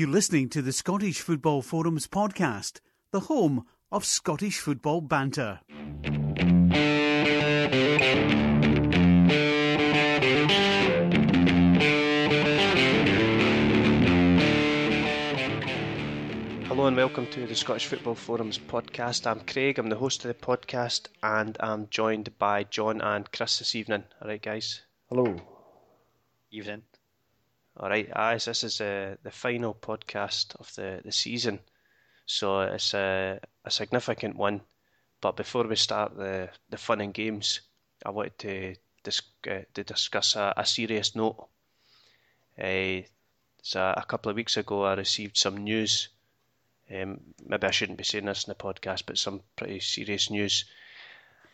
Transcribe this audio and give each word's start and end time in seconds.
You're 0.00 0.08
listening 0.08 0.48
to 0.48 0.62
the 0.62 0.72
Scottish 0.72 1.20
Football 1.20 1.60
Forums 1.60 2.06
podcast, 2.06 2.80
the 3.10 3.20
home 3.20 3.66
of 3.92 4.06
Scottish 4.06 4.58
football 4.58 5.02
banter. 5.02 5.60
Hello 16.64 16.86
and 16.86 16.96
welcome 16.96 17.26
to 17.26 17.46
the 17.46 17.54
Scottish 17.54 17.84
Football 17.84 18.14
Forums 18.14 18.58
podcast. 18.58 19.26
I'm 19.26 19.40
Craig, 19.40 19.78
I'm 19.78 19.90
the 19.90 19.96
host 19.96 20.24
of 20.24 20.28
the 20.28 20.46
podcast, 20.46 21.08
and 21.22 21.58
I'm 21.60 21.88
joined 21.90 22.38
by 22.38 22.64
John 22.64 23.02
and 23.02 23.30
Chris 23.30 23.58
this 23.58 23.74
evening. 23.74 24.04
Alright, 24.22 24.40
guys? 24.40 24.80
Hello. 25.10 25.36
Evening. 26.50 26.84
Alright, 27.80 28.12
guys, 28.12 28.44
this 28.44 28.62
is 28.62 28.80
uh, 28.80 29.16
the 29.22 29.30
final 29.30 29.74
podcast 29.74 30.54
of 30.56 30.72
the, 30.74 31.00
the 31.02 31.12
season, 31.12 31.60
so 32.26 32.60
it's 32.60 32.92
a, 32.92 33.40
a 33.64 33.70
significant 33.70 34.36
one. 34.36 34.60
But 35.22 35.36
before 35.36 35.66
we 35.66 35.76
start 35.76 36.14
the, 36.16 36.50
the 36.68 36.76
fun 36.76 37.00
and 37.00 37.14
games, 37.14 37.60
I 38.04 38.10
wanted 38.10 38.38
to, 38.40 38.74
dis- 39.02 39.22
uh, 39.50 39.60
to 39.72 39.82
discuss 39.84 40.36
a, 40.36 40.52
a 40.56 40.66
serious 40.66 41.16
note. 41.16 41.48
Uh, 42.58 43.02
so 43.62 43.94
a 43.96 44.04
couple 44.06 44.28
of 44.28 44.36
weeks 44.36 44.58
ago, 44.58 44.84
I 44.84 44.94
received 44.94 45.38
some 45.38 45.56
news 45.56 46.08
um, 46.92 47.20
maybe 47.46 47.66
I 47.66 47.70
shouldn't 47.70 47.98
be 47.98 48.04
saying 48.04 48.24
this 48.24 48.44
in 48.44 48.50
the 48.50 48.54
podcast, 48.56 49.04
but 49.06 49.18
some 49.18 49.42
pretty 49.56 49.80
serious 49.80 50.30
news. 50.30 50.64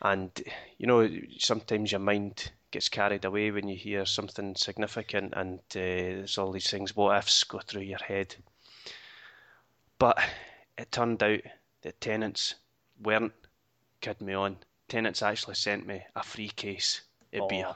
And 0.00 0.30
you 0.78 0.86
know, 0.86 1.08
sometimes 1.38 1.92
your 1.92 2.00
mind 2.00 2.50
gets 2.76 2.90
carried 2.90 3.24
away 3.24 3.50
when 3.50 3.68
you 3.68 3.74
hear 3.74 4.04
something 4.04 4.54
significant, 4.54 5.32
and 5.34 5.60
uh, 5.60 6.20
there's 6.20 6.36
all 6.36 6.52
these 6.52 6.68
things, 6.68 6.94
what 6.94 7.16
ifs 7.16 7.42
go 7.44 7.58
through 7.58 7.80
your 7.80 7.98
head. 7.98 8.36
But 9.98 10.18
it 10.76 10.92
turned 10.92 11.22
out 11.22 11.40
that 11.80 12.00
Tennent's 12.02 12.54
weren't 13.02 13.32
kidding 14.02 14.26
me 14.26 14.34
on. 14.34 14.58
Tennent's 14.88 15.22
actually 15.22 15.54
sent 15.54 15.86
me 15.86 16.02
a 16.14 16.22
free 16.22 16.48
case 16.50 17.00
of 17.32 17.40
Oh. 17.44 17.48
beer. 17.48 17.74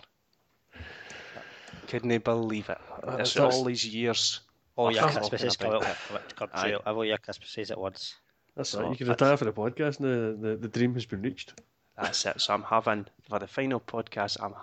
Couldn't 1.89 2.22
believe 2.22 2.69
it. 2.69 2.78
It's 3.19 3.33
that's- 3.33 3.55
all 3.55 3.64
these 3.64 3.86
years. 3.86 4.41
All 4.77 4.89
of 4.89 4.92
your 4.94 5.02
talking 5.02 5.17
Christmases 5.19 5.56
come 5.56 5.70
about 5.77 5.86
out. 5.86 5.96
it. 6.14 6.36
Come 6.36 6.50
Aye. 6.52 6.69
through. 6.69 6.77
All 6.86 7.05
your 7.06 7.17
Christmases 7.19 7.70
at 7.70 7.78
once. 7.78 8.17
That's 8.55 8.69
So 8.69 8.83
right. 8.83 8.91
You 8.91 8.96
can 8.96 9.08
retire 9.08 9.36
for 9.39 9.46
the 9.46 9.52
podcast 9.52 10.00
and 10.00 10.42
the, 10.42 10.48
the, 10.48 10.56
the 10.56 10.69
dream 10.69 10.92
has 10.92 11.06
been 11.06 11.22
reached. 11.22 11.58
That's 11.96 12.24
it. 12.27 12.41
So 12.41 12.52
I'm 12.52 12.62
having 12.64 13.06
for 13.28 13.39
the 13.39 13.46
final 13.46 13.80
podcast 13.80 14.36
I'm, 14.42 14.55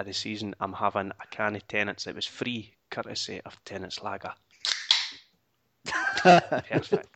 of 0.00 0.06
the 0.06 0.12
season. 0.12 0.54
I'm 0.60 0.72
having 0.72 1.10
a 1.10 1.26
can 1.30 1.56
of 1.56 1.66
Tennent's. 1.68 2.06
It 2.06 2.14
was 2.14 2.26
free, 2.26 2.74
courtesy 2.90 3.40
of 3.44 3.62
Tennent's 3.64 4.02
Lager. 4.02 4.32
Perfect. 6.16 7.08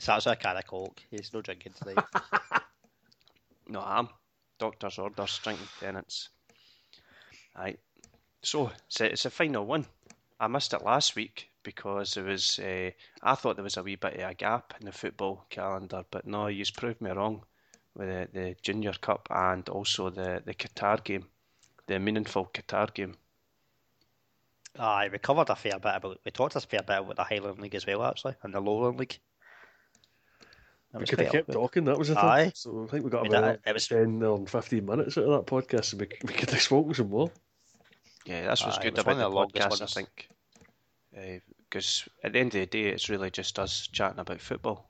So 0.00 0.12
that's 0.12 0.26
a 0.26 0.36
can 0.36 0.56
of 0.56 0.66
Coke. 0.66 1.02
He's 1.10 1.32
no 1.32 1.42
drinking 1.42 1.74
tonight. 1.74 2.04
No, 3.70 3.82
I'm 3.84 4.08
doctor's 4.58 4.98
orders 4.98 5.38
drinking 5.42 5.68
Tennants. 5.78 6.30
Right. 7.54 7.78
So 8.42 8.70
it's 8.86 9.00
a, 9.02 9.12
it's 9.12 9.26
a 9.26 9.30
final 9.30 9.66
one. 9.66 9.84
I 10.40 10.46
missed 10.46 10.72
it 10.72 10.82
last 10.82 11.16
week 11.16 11.50
because 11.62 12.14
there 12.14 12.24
was. 12.24 12.58
Uh, 12.58 12.92
I 13.22 13.34
thought 13.34 13.56
there 13.56 13.64
was 13.64 13.76
a 13.76 13.82
wee 13.82 13.96
bit 13.96 14.14
of 14.14 14.30
a 14.30 14.32
gap 14.32 14.72
in 14.80 14.86
the 14.86 14.92
football 14.92 15.44
calendar, 15.50 16.02
but 16.10 16.26
no, 16.26 16.46
you've 16.46 16.72
proved 16.72 17.02
me 17.02 17.10
wrong 17.10 17.44
with 17.98 18.08
the, 18.08 18.28
the 18.40 18.56
Junior 18.62 18.92
Cup 18.94 19.28
and 19.30 19.68
also 19.68 20.08
the 20.08 20.42
the 20.46 20.54
Qatar 20.54 21.02
game, 21.04 21.26
the 21.86 21.98
meaningful 21.98 22.46
Qatar 22.54 22.94
game. 22.94 23.14
Aye, 24.78 25.08
we 25.10 25.18
covered 25.18 25.50
a 25.50 25.56
fair 25.56 25.78
bit 25.80 25.96
about. 25.96 26.20
We 26.24 26.30
talked 26.30 26.54
a 26.56 26.60
fair 26.60 26.82
bit 26.82 26.98
about 26.98 27.16
the 27.16 27.24
Highland 27.24 27.58
League 27.60 27.74
as 27.74 27.86
well, 27.86 28.04
actually, 28.04 28.36
and 28.42 28.54
the 28.54 28.60
Lowland 28.60 28.98
League. 29.00 29.18
That 30.92 31.00
We 31.00 31.06
could 31.06 31.18
have 31.20 31.32
kept 31.32 31.48
up- 31.50 31.54
talking, 31.54 31.84
that 31.84 31.98
was 31.98 32.08
the 32.08 32.14
thing. 32.14 32.24
Aye. 32.24 32.52
So 32.54 32.84
I 32.84 32.90
think 32.90 33.04
we 33.04 33.10
got 33.10 33.20
I 33.20 33.22
mean, 33.24 33.34
about 33.34 33.62
that- 33.64 33.70
it 33.70 33.74
was- 33.74 33.88
10 33.88 34.22
or 34.22 34.46
15 34.46 34.86
minutes 34.86 35.18
out 35.18 35.24
of 35.24 35.30
that 35.30 35.46
podcast, 35.52 35.84
so 35.86 35.96
we, 35.98 36.06
we 36.24 36.32
could 36.32 36.50
have 36.50 36.62
spoken 36.62 36.94
some 36.94 37.10
more. 37.10 37.30
Yeah, 38.24 38.46
that's 38.46 38.64
what's 38.64 38.78
Aye, 38.78 38.82
good 38.84 38.92
was 38.92 39.00
about 39.02 39.10
one 39.12 39.18
the 39.18 39.26
of 39.26 39.30
the 39.32 39.36
longest 39.36 39.68
podcast, 39.68 39.82
I 39.82 39.86
think. 39.86 40.28
Eh, 41.14 41.38
because 41.68 42.08
at 42.24 42.32
the 42.32 42.38
end 42.38 42.54
of 42.54 42.60
the 42.60 42.66
day, 42.66 42.84
it's 42.84 43.08
really 43.10 43.30
just 43.30 43.58
us 43.58 43.88
chatting 43.88 44.20
about 44.20 44.40
football. 44.40 44.88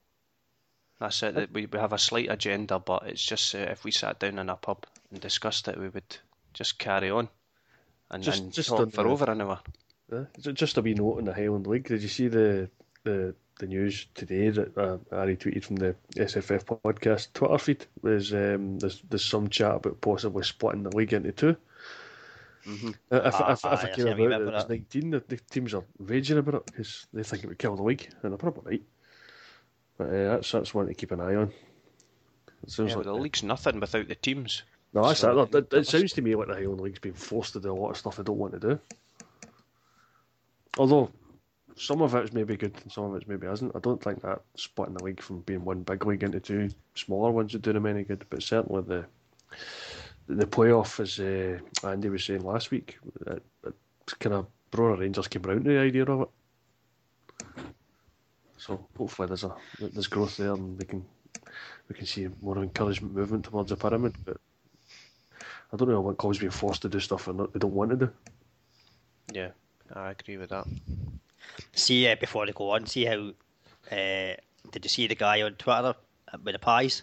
That's 1.00 1.22
it. 1.22 1.34
that 1.34 1.52
We, 1.52 1.66
we 1.66 1.78
have 1.78 1.92
a 1.92 1.98
slight 1.98 2.30
agenda, 2.30 2.78
but 2.78 3.04
it's 3.06 3.24
just 3.24 3.54
uh, 3.54 3.58
if 3.58 3.84
we 3.84 3.90
sat 3.92 4.18
down 4.18 4.38
in 4.38 4.48
a 4.50 4.56
pub 4.56 4.84
and 5.10 5.20
discussed 5.20 5.68
it, 5.68 5.78
we 5.78 5.88
would 5.88 6.16
just 6.54 6.78
carry 6.78 7.10
on 7.10 7.28
and, 8.10 8.22
Just- 8.22 8.42
and 8.42 8.52
just 8.52 8.68
talk 8.70 8.90
for 8.92 9.04
the- 9.04 9.08
over 9.08 9.30
an 9.30 9.40
hour. 9.42 9.60
Yeah. 10.12 10.24
Ju- 10.40 10.52
Just 10.52 10.78
a 10.78 10.82
wee 10.82 10.94
note 10.94 11.18
on 11.18 11.24
the 11.26 11.34
Highland 11.34 11.66
League. 11.66 11.86
Did 11.88 12.02
you 12.02 12.08
see 12.08 12.28
the 12.28 12.70
the, 13.04 13.34
the 13.58 13.66
news 13.66 14.06
today 14.14 14.48
that 14.50 14.76
uh, 14.76 14.96
I 15.12 15.26
retweeted 15.26 15.64
from 15.64 15.76
the 15.76 15.94
SFF 16.16 16.64
podcast 16.82 17.32
Twitter 17.34 17.58
feed? 17.58 17.86
Was 18.02 18.32
um, 18.32 18.78
there's, 18.78 19.02
there's 19.08 19.24
some 19.24 19.48
chat 19.48 19.74
about 19.76 20.00
possibly 20.00 20.42
splitting 20.44 20.82
the 20.82 20.96
league 20.96 21.12
into 21.12 21.32
two. 21.32 21.56
Mhm. 22.66 22.94
Uh, 23.12 23.20
If, 23.24 23.34
Ah, 23.34 23.52
if, 23.52 23.58
if 23.58 23.64
aye, 23.64 23.68
I 23.68 23.72
I 23.74 23.76
care 23.84 23.94
seen 23.94 24.08
a 24.08 24.16
wee 24.16 24.24
about 24.26 24.42
it, 24.42 24.54
it's 24.54 24.68
19, 24.68 25.10
the, 25.10 25.22
the 25.28 25.36
teams 25.36 25.74
are 25.74 25.84
raging 25.98 26.38
about 26.38 26.54
it 26.56 26.66
because 26.66 27.06
they 27.12 27.22
think 27.22 27.44
it 27.44 27.48
would 27.48 27.58
kill 27.58 27.76
the 27.76 27.82
league, 27.82 28.08
and 28.22 28.32
they're 28.32 28.38
probably 28.38 28.72
right. 28.78 28.82
But 29.98 30.08
uh, 30.08 30.28
that's 30.36 30.52
that's 30.52 30.72
one 30.72 30.86
to 30.86 30.94
keep 30.94 31.10
an 31.10 31.20
eye 31.20 31.34
on. 31.34 31.52
It 32.62 32.70
sounds 32.70 32.90
Yeah, 32.90 32.96
like 32.96 33.04
the 33.04 33.14
league's 33.14 33.42
nothing 33.42 33.80
without 33.80 34.08
the 34.08 34.14
teams. 34.14 34.62
No, 34.94 35.06
that's 35.06 35.20
So, 35.20 35.44
that. 35.44 35.72
It, 35.72 35.86
sounds 35.86 36.12
to 36.14 36.22
me 36.22 36.34
like 36.34 36.48
the 36.48 36.54
Highland 36.54 36.80
League's 36.80 36.98
been 36.98 37.12
forced 37.12 37.52
to 37.52 37.60
do 37.60 37.72
a 37.72 37.74
lot 37.74 37.90
of 37.90 37.96
stuff 37.98 38.16
they 38.16 38.22
don't 38.22 38.38
want 38.38 38.54
to 38.54 38.60
do. 38.60 38.80
Although 40.78 41.10
some 41.76 42.02
of 42.02 42.14
it's 42.14 42.32
maybe 42.32 42.56
good 42.56 42.74
and 42.82 42.92
some 42.92 43.04
of 43.04 43.14
it 43.16 43.28
maybe 43.28 43.46
isn't. 43.46 43.74
I 43.74 43.80
don't 43.80 44.02
think 44.02 44.22
that 44.22 44.40
splitting 44.56 44.94
the 44.94 45.04
league 45.04 45.20
from 45.20 45.40
being 45.40 45.64
one 45.64 45.82
big 45.82 46.06
league 46.06 46.22
into 46.22 46.40
two 46.40 46.70
smaller 46.94 47.30
ones 47.30 47.52
would 47.52 47.62
do 47.62 47.72
them 47.72 47.86
any 47.86 48.04
good. 48.04 48.24
But 48.30 48.42
certainly 48.42 48.82
the 48.82 49.04
the 50.28 50.46
playoff, 50.46 51.00
as 51.00 51.18
uh, 51.18 51.58
Andy 51.86 52.08
was 52.08 52.24
saying 52.24 52.44
last 52.44 52.70
week, 52.70 52.98
it, 53.26 53.42
it 53.64 53.74
kind 54.20 54.34
of 54.36 54.46
Brora 54.70 54.98
Rangers 54.98 55.28
came 55.28 55.42
round 55.42 55.64
to 55.64 55.70
the 55.70 55.78
idea 55.78 56.04
of 56.04 56.22
it. 56.22 56.28
So 58.58 58.86
hopefully 58.96 59.28
there's 59.28 59.44
a 59.44 59.54
there's 59.78 60.06
growth 60.08 60.36
there 60.36 60.52
and 60.52 60.78
they 60.78 60.84
can 60.84 61.04
we 61.88 61.94
can 61.94 62.06
see 62.06 62.28
more 62.42 62.58
encouragement 62.58 63.14
movement 63.14 63.44
towards 63.44 63.70
the 63.70 63.76
pyramid. 63.76 64.14
But 64.24 64.36
I 65.72 65.76
don't 65.76 65.88
know 65.88 66.00
what 66.00 66.18
clubs 66.18 66.38
being 66.38 66.50
forced 66.50 66.82
to 66.82 66.88
do 66.88 67.00
stuff 67.00 67.28
or 67.28 67.32
not 67.34 67.52
they 67.52 67.58
don't 67.58 67.74
want 67.74 67.90
to 67.90 67.96
do. 67.96 68.10
Yeah, 69.32 69.50
I 69.94 70.10
agree 70.10 70.36
with 70.36 70.50
that. 70.50 70.66
See, 71.74 72.08
uh, 72.08 72.16
before 72.16 72.46
they 72.46 72.52
go 72.52 72.70
on, 72.70 72.86
see 72.86 73.04
how. 73.04 73.30
Uh, 73.90 74.34
did 74.70 74.84
you 74.84 74.88
see 74.88 75.06
the 75.06 75.14
guy 75.14 75.42
on 75.42 75.54
Twitter 75.54 75.94
uh, 76.32 76.38
with 76.42 76.54
the 76.54 76.58
pies? 76.58 77.02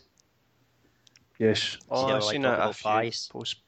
Yes, 1.40 1.78
Oh, 1.90 2.08
I've 2.16 2.24
I 2.24 2.32
seen 2.32 2.44
talk 2.44 2.54
a, 2.54 2.66
a 2.66 2.72
about 2.72 2.76
few 2.76 2.84
pies? 2.84 3.30
posts 3.30 3.62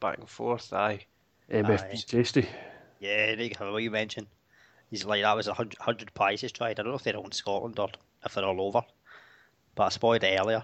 back 0.00 0.18
and 0.18 0.28
forth. 0.28 0.72
Aye, 0.72 1.06
MFP 1.50 1.96
Aye. 1.96 2.04
tasty. 2.06 2.48
Yeah, 3.00 3.34
they 3.36 3.52
have 3.58 3.72
what 3.72 3.82
you 3.82 3.90
mentioned. 3.90 4.26
He's 4.90 5.04
like 5.04 5.22
that 5.22 5.36
was 5.36 5.48
a 5.48 5.54
hundred, 5.54 6.14
pies 6.14 6.40
he's 6.40 6.52
tried. 6.52 6.78
I 6.78 6.82
don't 6.82 6.88
know 6.88 6.94
if 6.94 7.02
they're 7.02 7.16
all 7.16 7.24
in 7.24 7.32
Scotland 7.32 7.78
or 7.78 7.88
if 8.24 8.34
they're 8.34 8.44
all 8.44 8.60
over. 8.60 8.82
But 9.74 9.84
I 9.84 9.88
spotted 9.88 10.24
it 10.24 10.38
earlier. 10.38 10.62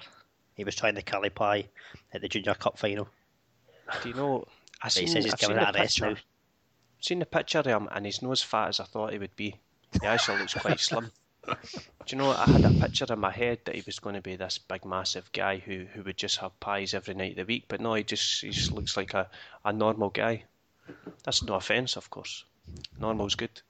He 0.55 0.65
was 0.65 0.77
trying 0.77 0.95
the 0.95 1.03
curly 1.03 1.31
pie 1.31 1.69
at 2.13 2.21
the 2.21 2.29
Junior 2.29 2.55
Cup 2.55 2.79
final. 2.79 3.09
do 4.03 4.09
you 4.09 4.15
know? 4.15 4.45
I 4.83 4.87
But 4.87 4.95
he 4.95 5.07
says 5.07 5.25
he's 5.25 5.33
I've 5.35 5.41
seen 5.41 5.49
giving 5.49 5.63
the 5.63 5.69
it 5.69 5.77
a 5.77 5.79
rest 5.79 6.01
now. 6.01 6.17
Seen 7.01 7.19
the 7.19 7.27
picture 7.27 7.59
of 7.59 7.67
him, 7.67 7.89
and 7.91 8.05
he's 8.05 8.23
not 8.23 8.33
as 8.33 8.43
fat 8.43 8.69
as 8.69 8.81
I 8.81 8.85
thought 8.85 9.13
he 9.13 9.19
would 9.19 9.35
be. 9.37 9.57
He 10.01 10.07
actually 10.07 10.39
looks 10.39 10.55
quite 10.55 10.79
slim. 10.79 11.11
Do 11.47 11.55
you 12.09 12.19
know? 12.19 12.31
I 12.31 12.45
had 12.45 12.65
a 12.65 12.81
picture 12.81 13.07
in 13.11 13.19
my 13.19 13.31
head 13.31 13.61
that 13.65 13.75
he 13.75 13.83
was 13.85 13.99
going 13.99 14.15
to 14.15 14.21
be 14.21 14.37
this 14.37 14.59
big, 14.59 14.85
massive 14.85 15.33
guy 15.33 15.59
who, 15.59 15.87
who 15.93 16.03
would 16.03 16.17
just 16.17 16.37
have 16.39 16.59
pies 16.61 16.95
every 16.95 17.15
night 17.15 17.33
of 17.33 17.37
the 17.39 17.45
week. 17.45 17.65
But 17.69 17.81
no, 17.81 17.95
he 17.95 18.05
just 18.05 18.43
he 18.43 18.51
just 18.51 18.73
looks 18.73 18.97
like 18.97 19.15
a, 19.15 19.29
a 19.65 19.73
normal 19.73 20.11
guy. 20.11 20.45
That's 21.25 21.43
no 21.43 21.55
offence, 21.55 21.97
of 21.97 22.11
course. 22.11 22.45
Normal's 22.99 23.35
good. 23.35 23.63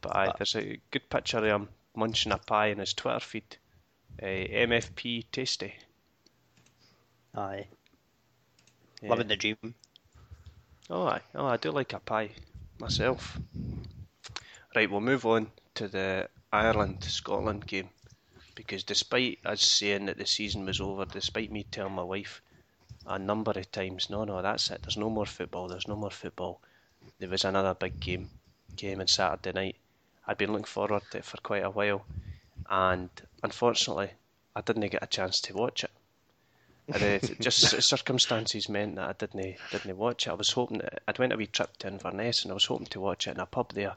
But 0.00 0.16
aye, 0.16 0.32
there's 0.36 0.54
a 0.56 0.80
good 0.90 1.08
picture 1.10 1.38
of 1.38 1.44
him 1.44 1.68
munching 1.94 2.32
a 2.32 2.38
pie 2.38 2.66
in 2.66 2.78
his 2.78 2.94
Twitter 2.94 3.20
feed. 3.20 3.56
Uh, 4.22 4.26
MFP 4.26 5.26
tasty. 5.30 5.74
Aye, 7.34 7.66
Yeah. 9.02 9.10
living 9.10 9.28
the 9.28 9.36
dream. 9.36 9.74
Oh, 10.88 11.06
aye. 11.06 11.22
oh, 11.34 11.46
I 11.46 11.56
do 11.58 11.70
like 11.70 11.92
a 11.92 11.98
pie 11.98 12.30
myself. 12.78 13.38
Right, 14.74 14.90
we'll 14.90 15.00
move 15.00 15.26
on 15.26 15.50
to 15.74 15.88
the 15.88 16.28
Ireland 16.52 17.04
Scotland 17.04 17.66
game 17.66 17.90
because 18.54 18.84
despite 18.84 19.40
us 19.44 19.62
saying 19.62 20.06
that 20.06 20.16
the 20.16 20.26
season 20.26 20.64
was 20.64 20.80
over, 20.80 21.04
despite 21.04 21.50
me 21.52 21.64
telling 21.64 21.94
my 21.94 22.02
wife 22.02 22.40
a 23.06 23.18
number 23.18 23.50
of 23.52 23.70
times, 23.70 24.08
no, 24.08 24.24
no, 24.24 24.40
that's 24.40 24.70
it. 24.70 24.82
There's 24.82 24.96
no 24.96 25.10
more 25.10 25.26
football. 25.26 25.68
There's 25.68 25.88
no 25.88 25.96
more 25.96 26.10
football. 26.10 26.62
There 27.18 27.28
was 27.28 27.44
another 27.44 27.74
big 27.74 28.00
game, 28.00 28.30
game 28.74 29.00
on 29.00 29.06
Saturday 29.06 29.52
night. 29.52 29.76
I'd 30.26 30.38
been 30.38 30.52
looking 30.52 30.64
forward 30.64 31.02
to 31.10 31.18
it 31.18 31.24
for 31.24 31.38
quite 31.38 31.64
a 31.64 31.70
while, 31.70 32.04
and 32.68 33.10
unfortunately, 33.42 34.10
I 34.54 34.60
didn't 34.60 34.88
get 34.88 35.02
a 35.02 35.06
chance 35.06 35.40
to 35.42 35.54
watch 35.54 35.84
it. 35.84 35.90
And 36.88 37.40
just 37.40 37.82
circumstances 37.82 38.68
meant 38.68 38.96
that 38.96 39.08
I 39.08 39.12
didn't 39.12 39.56
didn't 39.70 39.96
watch 39.96 40.26
it. 40.26 40.30
I 40.30 40.34
was 40.34 40.52
hoping 40.52 40.78
that, 40.78 41.02
I'd 41.06 41.18
went 41.18 41.32
a 41.32 41.36
wee 41.36 41.46
trip 41.46 41.76
to 41.78 41.88
Inverness 41.88 42.42
and 42.42 42.52
I 42.52 42.54
was 42.54 42.66
hoping 42.66 42.86
to 42.86 43.00
watch 43.00 43.26
it 43.26 43.32
in 43.32 43.40
a 43.40 43.46
pub 43.46 43.72
there. 43.72 43.94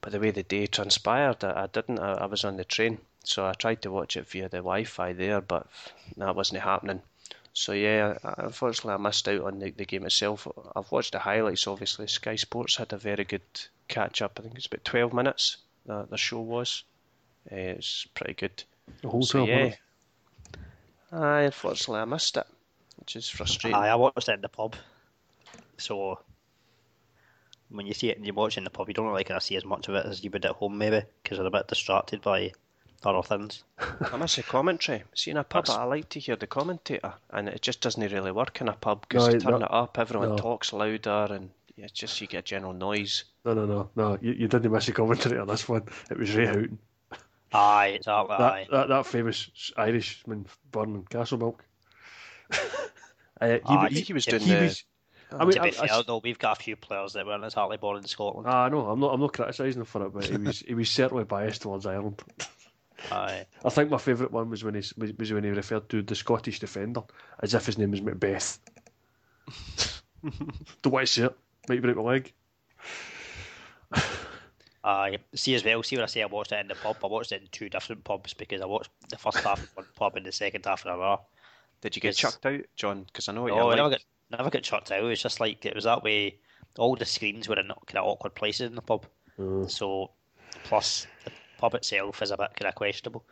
But 0.00 0.12
the 0.12 0.20
way 0.20 0.32
the 0.32 0.42
day 0.42 0.66
transpired, 0.66 1.44
I, 1.44 1.62
I 1.62 1.66
didn't. 1.68 1.98
I, 1.98 2.14
I, 2.14 2.26
was 2.26 2.44
on 2.44 2.56
the 2.56 2.64
train, 2.64 2.98
so 3.24 3.46
I 3.46 3.52
tried 3.52 3.82
to 3.82 3.90
watch 3.90 4.16
it 4.16 4.28
via 4.28 4.48
the 4.48 4.58
Wi-Fi 4.58 5.12
there, 5.12 5.40
but 5.40 5.66
that 6.16 6.36
wasn't 6.36 6.62
happening. 6.62 7.02
So 7.54 7.72
yeah, 7.72 8.16
unfortunately, 8.38 8.94
I 8.94 8.96
missed 8.96 9.28
out 9.28 9.42
on 9.42 9.58
the, 9.58 9.70
the 9.70 9.84
game 9.84 10.06
itself. 10.06 10.48
I've 10.74 10.90
watched 10.90 11.12
the 11.12 11.18
highlights. 11.18 11.66
Obviously, 11.66 12.06
Sky 12.06 12.36
Sports 12.36 12.76
had 12.76 12.92
a 12.92 12.96
very 12.96 13.24
good 13.24 13.42
catch 13.88 14.22
up. 14.22 14.38
I 14.38 14.42
think 14.42 14.56
it's 14.56 14.66
about 14.66 14.84
twelve 14.84 15.12
minutes. 15.12 15.58
The, 15.84 16.06
the 16.08 16.16
show 16.16 16.40
was. 16.40 16.84
Uh, 17.50 17.56
it's 17.56 18.06
pretty 18.14 18.34
good. 18.34 18.64
The 19.02 19.08
whole 19.08 19.22
so, 19.22 19.44
yeah. 19.44 19.56
Minutes. 19.56 19.78
Aye, 21.12 21.42
unfortunately, 21.42 22.00
I 22.00 22.04
missed 22.06 22.38
it, 22.38 22.46
which 22.96 23.16
is 23.16 23.28
frustrating. 23.28 23.76
Aye, 23.76 23.88
I 23.88 23.96
watched 23.96 24.28
it 24.28 24.34
in 24.34 24.40
the 24.40 24.48
pub. 24.48 24.74
So 25.76 26.20
when 27.68 27.86
you 27.86 27.92
see 27.92 28.08
it 28.10 28.16
and 28.16 28.26
you 28.26 28.32
watch 28.32 28.56
it 28.56 28.60
in 28.60 28.64
the 28.64 28.70
pub, 28.70 28.88
you 28.88 28.94
don't 28.94 29.08
really 29.08 29.24
kind 29.24 29.36
of 29.36 29.42
see 29.42 29.56
as 29.56 29.64
much 29.64 29.88
of 29.88 29.94
it 29.94 30.06
as 30.06 30.24
you 30.24 30.30
would 30.30 30.46
at 30.46 30.52
home, 30.52 30.78
maybe, 30.78 31.02
because 31.22 31.36
you're 31.36 31.46
a 31.46 31.50
bit 31.50 31.68
distracted 31.68 32.22
by 32.22 32.52
other 33.06 33.22
things. 33.22 33.64
I 33.78 34.16
miss 34.16 34.36
the 34.36 34.42
commentary. 34.42 35.04
See, 35.14 35.30
in 35.30 35.36
a 35.36 35.44
pub, 35.44 35.66
That's... 35.66 35.76
I 35.76 35.84
like 35.84 36.08
to 36.10 36.20
hear 36.20 36.36
the 36.36 36.46
commentator, 36.46 37.14
and 37.30 37.48
it 37.48 37.62
just 37.62 37.80
doesn't 37.80 38.12
really 38.12 38.32
work 38.32 38.60
in 38.60 38.68
a 38.68 38.72
pub 38.72 39.06
because 39.08 39.28
no, 39.28 39.34
you 39.34 39.40
turn 39.40 39.60
no, 39.60 39.66
it 39.66 39.72
up, 39.72 39.98
everyone 39.98 40.30
no. 40.30 40.36
talks 40.36 40.72
louder, 40.72 41.28
and 41.30 41.50
it's 41.76 41.92
just 41.92 42.20
you 42.20 42.26
get 42.26 42.44
general 42.44 42.72
noise. 42.72 43.24
No, 43.44 43.54
no, 43.54 43.66
no, 43.66 43.90
no. 43.96 44.18
You, 44.20 44.32
you 44.32 44.48
didn't 44.48 44.70
miss 44.70 44.86
the 44.86 44.92
commentary 44.92 45.38
on 45.38 45.48
this 45.48 45.68
one. 45.68 45.82
It 46.10 46.18
was 46.18 46.34
Ray 46.34 46.46
Houghton. 46.46 46.78
Aye, 47.52 47.86
exactly. 47.88 48.36
That, 48.38 48.52
aye. 48.52 48.66
that, 48.70 48.88
that 48.88 49.06
famous 49.06 49.72
Irishman 49.76 50.46
burning 50.70 51.04
Castlemilk. 51.10 51.58
uh, 52.52 52.56
he, 53.40 53.60
aye, 53.64 53.88
he, 53.90 54.00
he 54.00 54.12
was 54.12 54.24
doing 54.24 54.42
he 54.42 54.54
the... 54.54 54.60
Was, 54.60 54.84
I 55.38 55.44
mean, 55.44 55.54
to 55.54 55.62
be 55.62 55.68
I, 55.68 55.70
fair, 55.70 55.92
I, 55.92 56.02
though, 56.06 56.20
we've 56.22 56.38
got 56.38 56.58
a 56.58 56.62
few 56.62 56.76
players 56.76 57.14
that 57.14 57.26
weren't 57.26 57.44
exactly 57.44 57.76
born 57.76 57.98
in 57.98 58.04
Scotland. 58.04 58.46
Ah, 58.48 58.68
no, 58.68 58.86
I'm 58.86 59.00
not. 59.00 59.14
I'm 59.14 59.20
not 59.20 59.32
criticising 59.32 59.80
him 59.80 59.86
for 59.86 60.04
it, 60.06 60.12
but 60.12 60.24
he 60.24 60.36
was 60.36 60.58
he 60.60 60.74
was 60.74 60.90
certainly 60.90 61.24
biased 61.24 61.62
towards 61.62 61.86
Ireland. 61.86 62.22
Aye. 63.10 63.46
I 63.64 63.70
think 63.70 63.90
my 63.90 63.98
favourite 63.98 64.32
one 64.32 64.50
was 64.50 64.62
when 64.64 64.74
he 64.74 64.82
was 64.96 65.32
when 65.32 65.44
he 65.44 65.50
referred 65.50 65.88
to 65.88 66.02
the 66.02 66.14
Scottish 66.14 66.60
defender 66.60 67.02
as 67.40 67.54
if 67.54 67.66
his 67.66 67.78
name 67.78 67.90
was 67.90 68.02
Macbeth. 68.02 68.58
the 70.82 70.88
white 70.88 71.08
shirt 71.08 71.32
to. 71.32 71.72
Might 71.72 71.82
break 71.82 71.96
my 71.96 72.02
leg. 72.02 72.32
I 74.84 75.18
see 75.34 75.54
as 75.54 75.64
well. 75.64 75.82
See 75.82 75.96
when 75.96 76.02
I 76.02 76.06
say 76.06 76.22
I 76.22 76.26
watched 76.26 76.52
it 76.52 76.60
in 76.60 76.68
the 76.68 76.74
pub, 76.74 76.96
I 77.04 77.06
watched 77.06 77.32
it 77.32 77.42
in 77.42 77.48
two 77.52 77.68
different 77.68 78.02
pubs 78.04 78.34
because 78.34 78.60
I 78.60 78.66
watched 78.66 78.90
the 79.08 79.16
first 79.16 79.38
half 79.38 79.60
in 79.60 79.68
one 79.74 79.86
pub 79.94 80.16
and 80.16 80.26
the 80.26 80.32
second 80.32 80.64
half 80.64 80.84
in 80.84 80.90
another. 80.90 81.22
Did 81.80 81.94
you 81.94 82.02
get 82.02 82.10
it's... 82.10 82.18
chucked 82.18 82.46
out, 82.46 82.60
John? 82.74 83.04
Because 83.04 83.28
I 83.28 83.32
know 83.32 83.42
what 83.42 83.50
no, 83.50 83.70
I 83.70 83.76
never 83.76 83.90
got 83.90 84.04
never 84.30 84.50
got 84.50 84.62
chucked 84.62 84.90
out. 84.90 85.00
It 85.00 85.04
was 85.04 85.22
just 85.22 85.40
like 85.40 85.64
it 85.64 85.74
was 85.74 85.84
that 85.84 86.02
way. 86.02 86.38
All 86.78 86.96
the 86.96 87.04
screens 87.04 87.48
were 87.48 87.58
in 87.58 87.68
kind 87.68 87.98
of 87.98 88.06
awkward 88.06 88.34
places 88.34 88.68
in 88.68 88.74
the 88.74 88.82
pub. 88.82 89.06
Mm. 89.38 89.70
So, 89.70 90.10
plus 90.64 91.06
the 91.24 91.30
pub 91.62 91.74
itself 91.76 92.20
is 92.22 92.32
a 92.32 92.36
bit 92.36 92.56
kind 92.56 92.68
of 92.68 92.74
questionable 92.74 93.24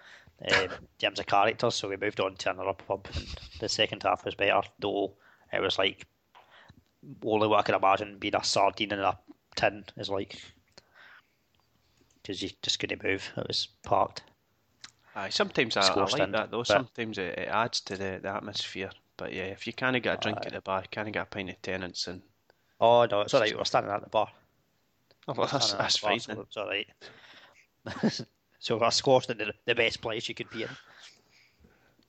um, 0.53 0.63
in 0.63 0.71
terms 1.01 1.19
of 1.19 1.27
characters. 1.27 1.75
So 1.75 1.89
we 1.89 1.97
moved 1.97 2.21
on 2.21 2.37
to 2.37 2.51
another 2.51 2.75
pub. 2.75 3.09
The 3.59 3.69
second 3.69 4.05
half 4.05 4.25
was 4.25 4.37
better, 4.37 4.63
though. 4.79 5.15
It 5.53 5.61
was 5.61 5.79
like 5.79 6.07
only 7.25 7.49
what 7.49 7.59
I 7.59 7.63
can 7.63 7.75
imagine 7.75 8.19
being 8.19 8.37
a 8.37 8.45
sardine 8.45 8.93
in 8.93 9.01
a 9.01 9.19
tin 9.57 9.85
is 9.97 10.09
like 10.09 10.41
because 12.23 12.41
you 12.41 12.51
just 12.63 12.79
couldn't 12.79 13.03
move. 13.03 13.29
It 13.37 13.49
was 13.49 13.67
parked. 13.83 14.23
Aye, 15.17 15.31
sometimes 15.31 15.77
I, 15.77 15.89
I 15.89 16.05
like 16.05 16.31
that 16.31 16.53
though. 16.53 16.63
Sometimes 16.63 17.19
it, 17.19 17.37
it, 17.37 17.49
adds 17.49 17.81
to 17.81 17.97
the, 17.97 18.21
the 18.23 18.29
atmosphere. 18.29 18.91
But 19.17 19.33
yeah, 19.33 19.47
if 19.47 19.67
you 19.67 19.73
can't 19.73 20.01
get 20.01 20.19
a 20.19 20.23
drink 20.23 20.39
at 20.47 20.53
the 20.53 20.61
bar, 20.61 20.85
can't 20.89 21.13
get 21.13 21.23
a 21.23 21.27
pint 21.27 21.51
of 21.51 21.61
Tennent's 21.63 22.07
and. 22.07 22.23
Oh 22.81 23.07
no, 23.07 23.23
it's 23.23 23.35
alright. 23.35 23.57
We're 23.57 23.65
standing 23.65 23.93
at 23.93 24.05
the 24.05 24.09
bar. 24.09 24.29
Oh, 25.29 25.35
well, 25.37 25.49
that's, 25.53 25.75
that's 25.75 25.99
fine. 25.99 26.19
so 26.19 26.41
it's 26.41 26.57
alright. 26.57 26.87
so 28.59 28.79
we're 28.79 28.91
squashed 28.91 29.31
in 29.31 29.39
the, 29.39 29.53
the 29.67 29.75
best 29.75 30.01
place 30.01 30.29
you 30.29 30.35
could 30.35 30.51
be 30.51 30.63
in. 30.63 30.69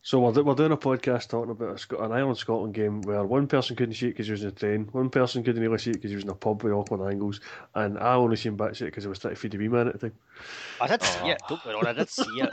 So 0.03 0.19
we're, 0.19 0.41
we're 0.41 0.55
doing 0.55 0.71
a 0.71 0.77
podcast 0.77 1.29
talking 1.29 1.51
about 1.51 1.85
a, 1.91 1.97
an 2.03 2.11
Ireland 2.11 2.37
Scotland 2.37 2.73
game 2.73 3.01
where 3.01 3.23
one 3.23 3.45
person 3.45 3.75
couldn't 3.75 3.93
see 3.93 4.07
it 4.07 4.11
because 4.11 4.25
he 4.25 4.31
was 4.31 4.41
in 4.41 4.49
a 4.49 4.51
train, 4.51 4.89
one 4.91 5.11
person 5.11 5.43
couldn't 5.43 5.61
really 5.61 5.77
see 5.77 5.91
it 5.91 5.93
because 5.93 6.09
he 6.09 6.15
was 6.15 6.23
in 6.23 6.31
a 6.31 6.35
pub 6.35 6.63
with 6.63 6.73
awkward 6.73 7.07
angles, 7.07 7.39
and 7.75 7.99
I 7.99 8.15
only 8.15 8.35
seen 8.35 8.55
bits 8.55 8.81
of 8.81 8.87
it 8.87 8.91
because 8.91 9.05
I 9.05 9.09
was 9.09 9.19
trying 9.19 9.35
to 9.35 9.39
feed 9.39 9.51
the 9.51 9.59
wee 9.59 9.67
man 9.67 9.89
at 9.89 9.99
the 9.99 10.09
time. 10.09 10.17
I 10.81 10.87
did 10.87 11.03
see 11.03 11.29
it. 11.29 11.37
Ah. 11.43 11.47
Don't 11.47 11.63
get 11.63 11.75
on. 11.75 11.87
I 11.87 11.93
did 11.93 12.09
see 12.09 12.23
it. 12.23 12.49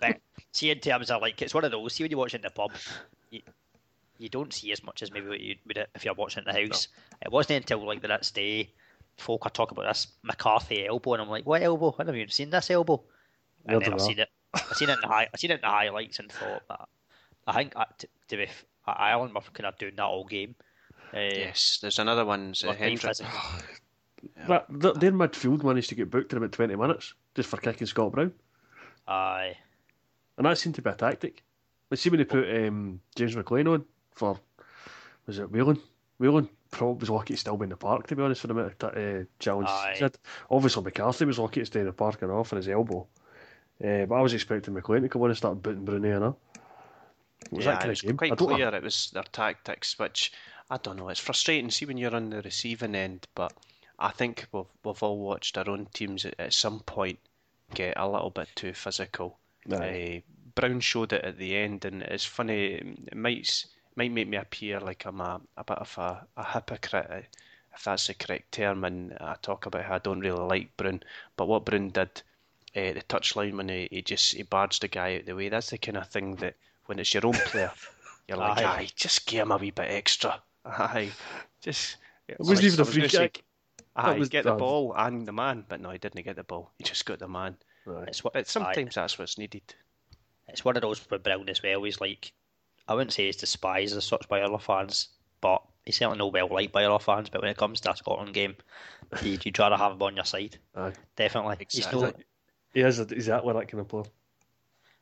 but 0.00 0.18
see, 0.52 0.70
in 0.70 0.78
terms 0.78 1.10
of 1.10 1.22
like, 1.22 1.40
it's 1.40 1.54
one 1.54 1.64
of 1.64 1.70
those. 1.70 1.94
See 1.94 2.04
when 2.04 2.10
you 2.10 2.18
watch 2.18 2.34
it 2.34 2.38
in 2.38 2.42
the 2.42 2.50
pub, 2.50 2.72
you, 3.30 3.40
you 4.18 4.28
don't 4.28 4.52
see 4.52 4.70
as 4.70 4.84
much 4.84 5.02
as 5.02 5.10
maybe 5.10 5.28
what 5.28 5.40
you 5.40 5.56
would 5.66 5.86
if 5.94 6.04
you're 6.04 6.12
watching 6.12 6.44
it 6.44 6.48
in 6.48 6.54
the 6.54 6.68
house. 6.68 6.88
No. 6.92 7.26
It 7.26 7.32
wasn't 7.32 7.56
until 7.56 7.86
like 7.86 8.02
the 8.02 8.08
next 8.08 8.34
day, 8.34 8.70
folk 9.16 9.46
are 9.46 9.50
talking 9.50 9.76
about 9.76 9.88
this 9.88 10.08
McCarthy 10.22 10.86
elbow, 10.86 11.14
and 11.14 11.22
I'm 11.22 11.28
like, 11.28 11.46
what 11.46 11.62
elbow? 11.62 11.94
I 11.98 12.04
never 12.04 12.16
even 12.16 12.30
seen 12.30 12.50
this 12.50 12.70
elbow. 12.70 13.02
And 13.66 13.82
then 13.82 13.94
I've 13.94 14.00
seen 14.00 14.18
it. 14.18 14.28
I 14.54 14.74
seen 14.74 14.88
it 14.88 14.94
in 14.94 15.00
the 15.00 15.06
high, 15.06 15.28
I 15.32 15.36
seen 15.36 15.50
it 15.50 15.54
in 15.54 15.60
the 15.60 15.68
highlights 15.68 16.18
and 16.18 16.32
thought 16.32 16.62
that 16.68 16.88
I 17.46 17.52
think 17.54 17.72
uh, 17.76 17.84
to, 17.98 18.08
to 18.28 18.36
be 18.36 18.48
uh, 18.86 18.92
Ireland 18.96 19.34
were 19.34 19.40
kind 19.52 19.66
of 19.66 19.78
doing 19.78 19.94
that 19.96 20.04
all 20.04 20.24
game. 20.24 20.54
Uh, 21.14 21.18
yes, 21.20 21.78
there's 21.80 21.98
another 21.98 22.24
one. 22.24 22.54
Uh, 22.64 22.72
Hendrick. 22.72 23.16
That, 24.46 24.66
their 24.68 25.12
midfield 25.12 25.64
managed 25.64 25.88
to 25.88 25.94
get 25.94 26.10
booked 26.10 26.32
in 26.32 26.36
about 26.36 26.52
20 26.52 26.76
minutes 26.76 27.14
just 27.34 27.48
for 27.48 27.56
kicking 27.56 27.86
Scott 27.86 28.12
Brown. 28.12 28.34
Aye. 29.08 29.56
And 30.36 30.44
that 30.44 30.58
seemed 30.58 30.74
to 30.74 30.82
be 30.82 30.90
a 30.90 30.94
tactic. 30.94 31.42
Let's 31.90 32.02
see 32.02 32.10
when 32.10 32.18
they 32.18 32.24
put 32.24 32.44
um, 32.54 33.00
James 33.16 33.34
McClean 33.34 33.72
on 33.72 33.86
for, 34.12 34.38
was 35.26 35.38
it 35.38 35.50
Whelan? 35.50 35.80
Whelan 36.18 36.50
probably 36.70 37.00
was 37.00 37.10
lucky 37.10 37.34
to 37.34 37.40
still 37.40 37.56
be 37.56 37.64
in 37.64 37.70
the 37.70 37.76
park, 37.76 38.06
to 38.08 38.16
be 38.16 38.22
honest, 38.22 38.40
for 38.40 38.46
the 38.46 38.54
amount 38.54 38.82
of 38.82 38.96
uh, 38.96 39.24
challenge 39.38 39.68
he 39.94 40.02
had. 40.02 40.16
Obviously, 40.50 40.82
McCarthy 40.82 41.24
was 41.24 41.38
lucky 41.38 41.60
to 41.60 41.66
stay 41.66 41.80
in 41.80 41.86
the 41.86 41.92
park 41.92 42.22
and 42.22 42.30
off 42.30 42.52
on 42.52 42.58
his 42.58 42.68
elbow. 42.68 43.06
Uh, 43.82 44.04
but 44.04 44.14
I 44.14 44.20
was 44.20 44.34
expecting 44.34 44.74
McClean 44.74 45.02
to 45.02 45.08
come 45.08 45.22
on 45.22 45.30
and 45.30 45.36
start 45.36 45.62
booting 45.62 45.84
Bruni 45.84 46.10
and. 46.10 46.34
Was 47.50 47.64
yeah, 47.64 47.72
that 47.72 47.80
kind 47.80 47.90
of 47.90 48.02
game? 48.02 48.16
quite 48.16 48.36
clear 48.36 48.74
it 48.74 48.82
was 48.82 49.10
their 49.12 49.22
tactics, 49.24 49.98
which 49.98 50.32
I 50.70 50.76
don't 50.76 50.96
know. 50.96 51.08
It's 51.08 51.18
frustrating. 51.18 51.70
See 51.70 51.86
when 51.86 51.96
you're 51.96 52.14
on 52.14 52.30
the 52.30 52.42
receiving 52.42 52.94
end, 52.94 53.26
but 53.34 53.52
I 53.98 54.10
think 54.10 54.46
we've 54.52 54.66
we've 54.84 55.02
all 55.02 55.18
watched 55.18 55.56
our 55.56 55.68
own 55.68 55.88
teams 55.92 56.26
at, 56.26 56.34
at 56.38 56.52
some 56.52 56.80
point 56.80 57.18
get 57.74 57.94
a 57.96 58.08
little 58.08 58.30
bit 58.30 58.48
too 58.54 58.74
physical. 58.74 59.38
Uh, 59.70 60.20
Brown 60.54 60.80
showed 60.80 61.12
it 61.12 61.24
at 61.24 61.38
the 61.38 61.56
end, 61.56 61.84
and 61.86 62.02
it's 62.02 62.24
funny. 62.24 62.74
It 63.06 63.16
might 63.16 63.64
might 63.96 64.12
make 64.12 64.28
me 64.28 64.36
appear 64.36 64.80
like 64.80 65.04
I'm 65.04 65.20
a, 65.20 65.40
a 65.56 65.64
bit 65.64 65.78
of 65.78 65.98
a, 65.98 66.26
a 66.36 66.44
hypocrite, 66.44 67.26
if 67.74 67.84
that's 67.84 68.06
the 68.06 68.14
correct 68.14 68.52
term. 68.52 68.84
And 68.84 69.16
I 69.20 69.36
talk 69.40 69.66
about 69.66 69.84
how 69.84 69.96
I 69.96 69.98
don't 69.98 70.20
really 70.20 70.40
like 70.40 70.76
Brown, 70.76 71.02
but 71.36 71.48
what 71.48 71.64
Brown 71.64 71.90
did 71.90 72.22
uh, 72.76 72.92
the 72.92 73.02
touchline 73.08 73.56
when 73.56 73.68
he, 73.68 73.88
he 73.90 74.02
just 74.02 74.34
he 74.34 74.42
barged 74.42 74.82
the 74.82 74.88
guy 74.88 75.16
out 75.16 75.26
the 75.26 75.34
way. 75.34 75.48
That's 75.48 75.70
the 75.70 75.78
kind 75.78 75.96
of 75.96 76.08
thing 76.08 76.36
that 76.36 76.54
when 76.86 76.98
it's 76.98 77.12
your 77.12 77.26
own 77.26 77.32
player, 77.32 77.72
you're 78.28 78.38
like, 78.38 78.58
aye, 78.58 78.64
aye 78.64 78.88
just 78.94 79.26
give 79.26 79.42
him 79.42 79.52
a 79.52 79.56
wee 79.56 79.70
bit 79.70 79.90
extra. 79.90 80.40
Aye, 80.64 81.10
just. 81.62 81.96
It 82.28 82.38
wasn't 82.38 82.64
even 82.64 82.80
a 82.80 82.84
free 82.84 83.08
kick. 83.08 83.42
Aye, 83.96 84.18
was 84.18 84.28
get 84.28 84.44
the 84.44 84.54
ball 84.54 84.94
and 84.96 85.26
the 85.26 85.32
man, 85.32 85.64
but 85.68 85.80
no, 85.80 85.90
he 85.90 85.98
didn't 85.98 86.22
get 86.22 86.36
the 86.36 86.44
ball. 86.44 86.70
He 86.78 86.84
just 86.84 87.04
got 87.04 87.18
the 87.18 87.26
man. 87.26 87.56
Right. 87.84 88.08
It's 88.08 88.22
what, 88.22 88.34
but 88.34 88.46
sometimes 88.46 88.96
aye. 88.96 89.00
that's 89.00 89.18
what's 89.18 89.38
needed. 89.38 89.62
It's 90.48 90.64
one 90.64 90.76
of 90.76 90.82
those 90.82 91.00
with 91.10 91.22
Brown 91.22 91.48
as 91.48 91.62
well. 91.62 91.82
He's 91.82 92.00
like, 92.00 92.32
I 92.90 92.94
wouldn't 92.94 93.12
say 93.12 93.26
he's 93.26 93.36
despised 93.36 93.96
as 93.96 94.04
such 94.04 94.28
by 94.28 94.40
other 94.40 94.58
fans, 94.58 95.10
but 95.40 95.62
he's 95.84 95.96
certainly 95.96 96.18
not 96.18 96.32
well 96.32 96.48
liked 96.48 96.72
by 96.72 96.84
other 96.84 96.98
fans. 96.98 97.30
But 97.30 97.40
when 97.40 97.50
it 97.52 97.56
comes 97.56 97.80
to 97.82 97.92
a 97.92 97.96
Scotland 97.96 98.34
game, 98.34 98.56
you, 99.22 99.38
you 99.44 99.52
try 99.52 99.68
to 99.68 99.76
have 99.76 99.92
him 99.92 100.02
on 100.02 100.16
your 100.16 100.24
side. 100.24 100.58
Aye. 100.74 100.92
Definitely. 101.14 101.58
Exactly. 101.60 102.00
He's 102.00 102.02
no, 102.02 102.12
he 102.74 102.80
is 102.80 102.98
exactly 102.98 103.52
that 103.52 103.68
kind 103.68 103.80
of 103.80 103.88
player. 103.88 104.04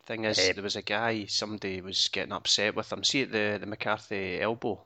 Thing 0.05 0.25
is, 0.25 0.39
um, 0.39 0.55
there 0.55 0.63
was 0.63 0.77
a 0.77 0.83
guy, 0.83 1.25
somebody 1.25 1.81
was 1.81 2.09
getting 2.09 2.33
upset 2.33 2.77
with 2.77 2.93
him. 2.93 3.03
See 3.03 3.23
at 3.23 3.33
the, 3.33 3.57
the 3.59 3.67
McCarthy 3.67 4.39
elbow, 4.39 4.85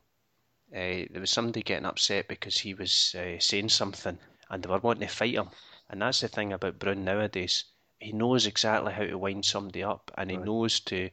uh, 0.72 1.10
there 1.10 1.20
was 1.20 1.30
somebody 1.30 1.62
getting 1.62 1.86
upset 1.86 2.28
because 2.28 2.58
he 2.58 2.72
was 2.72 3.16
uh, 3.18 3.40
saying 3.40 3.70
something 3.70 4.16
and 4.48 4.62
they 4.62 4.68
were 4.70 4.78
wanting 4.78 5.08
to 5.08 5.12
fight 5.12 5.34
him. 5.34 5.48
And 5.90 6.02
that's 6.02 6.20
the 6.20 6.28
thing 6.28 6.52
about 6.52 6.78
Brown 6.78 7.04
nowadays. 7.04 7.64
He 7.98 8.12
knows 8.12 8.46
exactly 8.46 8.92
how 8.92 9.04
to 9.04 9.18
wind 9.18 9.44
somebody 9.44 9.82
up 9.82 10.12
and 10.16 10.30
he 10.30 10.36
right. 10.36 10.46
knows 10.46 10.78
to 10.80 11.10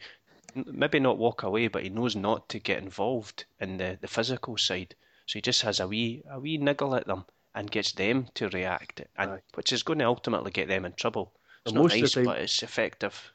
maybe 0.56 1.00
not 1.00 1.18
walk 1.18 1.44
away, 1.44 1.68
but 1.68 1.84
he 1.84 1.90
knows 1.90 2.16
not 2.16 2.50
to 2.50 2.60
get 2.60 2.82
involved 2.82 3.46
in 3.60 3.78
the, 3.78 3.98
the 4.02 4.08
physical 4.08 4.58
side. 4.58 4.96
So 5.26 5.34
he 5.34 5.42
just 5.42 5.62
has 5.62 5.80
a 5.80 5.88
wee 5.88 6.24
a 6.30 6.40
wee 6.40 6.58
niggle 6.58 6.96
at 6.96 7.08
them 7.08 7.26
and 7.56 7.70
gets 7.70 7.92
them 7.92 8.28
to 8.36 8.50
react, 8.50 9.02
and 9.18 9.42
which 9.56 9.72
is 9.74 9.84
going 9.84 10.00
to 10.00 10.06
ultimately 10.06 10.52
get 10.52 10.68
them 10.68 10.86
in 10.86 10.94
trouble. 10.94 11.34
It's 11.66 11.74
not 11.74 11.90
nice, 11.90 12.14
time, 12.14 12.26
but 12.26 12.40
it's 12.40 12.64
effective 12.64 13.32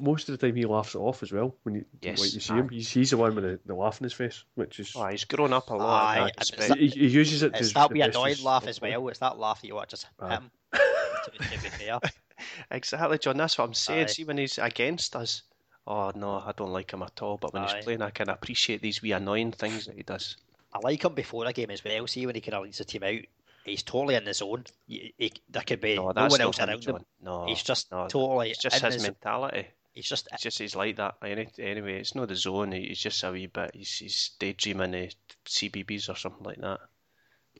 most 0.00 0.28
of 0.28 0.38
the 0.38 0.46
time 0.46 0.56
he 0.56 0.64
laughs 0.64 0.94
it 0.94 0.98
off 0.98 1.22
as 1.22 1.32
well. 1.32 1.54
When 1.64 1.74
you, 1.76 1.84
yes, 2.00 2.20
like 2.20 2.34
you 2.34 2.40
see 2.40 2.54
him, 2.54 2.68
he's, 2.68 2.90
he's 2.90 3.10
the 3.10 3.16
one 3.16 3.34
with 3.34 3.44
the, 3.44 3.60
the 3.66 3.74
laugh 3.74 4.00
in 4.00 4.04
his 4.04 4.12
face, 4.12 4.44
which 4.54 4.80
is. 4.80 4.92
Oh, 4.96 5.06
he's 5.06 5.24
grown 5.24 5.52
up 5.52 5.70
a 5.70 5.74
lot. 5.74 6.18
Aye, 6.18 6.30
that, 6.36 6.78
he, 6.78 6.88
he, 6.88 7.08
uses 7.08 7.42
it. 7.42 7.52
It's 7.54 7.72
that 7.72 7.90
wee 7.90 8.00
annoyed 8.00 8.40
laugh 8.40 8.66
as 8.66 8.80
well. 8.80 9.08
It's 9.08 9.18
that 9.18 9.38
laugh 9.38 9.60
that 9.60 9.66
you 9.66 9.74
want 9.74 9.88
to 9.90 9.96
just 9.96 10.06
him. 10.20 10.50
to, 10.72 11.30
to 11.30 11.50
be 11.50 11.68
fair. 11.68 11.98
exactly, 12.70 13.18
John. 13.18 13.36
That's 13.36 13.58
what 13.58 13.64
I'm 13.64 13.74
saying. 13.74 14.04
Aye. 14.04 14.08
See 14.08 14.24
when 14.24 14.38
he's 14.38 14.58
against 14.58 15.16
us, 15.16 15.42
oh 15.86 16.12
no, 16.14 16.42
I 16.44 16.52
don't 16.56 16.72
like 16.72 16.92
him 16.92 17.02
at 17.02 17.22
all. 17.22 17.38
But 17.38 17.52
when 17.52 17.64
Aye. 17.64 17.74
he's 17.76 17.84
playing, 17.84 18.02
I 18.02 18.10
can 18.10 18.28
appreciate 18.28 18.82
these 18.82 19.02
wee 19.02 19.12
annoying 19.12 19.52
things 19.52 19.86
that 19.86 19.96
he 19.96 20.02
does. 20.02 20.36
I 20.72 20.78
like 20.78 21.04
him 21.04 21.14
before 21.14 21.46
a 21.46 21.52
game 21.52 21.70
as 21.70 21.84
well. 21.84 22.06
See 22.06 22.26
when 22.26 22.34
he 22.34 22.40
kind 22.40 22.54
of 22.54 22.64
leads 22.64 22.78
the 22.78 22.84
team 22.84 23.02
out, 23.02 23.20
he's 23.64 23.82
totally 23.82 24.14
in 24.14 24.24
the 24.24 24.34
zone. 24.34 24.64
He, 24.86 25.14
he, 25.18 25.32
there 25.50 25.62
could 25.62 25.80
be 25.80 25.96
No, 25.96 26.12
no, 26.12 26.26
one 26.28 26.40
else 26.40 26.58
him, 26.58 26.68
around 26.68 26.84
him. 26.84 26.92
John. 26.94 27.04
No, 27.22 27.46
He's 27.46 27.62
just 27.62 27.90
no, 27.92 28.08
totally 28.08 28.50
It's 28.50 28.62
just 28.62 28.82
in 28.82 28.92
his 28.92 29.02
the 29.02 29.08
mentality. 29.08 29.68
He's 29.92 30.08
just 30.08 30.28
It's 30.32 30.42
just 30.42 30.58
he's 30.58 30.74
like 30.74 30.96
that. 30.96 31.16
Anyway, 31.22 32.00
it's 32.00 32.14
not 32.14 32.28
the 32.28 32.36
zone. 32.36 32.72
He's 32.72 32.98
just 32.98 33.22
a 33.24 33.30
wee 33.30 33.46
bit. 33.46 33.72
He's, 33.74 33.98
he's 33.98 34.30
daydreaming 34.38 34.94
of 34.94 35.14
CBeebies 35.44 36.08
or 36.08 36.16
something 36.16 36.44
like 36.44 36.60
that. 36.60 36.80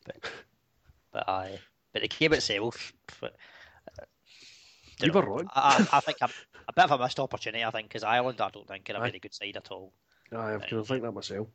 But 1.12 1.28
I, 1.28 1.58
but 1.92 2.00
the 2.00 2.08
game 2.08 2.32
itself, 2.32 2.94
but, 3.20 3.36
You 5.02 5.12
were 5.12 5.26
wrong. 5.26 5.48
I, 5.54 5.86
I 5.92 6.00
think 6.00 6.18
a, 6.20 6.28
a 6.68 6.72
bit 6.72 6.84
of 6.84 6.92
a 6.92 7.02
missed 7.02 7.20
opportunity. 7.20 7.64
I 7.64 7.70
think 7.70 7.88
because 7.88 8.04
Ireland, 8.04 8.40
I 8.40 8.50
don't 8.50 8.66
think 8.66 8.88
are 8.90 8.96
a 8.96 9.00
very 9.00 9.18
good 9.18 9.34
side 9.34 9.56
at 9.56 9.70
all. 9.70 9.92
I 10.32 10.56
kind 10.58 10.72
of 10.72 10.88
think 10.88 11.02
that 11.02 11.12
myself. 11.12 11.48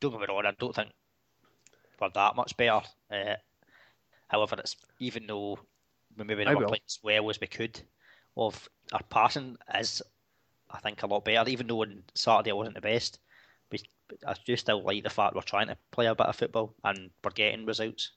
Don't 0.00 0.10
get 0.10 0.20
me 0.20 0.26
wrong, 0.28 0.44
I 0.44 0.52
don't 0.58 0.74
think 0.74 0.90
we're 2.00 2.08
that 2.10 2.36
much 2.36 2.56
better. 2.56 2.80
Uh, 3.10 3.36
however, 4.28 4.56
it's 4.58 4.76
even 4.98 5.26
though 5.26 5.58
we 6.16 6.24
maybe 6.24 6.44
will. 6.44 6.68
played 6.68 6.82
as 6.86 6.98
well 7.02 7.30
as 7.30 7.40
we 7.40 7.46
could, 7.46 7.80
of 8.36 8.68
our 8.92 9.02
passing 9.08 9.56
is, 9.74 10.02
I 10.70 10.78
think, 10.80 11.02
a 11.02 11.06
lot 11.06 11.24
better. 11.24 11.48
Even 11.48 11.66
though 11.68 11.82
on 11.82 12.02
Saturday 12.14 12.50
I 12.50 12.54
wasn't 12.54 12.74
the 12.74 12.80
best, 12.80 13.18
we, 13.70 13.78
I 14.26 14.34
do 14.44 14.56
still 14.56 14.82
like 14.82 15.04
the 15.04 15.10
fact 15.10 15.34
we're 15.34 15.42
trying 15.42 15.68
to 15.68 15.76
play 15.90 16.06
a 16.06 16.14
bit 16.14 16.26
of 16.26 16.36
football 16.36 16.74
and 16.84 17.10
we're 17.22 17.30
getting 17.30 17.64
results. 17.64 18.12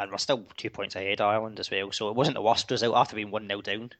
And 0.00 0.10
we're 0.10 0.18
still 0.18 0.44
two 0.56 0.70
points 0.70 0.96
ahead 0.96 1.20
of 1.20 1.28
Ireland 1.28 1.60
as 1.60 1.70
well, 1.70 1.92
so 1.92 2.08
it 2.08 2.16
wasn't 2.16 2.34
the 2.34 2.42
worst 2.42 2.70
result 2.70 2.96
after 2.96 3.14
being 3.14 3.30
1 3.30 3.46
0 3.46 3.60
down 3.60 3.92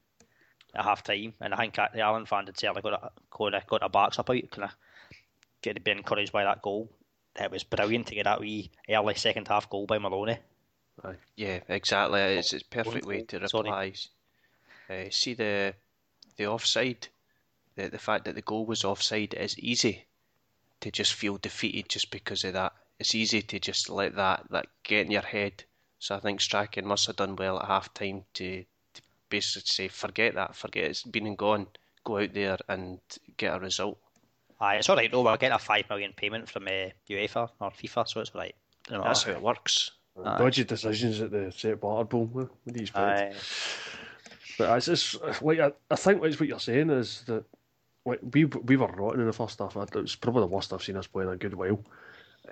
at 0.75 0.85
half 0.85 1.05
time. 1.05 1.35
And 1.41 1.53
I 1.53 1.59
think 1.59 1.75
the 1.75 2.01
Ireland 2.01 2.29
fan 2.29 2.47
had 2.47 2.59
certainly 2.59 2.83
got, 2.83 2.95
a, 2.95 3.11
got, 3.31 3.55
a, 3.55 3.63
got 3.67 3.81
their 3.81 3.89
backs 3.91 4.19
up 4.19 4.31
out, 4.31 4.51
kind 4.51 4.65
of 4.65 4.71
get 5.63 5.85
been 5.85 5.99
encouraged 5.99 6.33
by 6.33 6.45
that 6.45 6.63
goal. 6.63 6.91
It 7.39 7.51
was 7.51 7.65
brilliant 7.65 8.07
to 8.09 8.15
get 8.15 8.25
that 8.25 8.41
wee 8.41 8.71
early 8.89 9.15
second 9.15 9.47
half 9.49 9.71
goal 9.71 9.87
by 9.87 9.99
Maloney. 9.99 10.39
Yeah, 11.37 11.61
exactly. 11.69 12.21
It's 12.21 12.53
it's 12.53 12.63
perfect 12.63 13.07
way 13.07 13.23
to 13.23 13.39
reply. 13.39 13.95
Uh, 14.89 15.05
see 15.11 15.35
the 15.35 15.75
the 16.37 16.47
offside, 16.47 17.09
the 17.77 17.89
the 17.89 17.99
fact 17.99 18.25
that 18.25 18.35
the 18.35 18.43
goal 18.43 18.67
was 18.67 18.85
offside 18.85 19.35
is 19.35 19.59
easy 19.59 20.07
to 20.81 20.91
just 20.91 21.15
feel 21.15 21.37
defeated 21.37 21.89
just 21.89 22.11
because 22.11 22.45
of 22.45 22.55
that. 22.55 22.73
It's 22.99 23.15
easy 23.15 23.43
to 23.43 23.59
just 23.59 23.89
let 23.89 24.17
that 24.17 24.47
that 24.51 24.67
get 24.83 25.07
in 25.07 25.13
your 25.13 25.23
head. 25.23 25.65
So 26.01 26.17
I 26.17 26.21
think 26.21 26.41
Strachan 26.41 26.87
must 26.87 27.07
have 27.07 27.17
done 27.17 27.37
well 27.37 27.61
at 27.61 27.67
half 27.67 27.93
time 27.93 28.25
to, 28.35 28.65
to 28.95 29.03
basically 29.29 29.67
say 29.67 29.89
forget 29.89 30.35
that, 30.35 30.57
forget 30.57 30.85
it's 30.85 31.03
been 31.03 31.27
and 31.27 31.37
gone. 31.39 31.67
Go 32.05 32.19
out 32.19 32.33
there 32.33 32.57
and 32.69 32.99
get 33.37 33.55
a 33.55 33.61
result. 33.61 33.99
Aye, 34.61 34.77
it's 34.77 34.89
all 34.89 34.97
right 34.97 35.13
though. 35.13 35.23
We're 35.23 35.37
getting 35.37 35.55
a 35.55 35.59
five 35.59 35.85
million 35.91 36.15
payment 36.17 36.49
from 36.49 36.67
uh, 36.67 36.89
UEFA 37.09 37.51
or 37.61 37.71
FIFA, 37.71 38.09
so 38.09 38.21
it's 38.21 38.31
all 38.35 38.41
right. 38.41 38.55
You 38.91 38.97
know, 38.97 39.05
That's 39.05 39.25
how 39.25 39.33
it 39.33 39.43
works. 39.43 39.91
Aye. 40.25 40.39
Dodgy 40.39 40.65
decisions 40.65 41.21
at 41.21 41.31
the 41.31 41.53
set 41.55 41.79
Barterbowl 41.79 42.33
with 42.33 42.49
with 42.65 42.75
these 42.75 42.89
fights. 42.89 43.21
Aye. 43.21 43.35
But 44.59 44.77
it's 44.79 44.87
just 44.87 45.43
like 45.43 45.61
I, 45.61 45.73
I 45.91 45.97
think 45.97 46.25
it's 46.25 46.41
what 46.41 46.49
you're 46.49 46.59
saying 46.59 46.89
is 46.89 47.25
that 47.27 47.45
like, 48.07 48.21
we 48.33 48.47
we 48.47 48.77
were 48.77 48.87
rotten 48.87 49.21
in 49.21 49.27
the 49.27 49.35
first 49.35 49.59
half. 49.59 49.77
It 49.77 49.95
was 49.95 50.17
probably 50.17 50.41
the 50.41 50.47
worst 50.47 50.73
I've 50.73 50.83
seen 50.83 50.97
us 50.97 51.07
play 51.07 51.25
in 51.25 51.31
a 51.31 51.37
good 51.37 51.55
while, 51.55 51.85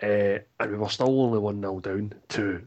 uh, 0.03 0.39
and 0.61 0.71
we 0.71 0.77
were 0.77 0.91
still 0.91 1.19
only 1.23 1.39
one 1.39 1.63
0 1.63 1.81
down 1.81 2.13
to 2.29 2.63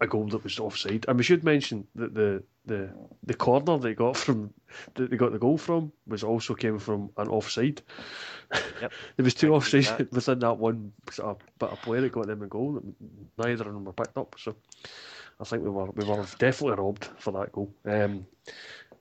a 0.00 0.06
goal 0.06 0.26
that 0.28 0.42
was 0.42 0.58
offside. 0.58 1.04
And 1.08 1.18
we 1.18 1.24
should 1.24 1.44
mention 1.44 1.86
that 1.94 2.14
the 2.14 2.42
the 2.66 2.90
the 3.24 3.34
corner 3.34 3.78
they 3.78 3.94
got 3.94 4.16
from 4.16 4.52
that 4.94 5.10
they 5.10 5.16
got 5.16 5.32
the 5.32 5.38
goal 5.38 5.58
from 5.58 5.92
was 6.06 6.24
also 6.24 6.54
came 6.54 6.78
from 6.78 7.10
an 7.16 7.28
offside. 7.28 7.82
Yep. 8.80 8.92
there 9.16 9.24
was 9.24 9.34
two 9.34 9.54
I 9.54 9.58
offsides 9.58 9.96
that. 9.96 10.12
within 10.12 10.38
that 10.40 10.58
one 10.58 10.92
sort 11.10 11.30
of 11.30 11.58
bit 11.58 11.70
of 11.70 11.82
play 11.82 12.00
that 12.00 12.12
got 12.12 12.26
them 12.26 12.42
a 12.42 12.46
goal. 12.46 12.80
Neither 13.38 13.68
of 13.68 13.74
them 13.74 13.84
were 13.84 13.92
picked 13.92 14.16
up. 14.16 14.36
So 14.38 14.56
I 15.38 15.44
think 15.44 15.62
we 15.62 15.70
were 15.70 15.90
we 15.90 16.04
were 16.04 16.26
definitely 16.38 16.82
robbed 16.82 17.08
for 17.18 17.32
that 17.32 17.52
goal. 17.52 17.72
Um, 17.84 18.26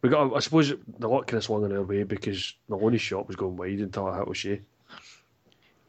we 0.01 0.09
got, 0.09 0.33
I 0.33 0.39
suppose, 0.39 0.73
the 0.99 1.09
luck 1.09 1.27
kind 1.27 1.39
of 1.39 1.43
swung 1.43 1.65
in 1.65 1.75
our 1.75 1.83
way 1.83 2.03
because 2.03 2.53
Maloney's 2.69 3.01
shot 3.01 3.27
was 3.27 3.35
going 3.35 3.57
wide 3.57 3.79
until 3.79 4.07
it 4.07 4.17
hit 4.17 4.27
O'Shea. 4.27 4.61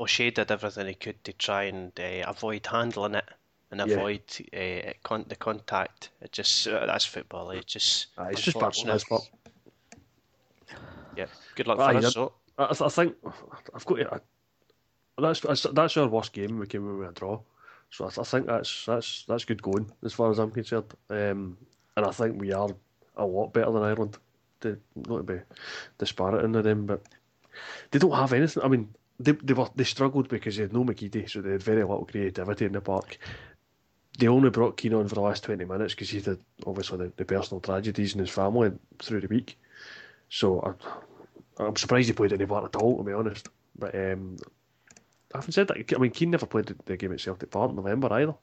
O'Shea 0.01 0.31
did 0.31 0.51
everything 0.51 0.89
he 0.89 0.95
could 0.95 1.23
to 1.23 1.33
try 1.33 1.65
and 1.65 1.93
uh, 2.01 2.25
avoid 2.27 2.67
handling 2.67 3.15
it 3.15 3.29
and 3.71 3.81
Yeah. 3.81 3.97
avoid 3.97 4.23
uh, 4.53 4.93
con- 5.03 5.27
the 5.29 5.37
contact. 5.37 6.11
It 6.21 6.33
just 6.33 6.67
uh, 6.67 6.87
that's 6.87 7.05
football. 7.05 7.51
It 7.51 7.67
just 7.67 8.09
Aye, 8.19 8.31
it's 8.31 8.43
just 8.43 8.57
bad 8.59 8.65
on 8.65 8.69
unfortunate. 8.69 8.93
his 8.95 9.05
part. 9.05 9.31
Yeah, 11.17 11.27
good 11.57 11.67
luck 11.67 11.79
Aye, 11.81 11.95
for 11.95 12.01
that- 12.01 12.07
us. 12.07 12.15
So 12.15 12.33
I, 12.59 12.65
I 12.87 12.89
think 12.89 13.15
I've 13.75 13.87
got 13.87 13.97
to, 13.97 14.15
I, 14.15 14.19
that's, 15.21 15.41
that's 15.41 15.63
that's 15.73 15.97
our 15.97 16.09
worst 16.09 16.33
game. 16.33 16.59
We 16.59 16.67
came 16.67 16.99
with 16.99 17.09
a 17.09 17.13
draw, 17.13 17.41
so 17.91 18.05
I, 18.07 18.21
I 18.21 18.25
think 18.25 18.47
that's 18.47 18.87
that's 18.87 19.25
that's 19.27 19.45
good 19.45 19.63
going 19.63 19.91
as 20.05 20.13
far 20.13 20.31
as 20.31 20.39
I'm 20.39 20.51
concerned. 20.51 20.93
Um, 21.09 21.57
and 21.97 22.07
I 22.07 22.11
think 22.11 22.41
we 22.41 22.53
are 22.53 22.69
a 23.17 23.25
lot 23.27 23.53
better 23.53 23.71
than 23.73 23.83
Ireland. 23.83 24.19
To, 24.61 24.79
not 24.95 25.17
to 25.19 25.23
be 25.23 25.41
disparaging 25.99 26.53
to 26.53 26.61
them, 26.63 26.85
but 26.85 27.03
they 27.91 27.99
don't 27.99 28.13
have 28.13 28.35
anything. 28.35 28.63
I 28.63 28.69
mean, 28.69 28.89
they 29.19 29.33
they 29.33 29.55
were 29.55 29.69
they 29.75 29.85
struggled 29.85 30.29
because 30.29 30.57
they 30.57 30.63
had 30.65 30.73
no 30.75 30.85
McGeady, 30.85 31.29
so 31.29 31.41
they 31.41 31.53
had 31.53 31.63
very 31.63 31.83
little 31.83 32.05
creativity 32.05 32.67
in 32.67 32.73
the 32.73 32.81
park. 32.83 33.17
They 34.21 34.29
only 34.29 34.51
brought 34.51 34.77
Keane 34.77 34.95
on 34.95 35.09
for 35.09 35.15
the 35.15 35.21
last 35.23 35.43
twenty 35.45 35.65
minutes 35.65 35.95
because 35.95 36.11
he 36.11 36.21
had 36.21 36.39
obviously 36.67 36.99
the, 36.99 37.13
the 37.17 37.25
personal 37.25 37.61
tragedies 37.61 38.13
in 38.13 38.21
his 38.21 38.29
family 38.31 38.71
through 39.01 39.23
the 39.23 39.29
week. 39.29 39.59
So 40.29 40.61
I, 41.59 41.65
I'm 41.65 41.75
surprised 41.77 42.09
he 42.09 42.13
played 42.13 42.33
any 42.35 42.45
part 42.47 42.65
at 42.67 42.77
all, 42.81 42.99
to 42.99 43.03
be 43.03 43.13
honest. 43.15 43.49
But 43.79 43.95
um, 43.95 44.37
having 45.35 45.53
said 45.53 45.69
that, 45.69 45.95
I 45.95 45.99
mean, 45.99 46.11
Keane 46.11 46.31
never 46.31 46.47
played 46.47 46.67
the, 46.67 46.77
the 46.85 46.97
game 46.99 47.13
at 47.13 47.21
Celtic 47.21 47.51
Park 47.51 47.71
in 47.71 47.77
November 47.77 48.13
either. 48.13 48.35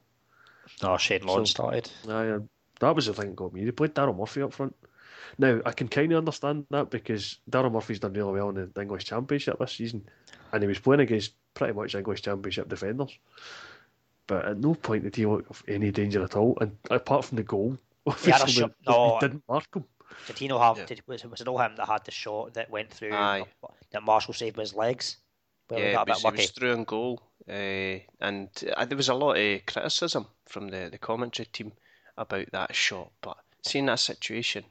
No, 0.82 0.96
Shane 0.98 1.22
Long 1.24 1.46
So- 1.46 1.50
started. 1.50 1.90
Uh, 2.08 2.40
that 2.80 2.94
was 2.94 3.06
the 3.06 3.14
thing 3.14 3.28
that 3.30 3.36
got 3.36 3.52
me. 3.54 3.64
They 3.64 3.70
played 3.70 3.94
Daryl 3.94 4.16
Murphy 4.16 4.42
up 4.42 4.52
front. 4.52 4.74
Now, 5.38 5.60
I 5.64 5.72
can 5.72 5.88
kind 5.88 6.10
of 6.12 6.18
understand 6.18 6.66
that 6.70 6.90
because 6.90 7.38
Daryl 7.50 7.70
Murphy's 7.72 8.00
done 8.00 8.14
really 8.14 8.32
well 8.32 8.48
in 8.50 8.70
the 8.74 8.80
English 8.80 9.04
Championship 9.04 9.58
this 9.58 9.72
season, 9.72 10.08
and 10.52 10.62
he 10.62 10.66
was 10.68 10.78
playing 10.78 11.00
against 11.00 11.34
pretty 11.54 11.72
much 11.74 11.94
English 11.94 12.22
Championship 12.22 12.68
defenders. 12.68 13.16
But 14.28 14.44
at 14.44 14.58
no 14.58 14.74
point 14.74 15.02
did 15.02 15.16
he 15.16 15.26
look 15.26 15.50
of 15.50 15.64
any 15.66 15.90
danger 15.90 16.22
at 16.22 16.36
all, 16.36 16.56
and 16.60 16.76
apart 16.90 17.24
from 17.24 17.36
the 17.36 17.42
goal, 17.42 17.76
He 18.22 18.30
had 18.30 18.40
a 18.40 18.42
obviously, 18.42 18.62
shot- 18.62 18.72
no. 18.86 19.18
didn't 19.20 19.42
mark 19.48 19.74
him. 19.74 19.84
Did 20.26 20.38
he 20.38 20.48
not 20.48 20.60
have? 20.60 20.78
Yeah. 20.78 20.86
Did, 20.86 21.02
was, 21.06 21.24
was 21.24 21.40
it 21.40 21.46
not 21.46 21.58
him 21.58 21.76
that 21.76 21.88
had 21.88 22.04
the 22.04 22.10
shot 22.10 22.54
that 22.54 22.70
went 22.70 22.90
through? 22.90 23.12
Aye. 23.12 23.44
That 23.90 24.02
Marshall 24.02 24.34
saved 24.34 24.56
with 24.56 24.68
his 24.68 24.74
legs. 24.74 25.16
Well, 25.70 25.80
yeah, 25.80 25.92
got 25.92 26.08
it 26.08 26.10
was, 26.12 26.24
it 26.24 26.36
was 26.36 26.50
through 26.50 26.72
and 26.72 26.86
goal, 26.86 27.20
uh, 27.48 28.00
and 28.20 28.48
uh, 28.74 28.84
there 28.86 28.96
was 28.96 29.10
a 29.10 29.14
lot 29.14 29.36
of 29.36 29.66
criticism 29.66 30.26
from 30.46 30.68
the 30.68 30.88
the 30.90 30.98
commentary 30.98 31.46
team 31.46 31.72
about 32.16 32.50
that 32.52 32.74
shot. 32.74 33.10
But 33.20 33.36
seeing 33.62 33.86
that 33.86 34.00
situation, 34.00 34.64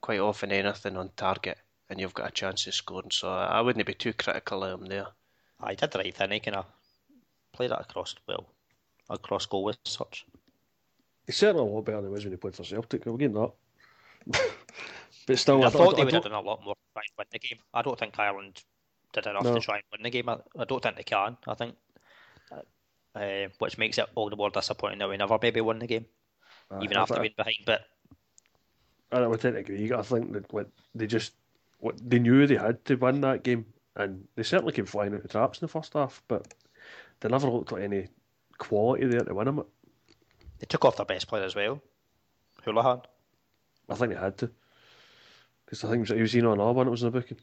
quite 0.00 0.20
often 0.20 0.50
anything 0.52 0.96
on 0.96 1.10
target, 1.16 1.58
and 1.88 2.00
you've 2.00 2.14
got 2.14 2.28
a 2.28 2.32
chance 2.32 2.66
of 2.66 2.74
scoring. 2.74 3.10
So 3.12 3.28
I, 3.28 3.46
I 3.46 3.60
wouldn't 3.60 3.86
be 3.86 3.94
too 3.94 4.12
critical 4.12 4.64
of 4.64 4.80
him 4.80 4.86
there. 4.86 5.08
I 5.60 5.74
did 5.74 5.90
the 5.92 5.98
right 5.98 6.14
thing. 6.14 6.30
He 6.32 6.40
kind 6.40 6.56
of 6.56 6.66
played 7.52 7.70
that 7.70 7.80
across 7.82 8.16
well, 8.26 8.46
across 9.10 9.46
goal 9.46 9.68
as 9.68 9.76
such. 9.84 10.26
He's 11.26 11.36
certainly 11.36 11.68
a 11.68 11.72
lot 11.72 11.84
better 11.84 11.98
than 11.98 12.10
he 12.10 12.12
was 12.12 12.24
when 12.24 12.32
he 12.32 12.36
played 12.36 12.54
for 12.54 12.64
Celtic. 12.64 13.06
I'll 13.06 13.16
give 13.16 13.34
him 13.34 13.50
that. 14.28 14.40
but 15.26 15.38
still, 15.38 15.62
I, 15.62 15.66
I, 15.66 15.70
thought 15.70 15.94
I, 15.94 15.96
they 15.96 16.02
I 16.02 16.04
would 16.04 16.14
have 16.14 16.22
done 16.24 16.32
a 16.32 16.40
lot 16.40 16.64
more 16.64 16.74
to 16.74 16.80
try 16.92 17.02
and 17.02 17.18
win 17.18 17.26
the 17.32 17.38
game. 17.38 17.58
I 17.74 17.82
don't 17.82 17.98
think 17.98 18.18
Ireland 18.18 18.62
did 19.12 19.26
enough 19.26 19.44
No. 19.44 19.54
to 19.54 19.60
try 19.60 19.76
and 19.76 19.84
win 19.92 20.02
the 20.02 20.10
game. 20.10 20.28
I, 20.28 20.38
I 20.58 20.64
don't 20.64 20.82
think 20.82 20.96
they 20.96 21.02
can. 21.04 21.36
I 21.46 21.54
think, 21.54 21.76
uh, 23.14 23.48
which 23.58 23.78
makes 23.78 23.98
it 23.98 24.06
all 24.14 24.30
the 24.30 24.36
more 24.36 24.50
disappointing 24.50 24.98
that 24.98 25.08
we 25.08 25.16
never 25.16 25.38
maybe 25.40 25.60
won 25.60 25.78
the 25.78 25.86
game, 25.86 26.06
even 26.82 26.96
after 26.96 27.20
being 27.20 27.34
behind. 27.36 27.58
But 27.66 27.82
I 29.12 29.26
would 29.26 29.40
tend 29.40 29.54
to 29.54 29.60
agree. 29.60 29.92
I 29.92 30.02
think 30.02 30.32
that 30.32 30.66
they 30.94 31.06
just 31.06 31.32
what 31.78 31.98
they 32.08 32.18
knew 32.18 32.46
they 32.46 32.56
had 32.56 32.84
to 32.86 32.94
win 32.96 33.20
that 33.20 33.42
game, 33.42 33.66
and 33.96 34.26
they 34.36 34.42
certainly 34.42 34.72
came 34.72 34.86
flying 34.86 35.12
out 35.12 35.16
of 35.16 35.22
the 35.22 35.28
traps 35.28 35.58
in 35.60 35.66
the 35.66 35.72
first 35.72 35.92
half, 35.92 36.22
but 36.28 36.54
they 37.20 37.28
never 37.28 37.48
looked 37.48 37.72
like 37.72 37.82
any 37.82 38.08
quality 38.62 39.06
there 39.06 39.20
to 39.24 39.34
win 39.34 39.46
them. 39.46 39.64
they 40.58 40.66
took 40.68 40.84
off 40.84 40.96
their 40.96 41.06
best 41.06 41.26
player 41.28 41.44
as 41.44 41.54
well, 41.54 41.80
Hoolahan. 42.64 43.04
I 43.88 43.94
think 43.94 44.12
they 44.14 44.18
had 44.20 44.38
to, 44.38 44.50
because 45.64 45.84
I 45.84 45.90
think 45.90 46.08
he 46.08 46.20
was 46.22 46.34
in 46.34 46.46
on 46.46 46.54
another 46.54 46.72
one 46.72 46.86
that 46.86 46.90
was 46.90 47.02
in 47.02 47.10
the 47.10 47.18
booking. 47.20 47.38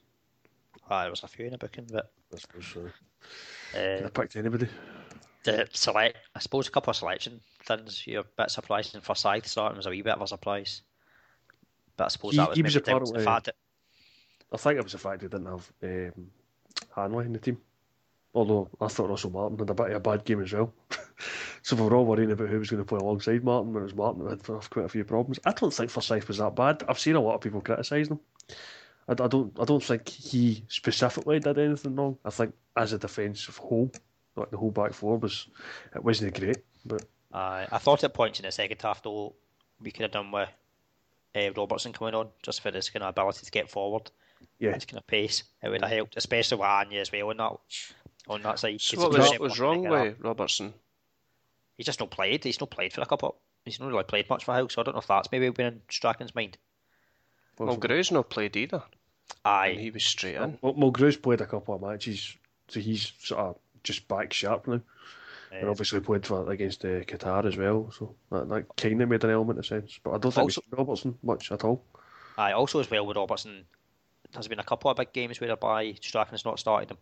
Ah, 0.89 1.01
there 1.01 1.11
was 1.11 1.23
a 1.23 1.27
few 1.27 1.45
in 1.45 1.51
the 1.51 1.57
booking, 1.57 1.88
but 1.91 2.11
I 2.33 2.38
suppose 2.38 2.65
so. 2.73 3.77
uh, 3.77 4.03
have 4.03 4.13
picked 4.13 4.35
anybody. 4.38 4.67
the 5.43 5.67
select, 5.73 6.17
I 6.35 6.39
suppose, 6.39 6.67
a 6.67 6.71
couple 6.71 6.91
of 6.91 6.97
selection 6.97 7.41
things. 7.65 8.07
You're 8.07 8.21
a 8.21 8.25
bit 8.38 8.49
surprising 8.51 9.01
Forsyth 9.01 9.45
starting 9.45 9.77
was 9.77 9.85
a 9.85 9.89
wee 9.89 10.01
bit 10.01 10.13
of 10.15 10.21
a 10.21 10.27
surprise, 10.27 10.81
but 11.97 12.05
I 12.05 12.07
suppose 12.07 12.31
He- 12.31 12.38
that 12.38 12.49
was 12.49 12.55
he 12.55 12.63
was 12.63 12.75
maybe 12.75 12.85
down 12.85 13.05
to 13.05 13.11
the 13.11 13.19
fact 13.19 13.45
that 13.45 13.55
I 14.51 14.57
think 14.57 14.77
it 14.79 14.83
was 14.83 14.93
the 14.93 14.97
fact 14.97 15.21
they 15.21 15.27
didn't 15.27 15.45
have 15.45 15.71
um, 15.83 16.31
Hanley 16.95 17.25
in 17.25 17.33
the 17.33 17.39
team. 17.39 17.57
Although 18.33 18.69
I 18.81 18.88
thought 18.88 19.09
Russell 19.09 19.31
Martin 19.31 19.57
had 19.59 19.69
a 19.69 19.73
bit 19.73 19.89
of 19.91 19.95
a 19.95 19.99
bad 19.99 20.23
game 20.25 20.41
as 20.41 20.53
well. 20.53 20.73
so 21.61 21.75
we 21.75 21.83
were 21.83 21.95
all 21.95 22.05
worrying 22.05 22.31
about 22.31 22.49
who 22.49 22.59
was 22.59 22.69
going 22.69 22.81
to 22.81 22.88
play 22.88 22.99
alongside 22.99 23.43
Martin, 23.43 23.73
but 23.73 23.79
it 23.79 23.83
was 23.83 23.95
Martin 23.95 24.23
that 24.25 24.45
had 24.45 24.69
quite 24.69 24.85
a 24.85 24.89
few 24.89 25.03
problems. 25.03 25.39
I 25.45 25.51
don't 25.51 25.73
think 25.73 25.89
Forsyth 25.91 26.27
was 26.27 26.38
that 26.38 26.55
bad. 26.55 26.83
I've 26.88 26.99
seen 26.99 27.15
a 27.15 27.21
lot 27.21 27.35
of 27.35 27.41
people 27.41 27.61
criticising 27.61 28.13
him. 28.13 28.19
I, 29.07 29.11
I 29.23 29.27
don't 29.27 29.51
I 29.59 29.65
don't 29.65 29.83
think 29.83 30.07
he 30.07 30.63
specifically 30.67 31.39
did 31.39 31.57
anything 31.57 31.95
wrong. 31.95 32.17
I 32.23 32.29
think 32.29 32.53
as 32.77 32.93
a 32.93 32.97
defensive 32.97 33.57
whole, 33.57 33.91
like 34.35 34.51
the 34.51 34.57
whole 34.57 34.71
back 34.71 34.93
four 34.93 35.17
was 35.17 35.47
it 35.95 36.03
wasn't 36.03 36.38
great, 36.39 36.57
but 36.85 37.03
Uh, 37.33 37.65
I 37.71 37.77
thought 37.79 38.03
at 38.03 38.13
points 38.13 38.39
in 38.39 38.45
the 38.45 38.51
second 38.51 38.81
half 38.81 39.03
though 39.03 39.33
we 39.81 39.91
could 39.91 40.03
have 40.03 40.11
done 40.11 40.31
with 40.31 40.49
uh, 41.35 41.51
Robertson 41.55 41.93
coming 41.93 42.15
on 42.15 42.29
just 42.43 42.61
for 42.61 42.71
his 42.71 42.89
kind 42.89 43.03
of 43.03 43.09
ability 43.09 43.45
to 43.45 43.51
get 43.51 43.69
forward, 43.69 44.09
yeah, 44.59 44.73
his 44.73 44.85
kind 44.85 44.97
of 44.99 45.07
pace. 45.07 45.43
It 45.63 45.69
would 45.69 45.81
have 45.81 45.91
helped, 45.91 46.17
especially 46.17 46.57
with 46.57 46.67
Anya 46.67 47.01
as 47.01 47.11
well 47.11 47.29
on 47.29 47.38
that 47.38 47.51
on 48.27 48.41
that 48.43 48.59
side. 48.59 48.79
So 48.81 48.95
'cause 48.97 49.03
what 49.05 49.19
was, 49.19 49.39
was 49.39 49.59
wrong 49.59 49.81
with 49.83 50.19
Robertson? 50.19 50.73
He's 51.79 51.86
just 51.86 52.01
not 52.01 52.12
played. 52.12 52.43
He's 52.43 52.59
not 52.59 52.71
played 52.71 52.91
for 52.91 53.00
a 53.00 53.05
couple. 53.05 53.38
He's 53.63 53.79
not 53.79 53.88
really 53.88 54.03
played 54.03 54.29
much 54.29 54.43
for 54.43 54.53
Hull, 54.53 54.67
so 54.67 54.81
I 54.81 54.83
don't 54.83 54.95
know 54.95 55.00
if 55.00 55.07
that's 55.07 55.31
maybe 55.31 55.50
been 55.50 55.65
in 55.67 55.81
Strachan's 55.89 56.36
mind. 56.36 56.57
Well, 57.57 57.77
Grew's 57.77 58.12
not 58.12 58.29
played 58.29 58.57
either. 58.57 58.83
And 59.45 59.79
he 59.79 59.89
was 59.89 60.03
straight 60.03 60.36
in. 60.36 60.57
Well, 60.62 60.74
Mulgrew's 60.74 61.15
played 61.15 61.39
a 61.39 61.45
couple 61.45 61.75
of 61.75 61.81
matches, 61.81 62.36
so 62.67 62.81
he's 62.81 63.13
sort 63.19 63.39
of 63.39 63.55
just 63.81 64.09
back 64.09 64.33
sharp 64.33 64.67
now. 64.67 64.81
And 65.53 65.67
uh, 65.67 65.71
obviously 65.71 66.01
played 66.01 66.25
for 66.25 66.51
against 66.51 66.83
uh, 66.83 67.00
Qatar 67.00 67.45
as 67.45 67.55
well, 67.55 67.89
so 67.98 68.13
that, 68.29 68.50
that 68.50 68.75
kind 68.75 69.01
of 69.01 69.07
made 69.07 69.24
an 69.24 69.29
element 69.29 69.59
of 69.59 69.65
sense. 69.65 70.01
But 70.03 70.15
I 70.15 70.17
don't 70.17 70.33
think 70.33 70.43
Also- 70.43 70.62
we 70.69 70.77
Robertson 70.77 71.17
much 71.24 71.50
at 71.50 71.63
all. 71.63 71.81
aye. 72.38 72.51
Also 72.51 72.81
as 72.81 72.91
well 72.91 73.05
with 73.05 73.15
Robertson, 73.15 73.63
there's 74.33 74.50
been 74.50 74.59
a 74.59 74.65
couple 74.65 74.91
of 74.91 74.98
big 74.98 75.13
games 75.13 75.39
whereby 75.39 75.95
Strachan's 76.01 76.43
not 76.43 76.59
started 76.59 76.91
him, 76.91 76.98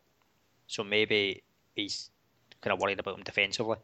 so 0.67 0.83
maybe 0.83 1.41
he's 1.75 2.11
kind 2.61 2.73
of 2.73 2.79
worried 2.79 2.99
about 2.99 3.17
him 3.17 3.23
defensively. 3.23 3.77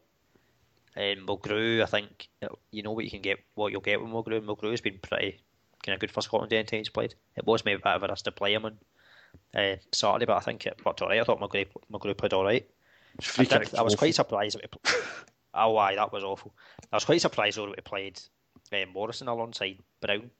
And 0.96 1.26
Mulgrew, 1.26 1.82
I 1.82 1.86
think 1.86 2.28
you 2.70 2.82
know 2.82 2.92
what 2.92 3.04
you 3.04 3.10
can 3.10 3.22
get, 3.22 3.38
what 3.54 3.72
you'll 3.72 3.80
get 3.80 4.00
with 4.00 4.10
Mulgrew. 4.10 4.44
Mulgrew's 4.44 4.80
been 4.80 4.98
pretty 5.02 5.40
kind 5.82 5.94
of 5.94 6.00
good 6.00 6.10
for 6.12 6.20
Scotland 6.22 6.50
the 6.52 6.62
time 6.62 6.78
he's 6.78 6.88
played. 6.88 7.14
It 7.36 7.44
was 7.46 7.64
maybe 7.64 7.80
a 7.80 7.84
bit 7.84 7.94
of 7.96 8.02
a 8.04 8.08
risk 8.08 8.24
to 8.26 8.32
play 8.32 8.54
him 8.54 8.64
on 8.64 8.78
uh, 9.56 9.76
Saturday, 9.92 10.24
but 10.26 10.36
I 10.36 10.40
think 10.40 10.66
it 10.66 10.80
worked 10.84 11.02
alright. 11.02 11.20
I 11.20 11.24
thought 11.24 11.40
Mulgrew, 11.40 11.66
Mulgrew 11.92 12.16
played 12.16 12.32
alright. 12.32 12.66
I, 13.38 13.44
did- 13.44 13.74
I 13.74 13.82
was 13.82 13.94
quite 13.96 14.14
surprised 14.14 14.56
that 14.56 14.62
we 14.62 14.78
pl- 14.90 15.00
Oh, 15.56 15.76
aye, 15.76 15.94
that 15.94 16.12
was 16.12 16.24
awful. 16.24 16.52
I 16.92 16.96
was 16.96 17.04
quite 17.04 17.20
surprised 17.20 17.58
though 17.58 17.66
that 17.66 17.76
we 17.76 17.82
played 17.82 18.20
uh, 18.72 18.86
Morrison 18.92 19.28
alongside 19.28 19.78
Brown. 20.00 20.30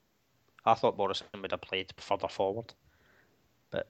I 0.64 0.74
thought 0.74 0.96
Morrison 0.96 1.26
would 1.40 1.50
have 1.50 1.60
played 1.60 1.92
further 1.98 2.26
forward. 2.28 2.72
But 3.70 3.88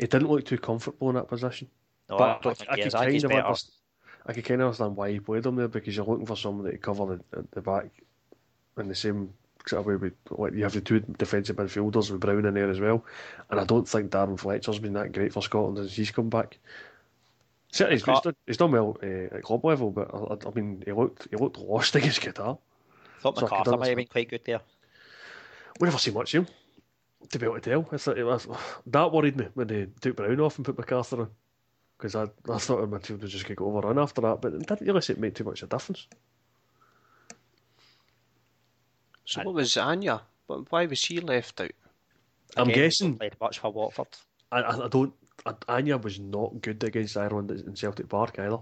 he 0.00 0.06
didn't 0.06 0.28
look 0.28 0.44
too 0.44 0.58
comfortable 0.58 1.10
in 1.10 1.16
that 1.16 1.28
position. 1.28 1.68
No, 2.08 2.18
but 2.18 2.24
I 2.24 2.38
don't 2.42 2.56
think 2.56 2.70
I, 2.70 2.76
he. 2.76 2.82
I 2.94 3.10
he's 3.10 3.24
of 3.24 3.30
better. 3.30 3.42
understand, 3.46 3.72
I 3.76 3.83
could 4.32 4.44
kind 4.44 4.60
of 4.60 4.68
understand 4.68 4.96
why 4.96 5.12
he 5.12 5.20
played 5.20 5.44
him 5.44 5.56
there 5.56 5.68
because 5.68 5.96
you're 5.96 6.06
looking 6.06 6.26
for 6.26 6.36
somebody 6.36 6.72
to 6.72 6.78
cover 6.78 7.20
the, 7.30 7.44
the, 7.52 7.60
back 7.60 7.86
in 8.78 8.88
the 8.88 8.94
same 8.94 9.32
sort 9.66 9.80
of 9.80 9.86
way. 9.86 9.96
With, 9.96 10.14
like 10.30 10.54
you 10.54 10.62
have 10.62 10.72
the 10.72 10.80
two 10.80 11.00
defensive 11.00 11.56
midfielders 11.56 12.10
with 12.10 12.20
Brown 12.20 12.46
in 12.46 12.54
there 12.54 12.70
as 12.70 12.80
well, 12.80 13.04
and 13.50 13.60
I 13.60 13.64
don't 13.64 13.88
think 13.88 14.10
Darren 14.10 14.38
Fletcher's 14.38 14.78
been 14.78 14.94
that 14.94 15.12
great 15.12 15.32
for 15.32 15.42
Scotland 15.42 15.78
since 15.78 15.94
he's 15.94 16.10
come 16.10 16.30
back. 16.30 16.58
Certainly, 17.70 17.96
he's, 17.96 18.04
he's, 18.04 18.20
done, 18.20 18.36
he's 18.46 18.56
done 18.56 18.72
well 18.72 18.96
uh, 19.02 19.36
at 19.36 19.42
club 19.42 19.64
level, 19.64 19.90
but 19.90 20.08
I, 20.14 20.48
I 20.48 20.52
mean, 20.54 20.82
he 20.86 20.92
looked 20.92 21.28
he 21.30 21.36
looked 21.36 21.58
lost 21.58 21.94
against 21.96 22.20
Qatar. 22.20 22.58
I 23.18 23.20
thought 23.20 23.38
so 23.38 23.46
I 23.46 23.50
McArthur 23.50 23.78
might 23.78 23.88
have 23.88 23.96
been 23.96 24.06
quite 24.06 24.30
good 24.30 24.44
there. 24.44 24.60
We 25.80 25.86
never 25.86 25.98
see 25.98 26.12
much 26.12 26.34
of 26.34 26.46
him, 26.46 26.54
to 27.30 27.38
be 27.38 27.46
able 27.46 27.60
to 27.60 27.60
tell. 27.60 27.88
I 27.92 27.96
thought 27.96 28.18
it 28.18 28.24
was, 28.24 28.46
that 28.86 29.12
worried 29.12 29.36
me 29.36 29.48
when 29.54 29.66
they 29.66 29.86
took 30.00 30.16
Brown 30.16 30.40
off 30.40 30.56
and 30.56 30.64
put 30.64 30.76
McArthur 30.76 31.20
on. 31.20 31.30
Because 31.96 32.14
I, 32.14 32.24
I 32.52 32.58
thought 32.58 32.80
our 32.80 32.86
midfield 32.86 33.22
was 33.22 33.32
just 33.32 33.44
going 33.44 33.56
to 33.56 33.60
go 33.60 33.66
overrun 33.66 33.98
after 33.98 34.20
that, 34.22 34.40
but 34.40 34.52
it 34.52 34.66
didn't 34.66 34.80
really 34.86 35.00
seem 35.00 35.16
to 35.16 35.22
make 35.22 35.34
too 35.34 35.44
much 35.44 35.62
of 35.62 35.68
a 35.68 35.76
difference. 35.76 36.06
So 39.24 39.42
what 39.42 39.54
was 39.54 39.76
Anya? 39.76 40.22
But 40.46 40.70
why 40.70 40.86
was 40.86 40.98
she 40.98 41.20
left 41.20 41.60
out? 41.60 41.70
I'm 42.56 42.68
Again, 42.68 42.84
guessing 42.84 43.16
played 43.16 43.36
much 43.40 43.58
for 43.58 43.72
Watford. 43.72 44.08
I, 44.52 44.60
I, 44.60 44.84
I 44.84 44.88
don't. 44.88 45.14
I, 45.46 45.54
Anya 45.68 45.96
was 45.96 46.20
not 46.20 46.60
good 46.60 46.82
against 46.84 47.16
Ireland 47.16 47.50
in 47.50 47.74
Celtic 47.74 48.08
Park 48.08 48.38
either. 48.38 48.58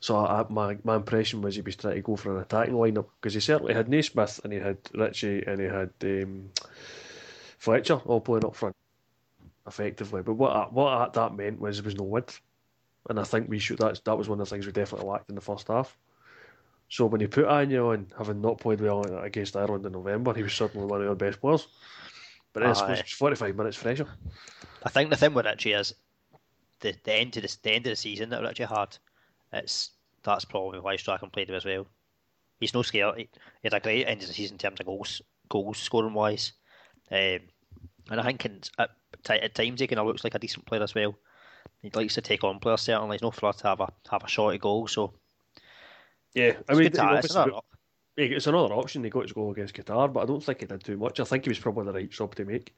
So 0.00 0.16
I, 0.16 0.44
my 0.48 0.78
my 0.84 0.96
impression 0.96 1.42
was 1.42 1.56
he 1.56 1.62
was 1.62 1.76
trying 1.76 1.96
to 1.96 2.02
go 2.02 2.16
for 2.16 2.34
an 2.36 2.42
attacking 2.42 2.74
lineup 2.74 3.06
because 3.20 3.34
he 3.34 3.40
certainly 3.40 3.74
had 3.74 3.88
Naismith 3.88 4.40
and 4.44 4.52
he 4.52 4.58
had 4.58 4.78
Ritchie 4.94 5.44
and 5.46 5.60
he 5.60 5.66
had 5.66 5.90
um, 6.02 6.50
Fletcher 7.58 7.96
all 8.06 8.20
playing 8.20 8.44
up 8.44 8.56
front 8.56 8.76
effectively. 9.66 10.22
But 10.22 10.34
what 10.34 10.72
what 10.72 11.12
that 11.12 11.34
meant 11.34 11.60
was 11.60 11.76
there 11.78 11.84
was 11.84 11.96
no 11.96 12.04
width, 12.04 12.40
and 13.08 13.18
I 13.18 13.24
think 13.24 13.48
we 13.48 13.58
should. 13.58 13.78
That 13.78 14.04
that 14.04 14.18
was 14.18 14.28
one 14.28 14.40
of 14.40 14.48
the 14.48 14.54
things 14.54 14.66
we 14.66 14.72
definitely 14.72 15.08
lacked 15.08 15.28
in 15.28 15.34
the 15.34 15.40
first 15.40 15.68
half. 15.68 15.96
So 16.88 17.06
when 17.06 17.20
he 17.20 17.28
put 17.28 17.44
Anya 17.44 17.84
on, 17.84 18.08
having 18.18 18.40
not 18.40 18.58
played 18.58 18.80
well 18.80 19.02
against 19.22 19.56
Ireland 19.56 19.86
in 19.86 19.92
November, 19.92 20.34
he 20.34 20.42
was 20.42 20.52
certainly 20.52 20.86
one 20.86 21.00
of 21.00 21.08
our 21.08 21.14
best 21.14 21.40
players. 21.40 21.68
But 22.52 22.60
then 22.60 22.70
I 22.70 22.72
suppose 22.72 22.98
it's 22.98 23.12
forty 23.12 23.36
five 23.36 23.54
minutes 23.54 23.76
fresher. 23.76 24.08
I 24.82 24.88
think 24.88 25.10
the 25.10 25.16
thing 25.16 25.34
with 25.34 25.46
Ritchie 25.46 25.72
is 25.72 25.94
the 26.80 26.94
the 27.04 27.14
end 27.14 27.36
of 27.36 27.44
the, 27.44 27.56
the 27.62 27.70
end 27.70 27.86
of 27.86 27.92
the 27.92 27.96
season 27.96 28.30
that 28.30 28.42
Ritchie 28.42 28.64
had. 28.64 28.96
It's 29.52 29.90
that's 30.22 30.44
probably 30.44 30.80
why 30.80 30.96
Strachan 30.96 31.30
played 31.30 31.48
him 31.48 31.54
as 31.54 31.64
well. 31.64 31.86
He's 32.58 32.74
no 32.74 32.82
scared. 32.82 33.16
He, 33.16 33.22
he 33.22 33.28
had 33.64 33.74
a 33.74 33.80
great 33.80 34.06
end 34.06 34.22
of 34.22 34.28
the 34.28 34.34
season 34.34 34.54
in 34.54 34.58
terms 34.58 34.80
of 34.80 34.86
goals, 34.86 35.22
goals 35.48 35.78
scoring 35.78 36.12
wise, 36.12 36.52
um, 37.10 37.40
and 38.10 38.20
I 38.20 38.22
think 38.22 38.44
in, 38.44 38.60
at, 38.78 38.90
ti- 39.24 39.34
at 39.40 39.54
times 39.54 39.80
he 39.80 39.86
kind 39.86 39.98
of 40.00 40.06
looks 40.06 40.24
like 40.24 40.34
a 40.34 40.38
decent 40.38 40.66
player 40.66 40.82
as 40.82 40.94
well. 40.94 41.14
He 41.82 41.90
likes 41.94 42.14
to 42.14 42.20
take 42.20 42.44
on 42.44 42.58
players 42.58 42.82
certainly. 42.82 43.16
He's 43.16 43.22
no 43.22 43.30
flair 43.30 43.52
to 43.52 43.66
have 43.68 43.80
a 43.80 43.88
have 44.10 44.24
a 44.24 44.28
shot 44.28 44.54
at 44.54 44.60
goal. 44.60 44.86
So 44.88 45.12
Yeah, 46.34 46.52
I 46.68 46.72
it's 46.72 46.78
mean, 46.78 46.82
good 46.84 46.94
to 46.94 47.02
he 47.02 47.06
have, 47.08 47.24
it's. 47.24 47.34
Yeah, 48.16 48.26
it's 48.36 48.46
another 48.46 48.74
option. 48.74 49.04
He 49.04 49.10
got 49.10 49.28
to 49.28 49.34
go 49.34 49.50
against 49.50 49.74
Qatar, 49.74 50.12
but 50.12 50.20
I 50.20 50.26
don't 50.26 50.42
think 50.42 50.60
he 50.60 50.66
did 50.66 50.84
too 50.84 50.96
much. 50.98 51.20
I 51.20 51.24
think 51.24 51.44
he 51.44 51.50
was 51.50 51.58
probably 51.58 51.86
the 51.86 51.92
right 51.92 52.10
job 52.10 52.34
to 52.34 52.44
make 52.44 52.74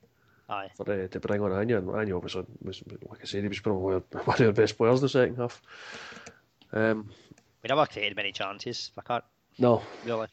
Aye. 0.49 0.71
for 0.77 0.89
uh, 0.91 1.09
to 1.09 1.21
bring 1.21 1.41
on 1.43 1.53
Anya. 1.53 1.79
And 1.79 1.91
Anya 1.91 2.15
obviously 2.17 2.45
was, 2.63 2.83
like 3.09 3.23
I 3.23 3.25
said, 3.25 3.43
he 3.43 3.49
was 3.49 3.59
probably 3.61 3.83
one 3.83 3.95
of 3.95 4.37
the 4.39 4.53
best 4.53 4.77
players 4.77 5.01
in 5.01 5.05
the 5.05 5.09
second 5.09 5.37
half. 5.37 5.61
Um, 6.73 7.11
We 7.63 7.69
never 7.69 7.87
created 7.87 8.15
many 8.17 8.31
chances. 8.33 8.93
I 8.97 9.03
can't 9.03 9.25
no, 9.59 9.83
really. 10.05 10.29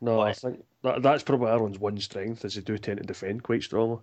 no, 0.00 0.20
I 0.20 0.32
think 0.32 0.64
that, 0.82 1.02
that's 1.02 1.22
probably 1.22 1.50
Ireland's 1.50 1.78
one 1.78 1.98
strength 1.98 2.44
is 2.44 2.54
they 2.54 2.60
do 2.60 2.76
tend 2.78 2.98
to 2.98 3.04
defend 3.04 3.42
quite 3.42 3.62
strongly. 3.62 3.98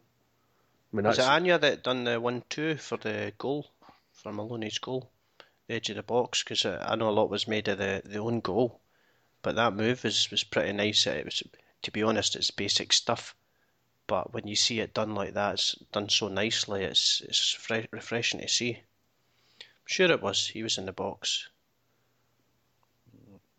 I 0.92 0.96
mean, 0.96 1.06
Was 1.06 1.20
it 1.20 1.26
Anya 1.26 1.58
that 1.60 1.84
done 1.84 2.04
the 2.04 2.20
one-two 2.20 2.78
for 2.78 2.98
the 2.98 3.34
goal, 3.38 3.70
for 4.12 4.32
Maloney's 4.34 4.80
goal, 4.80 5.10
the 5.68 5.76
edge 5.76 5.90
of 5.90 5.96
the 5.98 6.04
box? 6.04 6.44
Because 6.44 6.66
I 6.66 6.96
know 6.96 7.10
a 7.10 7.12
lot 7.12 7.30
was 7.30 7.48
made 7.48 7.68
of 7.68 7.78
the, 7.78 8.02
the 8.06 8.18
own 8.20 8.40
goal, 8.40 8.80
but 9.42 9.56
that 9.56 9.74
move 9.74 10.04
was, 10.04 10.32
was 10.32 10.44
pretty 10.44 10.74
nice. 10.74 11.06
It 11.06 11.26
was, 11.26 11.44
to 11.84 11.92
be 11.92 12.02
honest, 12.04 12.36
it's 12.36 12.52
basic 12.52 12.92
stuff, 12.92 13.36
but 14.08 14.34
when 14.34 14.48
you 14.48 14.56
see 14.56 14.80
it 14.80 14.94
done 14.96 15.14
like 15.14 15.34
that, 15.36 15.54
it's 15.56 15.76
done 15.92 16.10
so 16.10 16.28
nicely. 16.28 16.84
It's 16.84 17.22
it's 17.22 17.52
fre- 17.54 17.88
refreshing 17.92 18.40
to 18.42 18.48
see. 18.48 18.74
I'm 18.76 19.86
sure 19.86 20.10
it 20.12 20.22
was. 20.24 20.48
He 20.48 20.64
was 20.64 20.78
in 20.80 20.86
the 20.88 20.92
box. 20.94 21.50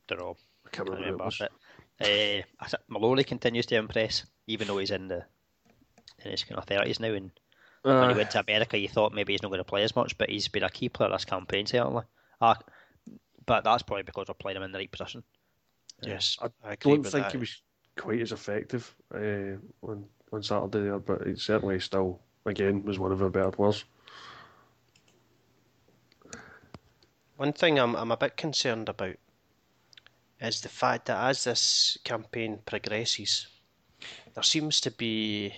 Don't 0.08 0.18
know. 0.18 0.36
I 0.66 0.70
can't 0.70 0.88
I 0.88 0.92
remember. 0.94 1.08
it 1.08 1.12
remember. 1.12 1.24
was. 1.24 1.38
But, 1.38 1.52
uh, 2.00 2.78
Maloney 2.88 3.24
continues 3.24 3.66
to 3.66 3.76
impress, 3.76 4.24
even 4.48 4.66
though 4.66 4.78
he's 4.78 4.90
in 4.90 5.08
the 5.08 5.24
in 6.24 6.30
his 6.30 6.44
kind 6.44 6.58
of 6.58 6.64
thirties 6.64 7.00
now. 7.00 7.12
And 7.12 7.30
when 7.82 7.96
Uh, 7.96 8.08
he 8.08 8.14
went 8.14 8.30
to 8.32 8.40
America, 8.40 8.78
you 8.78 8.88
thought 8.88 9.12
maybe 9.14 9.32
he's 9.32 9.42
not 9.42 9.48
going 9.48 9.58
to 9.58 9.64
play 9.64 9.82
as 9.82 9.96
much, 9.96 10.16
but 10.18 10.28
he's 10.28 10.48
been 10.48 10.62
a 10.62 10.70
key 10.70 10.88
player 10.88 11.10
this 11.10 11.24
campaign 11.24 11.66
certainly. 11.66 12.04
Uh, 12.40 12.54
but 13.46 13.64
that's 13.64 13.82
probably 13.82 14.02
because 14.02 14.28
we're 14.28 14.34
playing 14.34 14.56
him 14.56 14.62
in 14.62 14.72
the 14.72 14.78
right 14.78 14.90
position. 14.90 15.22
Yes, 16.02 16.36
I 16.40 16.46
I, 16.64 16.76
don't 16.76 17.02
think 17.02 17.12
that. 17.24 17.32
he 17.32 17.38
was 17.38 17.62
quite 17.96 18.20
as 18.20 18.32
effective 18.32 18.94
uh, 19.14 19.56
on 19.82 20.04
on 20.32 20.42
Saturday 20.42 20.84
there, 20.84 20.98
but 20.98 21.26
he 21.26 21.34
certainly 21.36 21.80
still 21.80 22.20
again 22.46 22.82
was 22.84 22.98
one 22.98 23.12
of 23.12 23.22
our 23.22 23.28
better 23.30 23.50
players. 23.50 23.84
One 27.36 27.52
thing 27.52 27.78
I'm 27.78 27.94
I'm 27.96 28.12
a 28.12 28.16
bit 28.16 28.36
concerned 28.36 28.88
about 28.88 29.16
is 30.40 30.60
the 30.60 30.68
fact 30.68 31.06
that 31.06 31.22
as 31.22 31.44
this 31.44 31.98
campaign 32.04 32.58
progresses, 32.64 33.46
there 34.34 34.42
seems 34.42 34.80
to 34.82 34.90
be 34.90 35.54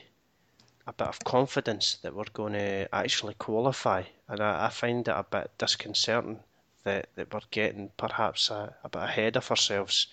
a 0.87 0.93
bit 0.93 1.07
of 1.09 1.23
confidence 1.25 1.97
that 2.03 2.15
we're 2.15 2.25
going 2.33 2.55
to 2.55 2.89
actually 2.95 3.35
qualify, 3.35 4.03
and 4.29 4.41
I, 4.41 4.67
I 4.67 4.69
find 4.69 5.07
it 5.07 5.13
a 5.13 5.25
bit 5.29 5.51
disconcerting 5.59 6.41
that, 6.85 7.09
that 7.15 7.33
we're 7.33 7.41
getting 7.51 7.91
perhaps 7.97 8.51
a, 8.51 8.75
a 8.83 8.89
bit 8.89 9.03
ahead 9.03 9.37
of 9.37 9.51
ourselves, 9.51 10.09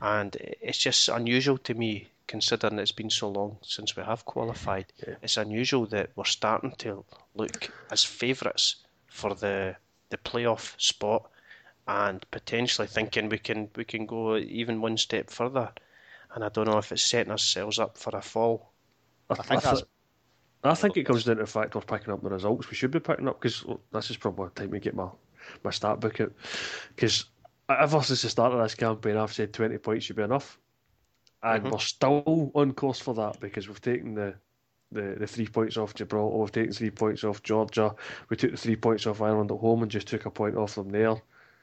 and 0.00 0.36
it's 0.60 0.78
just 0.78 1.08
unusual 1.08 1.58
to 1.58 1.74
me 1.74 2.08
considering 2.26 2.78
it's 2.78 2.92
been 2.92 3.10
so 3.10 3.28
long 3.28 3.56
since 3.62 3.96
we 3.96 4.02
have 4.02 4.24
qualified. 4.24 4.86
Yeah. 5.06 5.14
It's 5.22 5.36
unusual 5.36 5.86
that 5.86 6.10
we're 6.16 6.24
starting 6.24 6.72
to 6.78 7.04
look 7.34 7.70
as 7.90 8.04
favourites 8.04 8.76
for 9.06 9.34
the 9.34 9.76
the 10.10 10.16
playoff 10.18 10.78
spot 10.80 11.30
and 11.88 12.24
potentially 12.30 12.86
thinking 12.86 13.28
we 13.28 13.38
can 13.38 13.68
we 13.76 13.84
can 13.84 14.06
go 14.06 14.36
even 14.36 14.80
one 14.80 14.96
step 14.98 15.30
further. 15.30 15.70
And 16.34 16.44
I 16.44 16.48
don't 16.48 16.66
know 16.66 16.78
if 16.78 16.92
it's 16.92 17.02
setting 17.02 17.30
ourselves 17.32 17.78
up 17.78 17.98
for 17.98 18.16
a 18.16 18.22
fall. 18.22 18.70
I, 19.28 19.34
I 19.34 19.36
think 19.42 19.50
I, 19.50 19.54
that's- 19.64 19.80
thi- 19.80 19.86
I 20.64 20.74
think 20.74 20.96
it 20.96 21.04
comes 21.04 21.24
down 21.24 21.36
to 21.36 21.42
the 21.42 21.46
fact 21.46 21.74
we're 21.74 21.80
picking 21.80 22.12
up 22.12 22.22
the 22.22 22.30
results 22.30 22.70
we 22.70 22.76
should 22.76 22.90
be 22.92 23.00
picking 23.00 23.28
up 23.28 23.40
because 23.40 23.64
this 23.92 24.10
is 24.10 24.16
probably 24.16 24.48
the 24.54 24.60
time 24.62 24.70
to 24.70 24.78
get 24.78 24.94
my, 24.94 25.08
my 25.64 25.70
stat 25.70 25.98
book 26.00 26.20
out. 26.20 26.32
Because 26.94 27.24
ever 27.68 28.02
since 28.02 28.22
the 28.22 28.28
start 28.28 28.52
of 28.52 28.60
this 28.62 28.74
campaign, 28.74 29.16
I've 29.16 29.32
said 29.32 29.52
20 29.52 29.78
points 29.78 30.04
should 30.04 30.16
be 30.16 30.22
enough. 30.22 30.58
And 31.42 31.64
Mhm. 31.64 31.72
we're 31.72 31.78
still 31.78 32.52
on 32.54 32.72
course 32.74 33.00
for 33.00 33.14
that 33.14 33.40
because 33.40 33.68
we've 33.68 33.80
taken 33.80 34.14
the 34.14 34.34
the, 34.92 35.16
the 35.18 35.26
three 35.26 35.46
points 35.46 35.78
off 35.78 35.94
Gibraltar. 35.94 36.36
We've 36.36 36.52
taken 36.52 36.72
three 36.74 36.90
points 36.90 37.24
off 37.24 37.42
Georgia. 37.42 37.94
We 38.28 38.36
took 38.36 38.50
the 38.50 38.58
three 38.58 38.76
points 38.76 39.06
off 39.06 39.22
Ireland 39.22 39.50
at 39.50 39.56
home 39.56 39.80
and 39.82 39.90
just 39.90 40.06
took 40.06 40.26
a 40.26 40.30
point 40.30 40.54
off 40.54 40.74
them 40.74 40.90
there. 40.90 41.16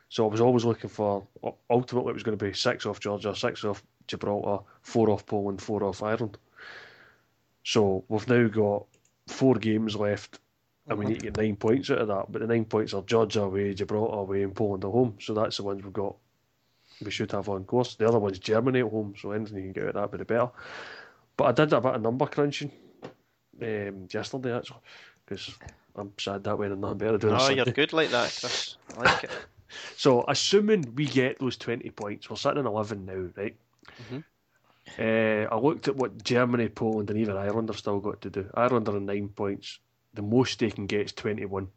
So 0.10 0.26
I 0.28 0.32
was 0.32 0.42
always 0.42 0.66
looking 0.66 0.90
for. 0.90 1.28
Ultimately, 1.70 2.10
it 2.10 2.16
was 2.16 2.24
going 2.24 2.36
to 2.38 2.44
be 2.44 2.54
six 2.54 2.88
off 2.88 3.00
Georgia, 3.00 3.36
six 3.36 3.64
off 3.64 3.84
Gibraltar, 4.08 4.64
four 4.82 5.12
off 5.12 5.28
Poland, 5.28 5.62
four 5.62 5.84
off 5.84 6.02
Ireland. 6.02 6.40
So 7.64 8.04
we've 8.08 8.28
now 8.28 8.48
got 8.48 8.88
four 9.30 9.56
games 9.56 9.96
left, 9.96 10.40
and 10.88 10.98
we 11.00 11.06
need 11.06 11.20
to 11.20 11.26
get 11.28 11.38
nine 11.38 11.56
points 11.56 11.90
out 11.92 12.00
of 12.00 12.08
that. 12.08 12.32
But 12.32 12.42
the 12.42 12.48
nine 12.48 12.66
points 12.66 12.94
are 12.94 13.02
Georgia 13.04 13.44
away, 13.44 13.74
Gibraltar 13.74 14.18
away, 14.18 14.44
and 14.44 14.56
Poland 14.56 14.84
at 14.84 14.92
home. 14.92 15.16
So 15.20 15.34
that's 15.34 15.58
the 15.58 15.64
ones 15.64 15.84
we've 15.84 15.94
got. 15.94 16.16
We 17.04 17.12
should 17.12 17.32
have 17.32 17.48
on 17.48 17.64
course. 17.64 17.96
The 17.96 18.08
other 18.08 18.20
one's 18.20 18.40
Germany 18.40 18.80
at 18.80 18.90
home. 18.90 19.14
So 19.18 19.32
anything 19.32 19.58
you 19.58 19.64
can 19.64 19.74
get 19.74 19.84
out 19.84 19.90
of 19.90 19.96
that, 19.96 20.12
would 20.12 20.28
be 20.28 20.34
better. 20.34 20.50
But 21.38 21.44
I 21.46 21.52
did 21.54 21.72
a 21.74 21.80
bit 21.82 21.96
of 21.96 22.02
number 22.02 22.26
crunching 22.26 22.72
um, 23.62 24.08
yesterday 24.12 24.56
actually, 24.56 24.80
because 25.26 25.56
I'm 25.96 26.12
sad 26.18 26.44
that 26.44 26.58
way 26.58 26.68
and 26.68 26.82
not 26.82 26.98
better 26.98 27.18
to 27.18 27.30
do. 27.30 27.30
Oh, 27.34 27.50
you're 27.50 27.66
good 27.66 27.94
like 27.94 28.10
that, 28.10 28.36
Chris. 28.40 28.76
I 28.98 29.02
like 29.04 29.24
it. 29.26 29.32
So, 29.98 30.26
assuming 30.28 30.96
we 30.96 31.06
get 31.06 31.38
those 31.38 31.56
20 31.56 31.92
points, 31.92 32.28
we're 32.28 32.38
sitting 32.38 32.62
in 32.62 32.66
11 32.66 33.06
now, 33.06 33.30
right? 33.38 33.56
Mhm. 34.12 34.24
Uh, 34.98 35.48
I 35.52 35.58
looked 35.58 35.88
at 35.88 35.96
what 35.96 36.24
Germany, 36.24 36.70
Poland, 36.70 37.10
and 37.10 37.20
even 37.20 37.38
Ireland 37.38 37.70
have 37.70 37.78
still 37.78 38.00
got 38.00 38.22
to 38.22 38.30
do. 38.30 38.50
Ireland 38.54 38.88
are 38.90 39.00
9 39.00 39.30
points. 39.30 39.80
The 40.14 40.22
most 40.22 40.60
they 40.60 40.72
can 40.72 40.88
get 40.88 41.02
is 41.02 41.14
21. 41.14 41.68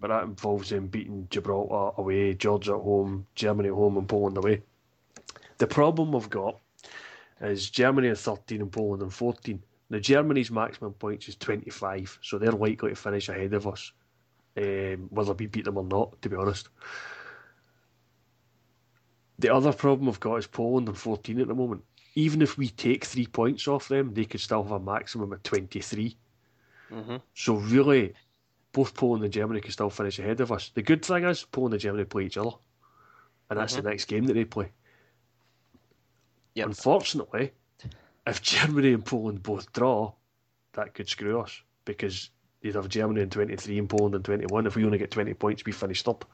But 0.00 0.08
that 0.08 0.24
involves 0.24 0.70
them 0.70 0.86
beating 0.86 1.26
Gibraltar 1.30 2.00
away, 2.00 2.34
Georgia 2.34 2.74
at 2.74 2.80
home, 2.80 3.26
Germany 3.34 3.68
at 3.68 3.74
home, 3.74 3.98
and 3.98 4.08
Poland 4.08 4.38
away. 4.38 4.62
The 5.58 5.66
problem 5.66 6.12
we've 6.12 6.30
got 6.30 6.58
is 7.40 7.70
Germany 7.70 8.08
are 8.08 8.14
13 8.14 8.60
and 8.60 8.72
Poland 8.72 9.02
are 9.02 9.10
14. 9.10 9.62
Now, 9.90 9.98
Germany's 9.98 10.50
maximum 10.50 10.92
points 10.92 11.28
is 11.28 11.36
25, 11.36 12.18
so 12.22 12.38
they're 12.38 12.52
likely 12.52 12.90
to 12.90 12.96
finish 12.96 13.28
ahead 13.28 13.54
of 13.54 13.66
us, 13.66 13.92
um, 14.56 15.08
whether 15.10 15.32
we 15.32 15.46
beat 15.46 15.64
them 15.64 15.78
or 15.78 15.84
not, 15.84 16.20
to 16.22 16.28
be 16.28 16.36
honest. 16.36 16.68
The 19.38 19.54
other 19.54 19.72
problem 19.72 20.06
we've 20.06 20.20
got 20.20 20.36
is 20.36 20.46
Poland 20.46 20.88
on 20.88 20.94
14 20.94 21.40
at 21.40 21.48
the 21.48 21.54
moment. 21.54 21.84
Even 22.18 22.42
if 22.42 22.58
we 22.58 22.68
take 22.68 23.04
three 23.04 23.26
points 23.26 23.68
off 23.68 23.86
them, 23.86 24.12
they 24.12 24.24
could 24.24 24.40
still 24.40 24.64
have 24.64 24.72
a 24.72 24.80
maximum 24.80 25.32
of 25.32 25.40
23. 25.44 26.16
hmm 26.90 27.16
So 27.34 27.54
really, 27.54 28.12
both 28.72 28.92
Poland 28.94 29.22
and 29.22 29.32
Germany 29.32 29.60
could 29.60 29.72
still 29.72 29.90
finish 29.90 30.18
ahead 30.18 30.40
of 30.40 30.50
us. 30.50 30.70
The 30.74 30.82
good 30.82 31.04
thing 31.04 31.22
is 31.24 31.44
Poland 31.44 31.74
and 31.74 31.80
Germany 31.80 32.04
play 32.04 32.24
each 32.24 32.36
other, 32.36 32.56
and 33.48 33.58
that's 33.58 33.76
the 33.76 33.82
next 33.82 34.06
game 34.06 34.24
that 34.24 34.34
they 34.34 34.44
play. 34.44 34.72
Yep. 36.54 36.66
Unfortunately, 36.66 37.52
if 38.26 38.42
Germany 38.42 38.94
and 38.94 39.04
Poland 39.04 39.42
both 39.44 39.72
draw, 39.72 40.12
that 40.72 40.94
could 40.94 41.08
screw 41.08 41.40
us 41.40 41.62
because 41.84 42.30
you'd 42.62 42.74
have 42.74 42.88
Germany 42.88 43.20
in 43.20 43.30
23 43.30 43.78
and 43.78 43.88
Poland 43.88 44.16
in 44.16 44.22
21. 44.24 44.66
If 44.66 44.74
we 44.74 44.84
only 44.84 44.98
get 44.98 45.12
20 45.12 45.34
points, 45.34 45.64
we 45.64 45.72
finish 45.72 46.02
third. 46.02 46.24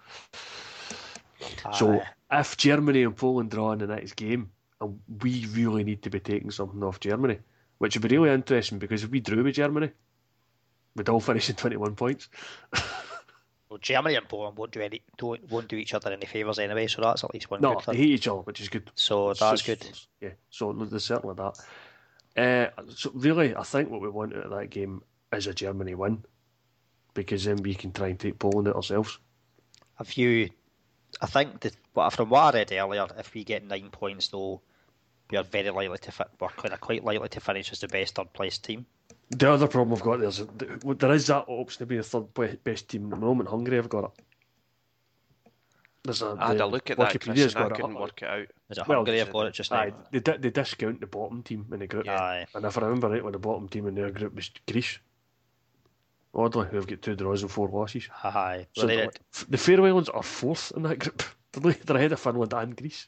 So 1.75 2.03
if 2.31 2.57
Germany 2.57 3.03
and 3.03 3.15
Poland 3.15 3.51
draw 3.51 3.73
in 3.73 3.79
the 3.79 3.87
next 3.87 4.17
game, 4.17 4.51
and 4.85 5.23
we 5.23 5.47
really 5.47 5.85
need 5.85 6.03
to 6.03 6.11
be 6.11 6.21
taking 6.21 6.51
something 6.51 6.83
off 6.83 7.01
Germany, 7.01 7.39
which 7.79 7.97
would 7.97 8.09
be 8.09 8.17
really 8.17 8.31
interesting 8.31 8.79
because 8.79 9.05
if 9.05 9.11
we 9.11 9.21
drew 9.21 9.43
with 9.43 9.55
Germany, 9.55 9.91
we'd 10.95 11.09
all 11.09 11.21
finish 11.31 11.51
in 11.51 11.57
21 11.57 11.95
points. 11.95 12.29
Well, 13.75 13.81
Germany 13.81 14.15
and 14.15 14.29
Poland 14.29 14.57
won't 14.57 14.71
do 14.71 14.83
any 14.83 15.03
don't 15.17 15.51
won't 15.51 15.67
do 15.67 15.75
each 15.75 15.95
other 15.95 16.13
any 16.13 16.27
favours 16.27 16.61
anyway, 16.61 16.87
so 16.87 17.03
that's 17.03 17.25
at 17.25 17.35
least 17.35 17.51
one 17.51 17.61
No, 17.61 17.81
they 17.85 17.97
hate 17.97 18.09
each 18.09 18.29
other, 18.29 18.43
which 18.43 18.61
is 18.61 18.69
good. 18.69 18.89
So 18.95 19.35
that's 19.35 19.63
good. 19.63 19.85
Yeah, 20.21 20.31
so 20.49 20.73
there's 20.73 21.05
certainly 21.05 21.35
that. 21.35 22.71
Uh, 22.77 22.83
so 22.95 23.11
really, 23.15 23.57
I 23.57 23.65
think 23.65 23.91
what 23.91 24.01
we 24.01 24.09
want 24.09 24.37
out 24.37 24.45
of 24.45 24.51
that 24.53 24.71
game 24.71 25.03
is 25.33 25.49
a 25.49 25.53
Germany 25.55 25.97
win, 25.97 26.25
because 27.15 27.47
then 27.47 27.57
we 27.65 27.75
can 27.75 27.91
try 27.91 28.07
and 28.07 28.21
take 28.21 28.39
Poland 28.39 28.69
out 28.69 28.77
ourselves. 28.77 29.19
Have 29.97 30.13
you? 30.13 30.51
I 31.21 31.27
think 31.27 31.59
that 31.61 32.13
from 32.13 32.29
what 32.29 32.55
I 32.55 32.59
read 32.59 32.73
earlier, 32.73 33.09
if 33.19 33.35
we 33.35 33.43
get 33.43 33.67
nine 33.67 33.91
points, 33.91 34.29
though, 34.29 34.63
we 35.35 35.39
are 35.39 35.43
very 35.43 35.71
likely 35.71 35.99
to 35.99 36.13
fit. 36.13 36.29
We're 36.39 36.49
quite 36.49 37.03
likely 37.05 37.29
to 37.29 37.41
finish 37.41 37.73
as 37.73 37.81
the 37.81 37.89
best 37.89 38.15
third 38.15 38.33
place 38.33 38.57
team. 38.59 38.87
The 39.31 39.51
other 39.51 39.67
problem 39.67 39.91
we've 39.91 40.01
got 40.01 40.21
there's 40.21 40.43
there 40.59 41.13
is 41.13 41.27
that 41.27 41.47
option 41.49 41.81
to 41.81 41.87
be 41.87 41.97
the 41.97 42.05
third 42.05 42.33
best 42.63 42.89
team 42.89 43.07
at 43.07 43.11
the 43.11 43.17
moment. 43.17 43.49
Hungary 43.49 43.77
have 43.77 43.89
got 43.89 44.05
it. 44.05 44.11
There's 46.05 46.23
a, 46.23 46.37
I 46.39 46.49
had 46.49 46.61
a 46.61 46.67
look 46.67 46.91
at 46.91 46.99
that, 46.99 47.19
Chris, 47.21 47.55
and 47.55 47.65
I 47.65 47.69
got 47.69 47.73
it 47.73 47.75
couldn't 47.77 47.97
up. 47.97 48.03
work 48.03 48.23
it 48.23 48.29
out. 48.29 48.47
Is 48.71 48.79
it 48.79 48.87
Well, 48.87 48.99
Hungary? 48.99 49.21
I've 49.23 49.33
got 49.33 49.47
it 49.47 49.55
just 49.55 49.71
now. 49.73 49.87
They, 50.13 50.21
they 50.21 50.51
discount 50.51 51.01
the 51.01 51.07
bottom 51.07 51.43
team 51.43 51.67
in 51.73 51.81
the 51.81 51.87
group. 51.87 52.07
Aye. 52.09 52.47
And 52.55 52.65
if 52.65 52.79
I 52.79 52.83
remember 52.83 53.09
right, 53.09 53.23
well, 53.23 53.33
the 53.33 53.39
bottom 53.39 53.69
team 53.69 53.89
in 53.89 53.95
their 53.95 54.11
group 54.11 54.37
was 54.37 54.51
Greece. 54.71 54.99
Oddly, 56.35 56.67
who've 56.71 56.87
got 56.87 57.01
two 57.01 57.17
draws 57.17 57.43
and 57.43 57.51
four 57.51 57.69
losses. 57.69 58.09
Aye. 58.23 58.67
So 58.75 58.83
Well, 58.83 58.89
they 58.89 58.97
the, 58.97 59.03
did. 59.07 59.21
the 59.51 59.59
Faroe 59.59 59.87
Islands 59.87 60.11
are 60.11 60.23
fourth 60.23 60.73
in 60.77 60.83
that 60.83 60.99
group. 60.99 61.23
They're 61.53 61.73
they're 61.73 61.97
ahead 61.97 62.13
of 62.13 62.19
Finland 62.21 62.53
and 62.53 62.77
Greece. 62.77 63.07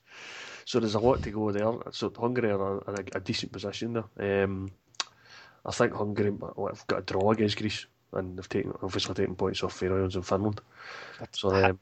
So 0.67 0.81
there's 0.81 0.97
a 0.97 1.01
lot 1.01 1.23
to 1.23 1.31
go 1.31 1.53
there. 1.53 1.73
So 1.93 2.13
Hungary 2.19 2.51
are 2.51 2.83
in 2.89 2.95
a, 2.99 3.17
a 3.17 3.21
decent 3.21 3.53
position 3.53 3.93
there. 4.17 4.45
Um, 4.45 4.71
I 5.65 5.71
think 5.71 5.93
Hungary 5.95 6.31
well, 6.31 6.67
have 6.75 6.87
got 6.89 6.99
a 6.99 7.03
draw 7.03 7.31
against 7.31 7.57
Greece, 7.57 7.87
and 8.13 8.37
they've 8.37 8.49
taken 8.49 8.73
obviously 8.83 9.15
taken 9.15 9.37
points 9.37 9.63
off 9.63 9.73
Faroe 9.79 9.97
Islands 9.97 10.17
and 10.17 10.27
Finland. 10.27 10.61
So 11.31 11.55
um, 11.55 11.79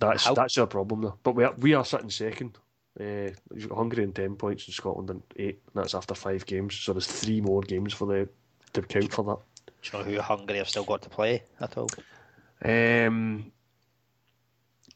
that's 0.00 0.24
how- 0.24 0.34
that's 0.34 0.58
our 0.58 0.66
problem 0.66 1.02
there. 1.02 1.12
But 1.22 1.36
we 1.36 1.44
are, 1.44 1.54
we 1.58 1.74
are 1.74 1.84
sitting 1.84 2.10
second. 2.10 2.58
Uh, 2.98 3.30
Hungary 3.72 4.02
in 4.02 4.12
ten 4.12 4.34
points 4.36 4.66
and 4.66 4.74
Scotland 4.74 5.10
in 5.10 5.22
eight. 5.36 5.60
And 5.72 5.82
that's 5.82 5.94
after 5.94 6.14
five 6.14 6.44
games. 6.46 6.74
So 6.74 6.92
there's 6.94 7.06
three 7.06 7.40
more 7.40 7.60
games 7.62 7.92
for 7.94 8.06
the 8.06 8.28
to 8.72 8.82
count 8.82 9.12
for 9.12 9.22
that. 9.24 9.38
Do 9.82 9.98
you 9.98 10.04
know 10.04 10.10
who 10.10 10.20
Hungary 10.20 10.58
have 10.58 10.68
still 10.68 10.84
got 10.84 11.02
to 11.02 11.08
play 11.08 11.42
at 11.60 11.76
all? 11.78 11.88
Um, 12.64 13.52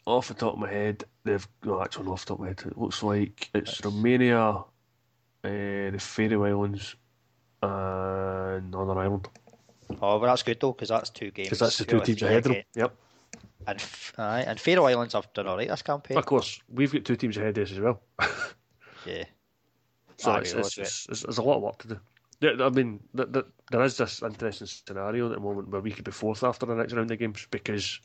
off 0.07 0.29
the 0.29 0.35
top 0.35 0.55
of 0.55 0.59
my 0.59 0.71
head, 0.71 1.05
they've 1.25 1.47
no 1.65 1.83
actually 1.83 2.09
off 2.09 2.25
the 2.25 2.31
top 2.31 2.39
of 2.39 2.41
my 2.41 2.49
head. 2.49 2.63
It 2.67 2.79
looks 2.79 3.03
like 3.03 3.51
it's 3.55 3.85
Romania, 3.85 4.39
uh, 4.39 4.65
the 5.43 5.99
Faroe 5.99 6.45
Islands, 6.45 6.97
and 7.63 8.71
Northern 8.71 8.99
Ireland. 8.99 9.29
Oh, 10.01 10.19
well, 10.19 10.31
that's 10.31 10.43
good 10.43 10.61
though, 10.61 10.73
because 10.73 10.89
that's 10.89 11.11
two 11.11 11.31
games. 11.31 11.49
Because 11.49 11.59
that's 11.59 11.79
the 11.79 11.85
two 11.85 12.01
teams 12.01 12.23
ahead 12.23 12.47
of 12.47 12.53
them. 12.53 12.63
Yep. 12.75 12.95
And 13.67 13.79
F- 13.79 14.15
aye, 14.17 14.45
and 14.47 14.59
Faroe 14.59 14.85
Islands 14.85 15.15
have 15.15 15.33
done 15.35 15.47
all 15.47 15.57
right 15.57 15.69
this 15.69 15.83
campaign. 15.83 16.17
Of 16.17 16.27
course, 16.27 16.61
we've 16.73 16.93
got 16.93 17.05
two 17.05 17.17
teams 17.17 17.37
ahead 17.37 17.59
of 17.59 17.65
us 17.65 17.73
as 17.73 17.81
well. 17.81 18.01
Yeah. 19.07 19.25
So 20.19 20.35
it's, 20.35 20.53
it's, 20.53 20.77
it's, 20.77 21.07
it's, 21.09 21.23
there's 21.23 21.39
a 21.39 21.43
lot 21.43 21.57
of 21.57 21.63
work 21.63 21.79
to 21.79 21.89
do. 21.89 22.01
Yeah, 22.41 22.53
I 22.61 22.71
mean, 22.71 23.01
th 23.15 23.33
th 23.33 23.45
there 23.71 23.83
is 23.83 23.99
this 23.99 24.23
interesting 24.23 24.67
scenario 24.67 25.27
at 25.27 25.35
the 25.35 25.41
moment 25.41 25.69
where 25.69 25.83
we 25.83 25.93
could 25.93 26.05
be 26.05 26.11
fourth 26.11 26.43
after 26.43 26.65
the 26.65 26.75
next 26.75 26.95
round 26.95 27.11
of 27.11 27.19
games 27.19 27.47
because 27.51 28.01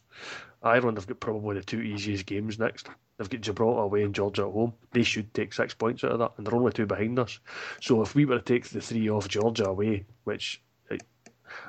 Ireland 0.61 0.97
have 0.97 1.07
got 1.07 1.21
probably 1.21 1.55
the 1.55 1.63
two 1.63 1.81
easiest 1.81 2.25
games 2.25 2.59
next. 2.59 2.89
They've 3.17 3.29
got 3.29 3.41
Gibraltar 3.41 3.83
away 3.83 4.03
and 4.03 4.13
Georgia 4.13 4.43
at 4.43 4.51
home. 4.51 4.73
They 4.91 5.03
should 5.03 5.33
take 5.33 5.53
six 5.53 5.73
points 5.73 6.03
out 6.03 6.11
of 6.11 6.19
that, 6.19 6.33
and 6.37 6.45
they're 6.45 6.55
only 6.55 6.73
two 6.73 6.85
behind 6.85 7.17
us. 7.17 7.39
So 7.79 8.01
if 8.01 8.13
we 8.13 8.25
were 8.25 8.39
to 8.39 8.43
take 8.43 8.67
the 8.67 8.81
three 8.81 9.09
off 9.09 9.29
Georgia 9.29 9.69
away, 9.69 10.05
which 10.25 10.61
eh, 10.91 10.97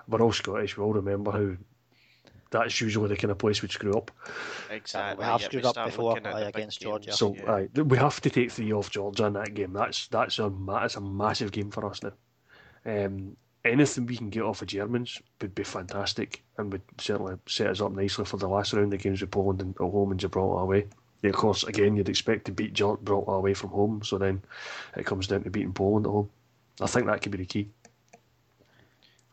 we're 0.09 0.21
all 0.23 0.33
Scottish, 0.33 0.77
we 0.77 0.83
all 0.83 0.93
remember 0.93 1.31
how 1.31 1.57
that's 2.51 2.81
usually 2.81 3.09
the 3.09 3.17
kind 3.17 3.31
of 3.31 3.39
place 3.39 3.63
we'd 3.63 3.71
screw 3.71 3.93
up. 3.93 4.11
Exactly. 4.71 5.23
We 5.23 5.25
have 5.25 5.41
yeah, 5.41 5.47
screwed 5.47 5.63
we 5.63 5.69
up 5.69 5.87
before, 5.87 6.15
looking 6.15 6.27
at 6.27 6.35
aye, 6.35 6.41
the 6.41 6.47
big 6.47 6.57
against 6.57 6.81
Georgia. 6.81 7.13
So 7.13 7.35
yeah. 7.35 7.53
aye, 7.53 7.69
we 7.75 7.97
have 7.99 8.21
to 8.23 8.31
take 8.31 8.51
three 8.51 8.73
off 8.73 8.91
Georgia 8.91 9.27
in 9.27 9.35
that 9.35 9.55
game. 9.55 9.73
That's 9.73 10.09
that's 10.09 10.41
a 10.41 10.51
ma- 10.51 10.81
that's 10.81 10.97
a 10.97 11.01
massive 11.01 11.53
game 11.53 11.71
for 11.71 11.87
us 11.87 12.03
now. 12.03 12.13
Um, 12.87 13.37
anything 13.65 14.07
we 14.07 14.17
can 14.17 14.31
get 14.31 14.43
off 14.43 14.61
the 14.61 14.67
Germans 14.67 15.21
would 15.41 15.55
be 15.55 15.65
fantastic, 15.65 16.43
and 16.57 16.73
would 16.73 16.83
certainly 16.99 17.37
set 17.47 17.69
us 17.69 17.81
up 17.81 17.93
nicely 17.93 18.25
for 18.25 18.37
the 18.37 18.49
last 18.49 18.73
round 18.73 18.95
of 18.95 19.01
games 19.01 19.21
with 19.21 19.31
Poland 19.31 19.61
and, 19.61 19.75
at 19.75 19.81
home 19.81 20.11
and 20.13 20.21
Gibraltar 20.21 20.63
away. 20.63 20.87
Yeah, 21.23 21.31
of 21.31 21.37
course, 21.37 21.65
again, 21.65 21.97
you'd 21.97 22.09
expect 22.09 22.45
to 22.47 22.53
beat 22.53 22.75
Gibraltar 22.75 23.33
away 23.33 23.55
from 23.55 23.71
home, 23.71 24.03
so 24.05 24.19
then 24.19 24.43
it 24.97 25.07
comes 25.07 25.27
down 25.27 25.43
to 25.43 25.51
beating 25.51 25.73
Poland 25.73 26.07
at 26.07 26.13
home. 26.13 26.31
I 26.81 26.87
think 26.87 27.07
that 27.07 27.23
could 27.23 27.33
be 27.33 27.39
the 27.39 27.47
key. 27.47 27.69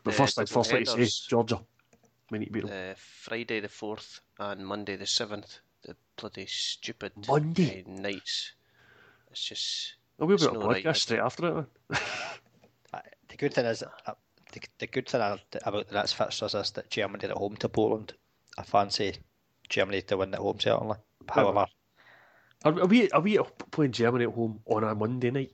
But 0.03 0.11
The 0.11 0.17
first, 0.17 0.39
I'd 0.39 0.49
first 0.49 0.71
like 0.71 0.85
to 0.85 1.05
say 1.05 1.27
Georgia. 1.29 1.59
We 2.31 2.39
need 2.39 2.45
to 2.45 2.51
beat 2.51 2.65
them. 2.65 2.91
Uh, 2.91 2.93
Friday 2.97 3.59
the 3.59 3.69
fourth 3.69 4.21
and 4.39 4.65
Monday 4.65 4.95
the 4.95 5.05
seventh. 5.05 5.59
The 5.83 5.95
bloody 6.15 6.45
stupid 6.47 7.11
Monday? 7.27 7.83
uh, 7.85 7.91
nights. 8.01 8.53
It's 9.29 9.43
just 9.43 9.95
Oh, 10.19 10.25
we'll 10.25 10.37
be 10.37 10.45
on 10.45 10.55
a 10.55 10.59
no 10.59 10.67
right, 10.67 10.95
straight 10.95 11.19
after 11.19 11.65
it. 11.89 11.99
Then. 13.33 13.37
The 13.37 13.45
good 13.49 13.53
thing 13.53 13.65
is, 13.65 13.83
uh, 13.83 14.13
the, 14.51 14.61
the 14.79 14.87
good 14.87 15.07
thing 15.09 15.21
about 15.21 15.87
the 15.87 15.95
next 15.95 16.13
fixtures 16.13 16.53
is 16.55 16.71
that 16.71 16.89
Germany 16.89 17.25
are 17.25 17.31
at 17.31 17.37
home 17.37 17.55
to 17.57 17.69
Poland. 17.69 18.13
I 18.57 18.63
fancy 18.63 19.15
Germany 19.69 20.01
to 20.03 20.17
win 20.17 20.33
at 20.33 20.39
home 20.39 20.59
certainly. 20.59 20.97
However, 21.29 21.65
Are, 22.65 22.79
are 22.81 22.85
we 22.85 23.09
are 23.11 23.21
we 23.21 23.39
playing 23.71 23.91
Germany 23.93 24.25
at 24.25 24.31
home 24.33 24.59
on 24.65 24.83
a 24.83 24.93
Monday 24.93 25.31
night? 25.31 25.53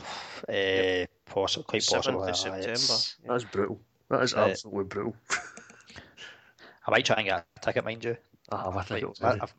uh, 0.48 1.06
possible, 1.30 1.64
quite 1.64 1.82
7th 1.82 1.94
possible. 1.94 2.24
of 2.24 2.36
September. 2.36 3.32
That's 3.32 3.44
brutal. 3.44 3.80
That 4.08 4.22
is 4.22 4.34
Uh, 4.34 4.40
absolutely 4.40 4.84
brutal. 4.84 5.16
I 6.86 6.90
might 6.90 7.04
try 7.04 7.16
and 7.16 7.26
get 7.26 7.46
a 7.56 7.60
ticket, 7.60 7.84
mind 7.84 8.04
you. 8.04 8.16
I 8.50 8.62
have 8.62 8.76
a 8.76 8.84
ticket. 8.84 9.18
I- 9.22 9.38
I've, 9.42 9.54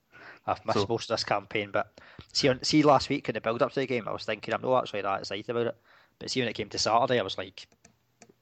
I've 0.47 0.65
missed 0.65 0.79
So- 0.79 0.85
most 0.87 1.09
of 1.09 1.15
this 1.17 1.23
campaign, 1.23 1.71
but 1.71 1.91
see, 2.33 2.49
on- 2.49 2.63
see 2.63 2.83
last 2.83 3.09
week 3.09 3.29
in 3.29 3.33
the 3.33 3.41
build 3.41 3.61
up 3.61 3.71
to 3.73 3.79
the 3.79 3.87
game, 3.87 4.07
I 4.07 4.11
was 4.11 4.25
thinking 4.25 4.53
I'm 4.53 4.61
not 4.61 4.83
actually 4.83 5.01
that 5.01 5.19
excited 5.19 5.49
about 5.49 5.67
it. 5.67 5.77
But 6.19 6.29
see, 6.29 6.39
when 6.41 6.49
it 6.49 6.53
came 6.53 6.69
to 6.69 6.77
Saturday, 6.77 7.19
I 7.19 7.23
was 7.23 7.37
like, 7.37 7.67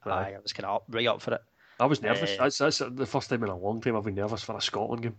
Aye, 0.06 0.34
I 0.36 0.40
was 0.42 0.52
kind 0.52 0.66
of 0.66 0.76
up, 0.76 0.84
right 0.88 1.06
up 1.06 1.22
for 1.22 1.34
it. 1.34 1.42
I 1.80 1.86
was 1.86 2.02
nervous. 2.02 2.38
Uh, 2.38 2.44
that's 2.44 2.58
that's 2.58 2.78
the 2.78 3.06
first 3.06 3.30
time 3.30 3.42
in 3.42 3.48
a 3.48 3.56
long 3.56 3.80
time 3.80 3.96
I've 3.96 4.04
been 4.04 4.14
nervous 4.14 4.42
for 4.42 4.56
a 4.56 4.60
Scotland 4.60 5.02
game. 5.02 5.16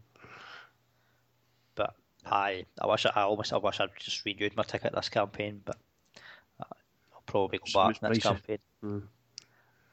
But 1.75 1.95
aye, 2.25 2.65
I 2.79 2.87
wish 2.87 3.05
I, 3.05 3.11
I 3.15 3.21
almost 3.23 3.51
I 3.51 3.57
wish 3.57 3.79
I'd 3.79 3.89
just 3.99 4.23
renewed 4.25 4.55
my 4.55 4.63
ticket 4.63 4.93
this 4.93 5.09
campaign, 5.09 5.61
but 5.65 5.77
uh, 6.61 6.75
I'll 7.13 7.23
probably 7.25 7.57
go 7.59 7.65
So 7.65 7.87
back 7.87 8.01
next 8.01 8.19
campaign. 8.19 8.59
Mm. 8.83 9.03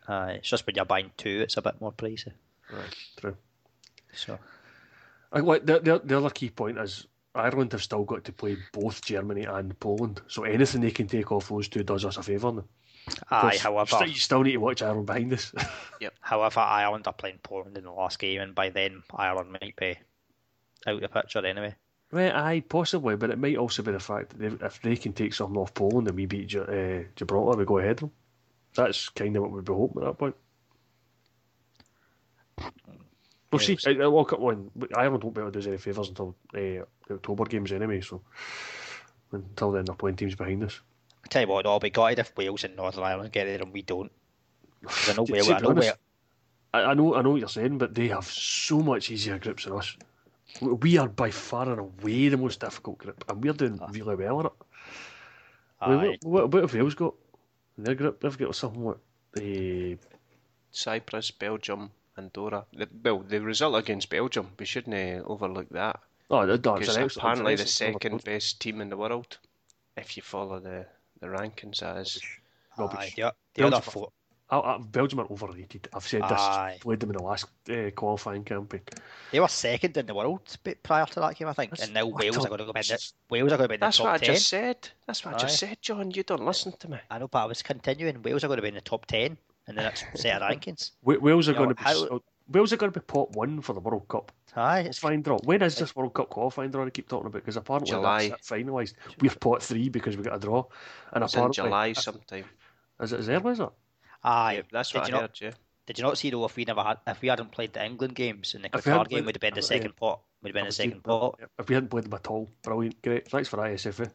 Aye, 0.09 0.33
it's 0.33 0.49
just 0.49 0.67
when 0.67 0.77
you're 0.77 0.85
buying 0.85 1.11
two, 1.17 1.41
it's 1.41 1.57
a 1.57 1.63
bit 1.63 1.81
more 1.81 1.93
pricey. 1.93 2.33
Right, 2.71 2.97
true. 3.17 3.37
So 4.15 4.39
I, 5.33 5.41
like, 5.41 5.65
the, 5.65 5.81
the, 5.81 6.01
the 6.05 6.19
other 6.19 6.31
key 6.31 6.51
point 6.51 6.79
is 6.79 7.07
Ireland 7.35 7.73
have 7.73 7.83
still 7.83 8.05
got 8.05 8.25
to 8.25 8.33
play 8.33 8.57
both 8.73 9.05
Germany 9.05 9.45
and 9.45 9.79
Poland, 9.81 10.21
so 10.29 10.45
anything 10.45 10.81
they 10.83 10.91
can 10.91 11.07
take 11.07 11.33
off 11.33 11.49
those 11.49 11.69
two 11.69 11.83
does 11.83 12.05
us 12.05 12.19
a 12.19 12.23
favour. 12.23 12.53
now. 12.53 12.65
aye, 13.31 13.59
however, 13.61 14.07
you 14.07 14.15
still 14.15 14.43
need 14.43 14.53
to 14.53 14.59
watch 14.59 14.83
Ireland 14.83 15.07
behind 15.07 15.33
us. 15.33 15.53
however, 16.21 16.61
Ireland 16.61 17.07
are 17.07 17.13
playing 17.13 17.39
Poland 17.43 17.79
in 17.79 17.85
the 17.85 17.93
last 17.93 18.19
game, 18.19 18.41
and 18.43 18.55
by 18.55 18.69
then 18.69 19.03
Ireland 19.15 19.53
might 19.53 19.77
be 19.77 19.97
out 20.87 20.95
of 20.97 21.01
the 21.01 21.09
picture 21.09 21.45
anyway. 21.45 21.75
right, 22.11 22.35
aye, 22.35 22.61
possibly, 22.69 23.17
but 23.17 23.31
it 23.31 23.39
might 23.39 23.57
also 23.57 23.83
be 23.83 23.93
the 23.93 24.01
fact 24.01 24.31
that 24.31 24.39
they, 24.39 24.67
if 24.67 24.83
they 24.83 24.97
can 24.97 25.13
take 25.15 25.33
something 25.33 25.57
off 25.57 25.73
Poland 25.73 26.09
and 26.09 26.17
we 26.17 26.27
beat 26.27 26.49
Gi- 26.49 26.59
uh, 26.59 27.05
Gibraltar, 27.17 27.57
we 27.59 27.65
go 27.65 27.79
ahead 27.79 27.93
of 27.93 28.01
them. 28.01 28.11
That's 28.75 29.09
kind 29.09 29.37
of 29.37 29.43
what 29.43 29.53
we'd 29.53 29.65
be 29.65 29.73
hoping 29.73 30.03
at 30.03 30.07
that 30.07 30.19
point. 30.19 30.35
We'll 33.53 33.61
Yeah, 33.61 33.77
see. 33.77 33.95
we'll 33.97 34.07
uh, 34.07 34.11
World 34.11 34.29
Cup 34.29 34.41
one, 34.41 34.71
Ireland 34.97 35.23
won't 35.23 35.35
be 35.37 35.41
able 35.43 35.53
to 35.53 35.61
do 35.61 35.61
us 35.61 35.67
any 35.67 35.77
favours 35.77 36.09
until 36.09 36.35
uh, 36.55 36.59
the 36.59 36.87
October 37.11 37.45
games 37.45 37.71
anyway. 37.73 38.01
So 38.01 38.23
until 39.33 39.73
then, 39.73 39.85
they're 39.85 39.95
playing 39.95 40.17
teams 40.17 40.35
behind 40.35 40.65
us. 40.65 40.81
I 41.25 41.29
tell 41.29 41.43
you 41.43 41.49
what, 41.49 41.67
I'll 41.67 41.79
be 41.79 41.91
gutted 41.91 42.19
if 42.19 42.37
Wales 42.37 42.65
and 42.65 42.77
Northern 42.77 43.05
Ireland 43.05 43.33
get 43.33 43.45
there 43.45 43.61
and 43.63 43.73
we 43.73 43.83
don't. 43.83 44.11
'Cause 44.85 45.09
I 45.11 45.13
know 45.13 45.23
Wales, 45.29 45.49
I 45.51 45.59
know 45.61 45.69
honest, 45.71 45.87
Wales, 45.89 45.99
I, 46.75 46.83
I 46.83 46.95
know, 46.95 47.15
I 47.15 47.23
know 47.23 47.31
what 47.31 47.41
you're 47.41 47.49
saying, 47.49 47.79
but 47.79 47.95
they 47.95 48.09
have 48.09 48.25
so 48.27 48.81
much 48.81 49.11
easier 49.11 49.39
groups 49.39 49.65
than 49.65 49.75
us. 49.75 49.97
We- 50.61 50.73
We 50.73 50.99
are 50.99 51.09
by 51.09 51.31
far 51.31 51.69
and 51.71 51.79
away 51.81 52.29
the 52.29 52.37
most 52.37 52.61
difficult 52.61 52.99
group, 52.99 53.25
and 53.29 53.43
we're 53.43 53.53
doing 53.53 53.79
really 53.91 54.17
well 54.17 54.41
in 54.41 54.47
it. 54.47 54.53
I 55.81 55.89
mean, 55.91 55.99
aye, 56.01 56.19
what, 56.23 56.43
what, 56.45 56.53
what 56.53 56.63
have 56.63 56.75
Wales 56.75 56.95
got 56.95 57.15
in 57.79 57.85
their 57.85 57.95
group? 57.95 58.21
They've 58.21 58.39
got 58.39 58.55
something 58.55 58.85
like 58.85 58.99
the 59.35 59.99
Cyprus, 60.71 61.31
Belgium, 61.31 61.91
Andorra. 62.19 62.65
The, 62.73 62.89
well, 63.03 63.21
the 63.21 63.41
result 63.41 63.77
against 63.77 64.11
Belgium, 64.11 64.51
we 64.59 64.65
shouldn't 64.67 64.95
uh, 64.95 65.27
overlook 65.27 65.69
that. 65.71 66.01
oh, 66.31 66.47
the- 66.47 66.59
no, 66.59 66.75
it's 66.77 66.81
Because 66.87 66.97
an 66.97 67.05
excellent- 67.05 67.17
apparently 67.17 67.55
the 67.57 67.63
it's 67.63 67.81
an 67.81 67.93
second 67.95 68.25
best 68.25 68.61
team 68.61 68.81
in 68.81 68.89
the 68.91 68.97
world, 68.97 69.39
if 69.97 70.17
you 70.17 70.23
follow 70.23 70.59
the, 70.61 70.87
the 71.21 71.27
rankings, 71.27 71.81
that 71.81 71.97
is. 71.99 72.21
rubbish. 72.79 72.99
aye, 72.99 73.13
the, 73.17 73.23
the 73.55 73.63
Belgium 73.63 73.75
other 73.75 73.91
four, 73.91 74.09
I, 74.51 74.59
I, 74.59 74.79
Belgium 74.79 75.21
are 75.21 75.27
overrated. 75.31 75.89
I've 75.95 76.07
said 76.07 76.23
this. 76.25 76.33
Aye. 76.41 76.77
Played 76.83 77.01
them 77.01 77.11
in 77.11 77.17
the 77.17 77.23
last 77.23 77.47
uh, 77.71 77.91
qualifying 77.97 78.45
campaign. 78.45 78.83
they 79.31 79.41
were 79.41 79.49
second 79.49 79.97
in 79.97 80.05
the 80.05 80.15
world 80.15 80.41
bit 80.63 80.83
prior 80.83 81.07
to 81.07 81.21
that 81.21 81.37
game, 81.37 81.49
I 81.49 81.55
think, 81.55 81.71
That's 81.71 81.85
and 81.85 81.95
now 81.95 82.05
Wales 82.07 82.37
utter 82.37 82.47
are 82.47 82.49
going 82.49 82.59
to 82.59 82.65
go 82.67 82.71
in 82.73 82.83
the. 82.87 83.13
Wales 83.31 83.53
are 83.53 83.57
going 83.57 83.65
to 83.65 83.69
be 83.69 83.75
in 83.77 83.81
the 83.81 83.87
That's 83.87 83.97
top 83.97 84.07
what 84.07 84.15
I 84.15 84.19
ten. 84.19 84.35
just 84.35 84.49
said. 84.49 84.89
That's 85.07 85.25
what 85.25 85.35
I 85.35 85.39
just 85.39 85.59
said, 85.59 85.79
John. 85.81 86.11
You 86.11 86.23
don't 86.23 86.45
listen 86.45 86.73
to 86.81 86.91
me. 86.91 86.99
I 87.11 87.19
know, 87.19 87.29
but 87.29 87.39
I 87.43 87.45
was 87.47 87.63
continuing. 87.63 88.21
Wales 88.23 88.45
are 88.45 88.49
going 88.49 88.59
to 88.59 88.63
be 88.63 88.69
in 88.69 88.75
the 88.75 88.83
top 88.83 89.07
ten 89.07 89.39
in 89.69 89.75
the 89.77 89.83
next 89.83 90.05
set 90.15 90.43
of 90.43 90.51
rankings. 90.51 90.91
Wa- 91.03 91.19
Wales 91.21 91.49
are 91.49 91.53
Yeah, 91.53 91.59
going 91.59 91.69
to 91.71 91.75
be 91.75 91.83
how- 91.83 92.21
Wales 92.49 92.73
are 92.73 92.77
going 92.77 92.93
to 92.93 93.01
be 93.01 93.05
pot 93.07 93.31
one 93.33 93.61
for 93.63 93.73
the 93.73 93.81
World 93.81 94.07
Cup 94.09 94.33
Aye, 94.57 94.81
it's 94.81 94.99
qualifying 94.99 95.23
draw. 95.23 95.39
When 95.45 95.63
is 95.63 95.77
this 95.77 95.95
World 95.97 96.13
Cup 96.13 96.29
qualifying 96.29 96.71
draw? 96.71 96.85
I 96.85 96.91
keep 96.91 97.09
talking 97.09 97.27
about 97.29 97.41
because 97.41 97.57
apparently 97.57 97.91
July. 97.91 98.29
that's 98.29 98.51
finalised. 98.51 98.95
We're 99.21 99.31
pot 99.31 99.63
three 99.63 99.89
because 99.89 100.17
we 100.17 100.25
got 100.25 100.37
a 100.37 100.39
draw, 100.41 100.65
and 101.13 101.25
It's 101.25 101.33
in 101.35 101.39
apparently 101.39 101.63
July 101.65 101.93
sometime. 101.95 102.45
is 103.01 103.13
it 103.13 103.21
as 103.21 103.29
early 103.31 103.53
as 103.53 103.59
that? 103.59 103.73
aye. 104.25 104.55
Yeah, 104.57 104.63
that's 104.71 104.91
did 104.91 104.99
what 104.99 105.09
you 105.09 105.15
I 105.15 105.21
not, 105.21 105.31
heard, 105.31 105.41
yeah. 105.41 105.51
Did 105.87 105.99
you 105.99 106.05
not 106.05 106.19
see 106.19 106.31
though 106.31 106.45
if 106.45 106.57
we 106.57 106.65
never 106.65 106.83
had 106.83 106.99
if 107.07 107.23
we 107.23 107.29
hadn't 107.29 107.53
played 107.53 107.73
the 107.73 107.85
England 107.85 108.15
games 108.17 108.55
and 108.55 108.65
the 108.65 108.69
If 108.75 108.85
Qatar 108.85 108.93
hadn't 108.93 109.09
game 109.09 109.17
played- 109.19 109.27
would 109.27 109.37
have 109.37 109.41
been 109.41 109.55
the 109.55 109.61
yeah. 109.61 109.67
second 109.67 109.97
pot. 109.97 110.21
Would 110.43 110.49
have 110.51 110.55
been 110.55 110.67
the 110.67 110.73
second 110.73 110.93
seen- 110.93 111.01
pot. 111.01 111.41
If 111.59 111.69
we 111.69 111.75
hadn't 111.75 111.89
played 111.91 112.05
them 112.05 112.15
at 112.15 112.27
all, 112.27 112.51
brilliant, 112.63 113.01
great. 113.03 113.29
Thanks 113.29 113.49
for 113.49 113.57
ISFA. 113.59 114.11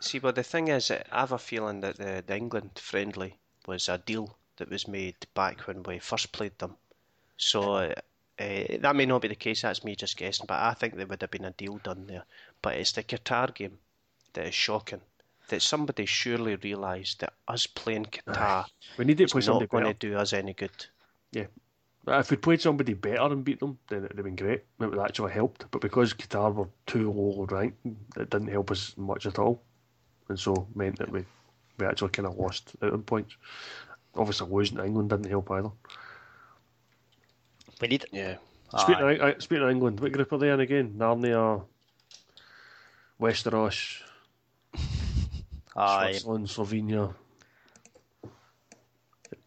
See, 0.00 0.18
but 0.20 0.34
the 0.36 0.42
thing 0.42 0.68
is, 0.68 0.90
I 0.90 1.02
have 1.12 1.32
a 1.32 1.38
feeling 1.38 1.80
that 1.80 1.96
the, 1.98 2.22
the 2.26 2.36
England 2.36 2.70
friendly 2.78 3.38
was 3.66 3.88
a 3.88 3.98
deal 3.98 4.38
that 4.56 4.70
was 4.70 4.88
made 4.88 5.16
back 5.34 5.66
when 5.66 5.82
we 5.82 5.98
first 5.98 6.32
played 6.32 6.58
them. 6.58 6.76
So 7.36 7.74
uh, 7.74 7.94
that 8.38 8.96
may 8.96 9.06
not 9.06 9.22
be 9.22 9.28
the 9.28 9.34
case. 9.34 9.62
That's 9.62 9.84
me 9.84 9.96
just 9.96 10.16
guessing, 10.16 10.46
but 10.46 10.60
I 10.60 10.74
think 10.74 10.96
there 10.96 11.06
would 11.06 11.20
have 11.20 11.30
been 11.30 11.44
a 11.44 11.50
deal 11.52 11.78
done 11.82 12.06
there. 12.06 12.24
But 12.62 12.76
it's 12.76 12.92
the 12.92 13.02
Qatar 13.02 13.54
game 13.54 13.78
that 14.32 14.46
is 14.46 14.54
shocking. 14.54 15.00
That 15.48 15.60
somebody 15.60 16.06
surely 16.06 16.56
realised 16.56 17.20
that 17.20 17.34
us 17.46 17.66
playing 17.66 18.06
Qatar 18.06 18.64
We 18.96 19.04
need 19.04 19.18
to 19.18 19.26
play 19.26 19.42
not 19.46 19.68
going 19.68 19.84
to 19.84 19.94
do 19.94 20.16
us 20.16 20.32
any 20.32 20.54
good. 20.54 20.86
Yeah, 21.32 21.46
if 22.06 22.30
we'd 22.30 22.42
played 22.42 22.60
somebody 22.60 22.94
better 22.94 23.22
and 23.22 23.44
beat 23.44 23.60
them, 23.60 23.78
then 23.88 24.04
it'd 24.04 24.16
have 24.16 24.24
been 24.24 24.36
great. 24.36 24.64
It 24.80 24.86
would 24.86 24.98
actually 24.98 25.32
helped. 25.32 25.66
But 25.70 25.80
because 25.80 26.14
Qatar 26.14 26.54
were 26.54 26.68
too 26.86 27.10
low 27.10 27.46
ranked, 27.50 27.78
it 27.84 28.30
didn't 28.30 28.48
help 28.48 28.70
us 28.70 28.94
much 28.96 29.26
at 29.26 29.38
all, 29.38 29.62
and 30.28 30.38
so 30.38 30.66
meant 30.74 30.98
that 30.98 31.10
we 31.10 31.24
we 31.78 31.86
actually 31.86 32.10
kind 32.10 32.26
of 32.26 32.36
lost 32.36 32.72
out 32.82 32.92
on 32.92 33.02
points. 33.02 33.36
Obviously, 34.16 34.48
losing 34.50 34.76
to 34.76 34.84
England 34.84 35.10
didn't 35.10 35.26
help 35.30 35.50
either. 35.50 35.70
We 37.80 37.88
need. 37.88 38.04
Yeah. 38.12 38.36
Speaking 38.78 39.02
of, 39.02 39.20
uh, 39.20 39.38
speaking 39.40 39.64
of 39.64 39.70
England, 39.70 40.00
what 40.00 40.12
group 40.12 40.32
are 40.32 40.38
they 40.38 40.50
in 40.50 40.60
again? 40.60 40.94
Narnia, 40.96 41.64
Westeros, 43.20 44.00
Aye. 45.76 46.12
Switzerland, 46.12 46.46
Slovenia. 46.48 47.14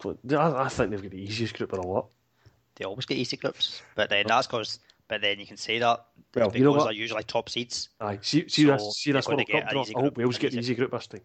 I, 0.06 0.64
I 0.64 0.70
think 0.70 0.92
they've 0.92 1.02
got 1.02 1.12
the 1.12 1.22
easiest 1.22 1.56
group 1.56 1.74
of 1.74 1.80
a 1.80 1.88
lot. 1.88 2.08
They 2.76 2.86
always 2.86 3.06
get 3.06 3.18
easy 3.18 3.36
groups, 3.38 3.82
but 3.96 4.10
then 4.10 4.26
that's 4.28 4.48
because. 4.48 4.80
But 5.10 5.22
then 5.22 5.40
you 5.40 5.46
can 5.48 5.56
say 5.56 5.80
that 5.80 6.06
Well, 6.36 6.48
because 6.50 6.60
you 6.60 6.66
know 6.66 6.74
what? 6.74 6.84
they're 6.84 6.92
usually 6.92 7.24
top 7.24 7.48
seeds. 7.50 7.88
Aye, 8.02 8.20
see, 8.22 8.48
see 8.50 8.66
So 8.66 8.74
this, 8.74 8.98
see 8.98 9.12
they're 9.14 9.20
this 9.22 9.28
gonna 9.28 9.46
get 9.46 9.62
Cup 9.62 9.70
an 9.70 9.74
draw. 9.74 9.82
easy 9.84 9.96
I 9.96 10.00
hope 10.02 10.14
group, 10.16 10.18
Wales 10.18 10.36
an 10.36 10.42
get 10.42 10.52
the 10.52 10.58
easy- 10.60 10.66
easy 10.74 10.76
group 10.76 10.92
this 10.92 11.08
time, 11.08 11.22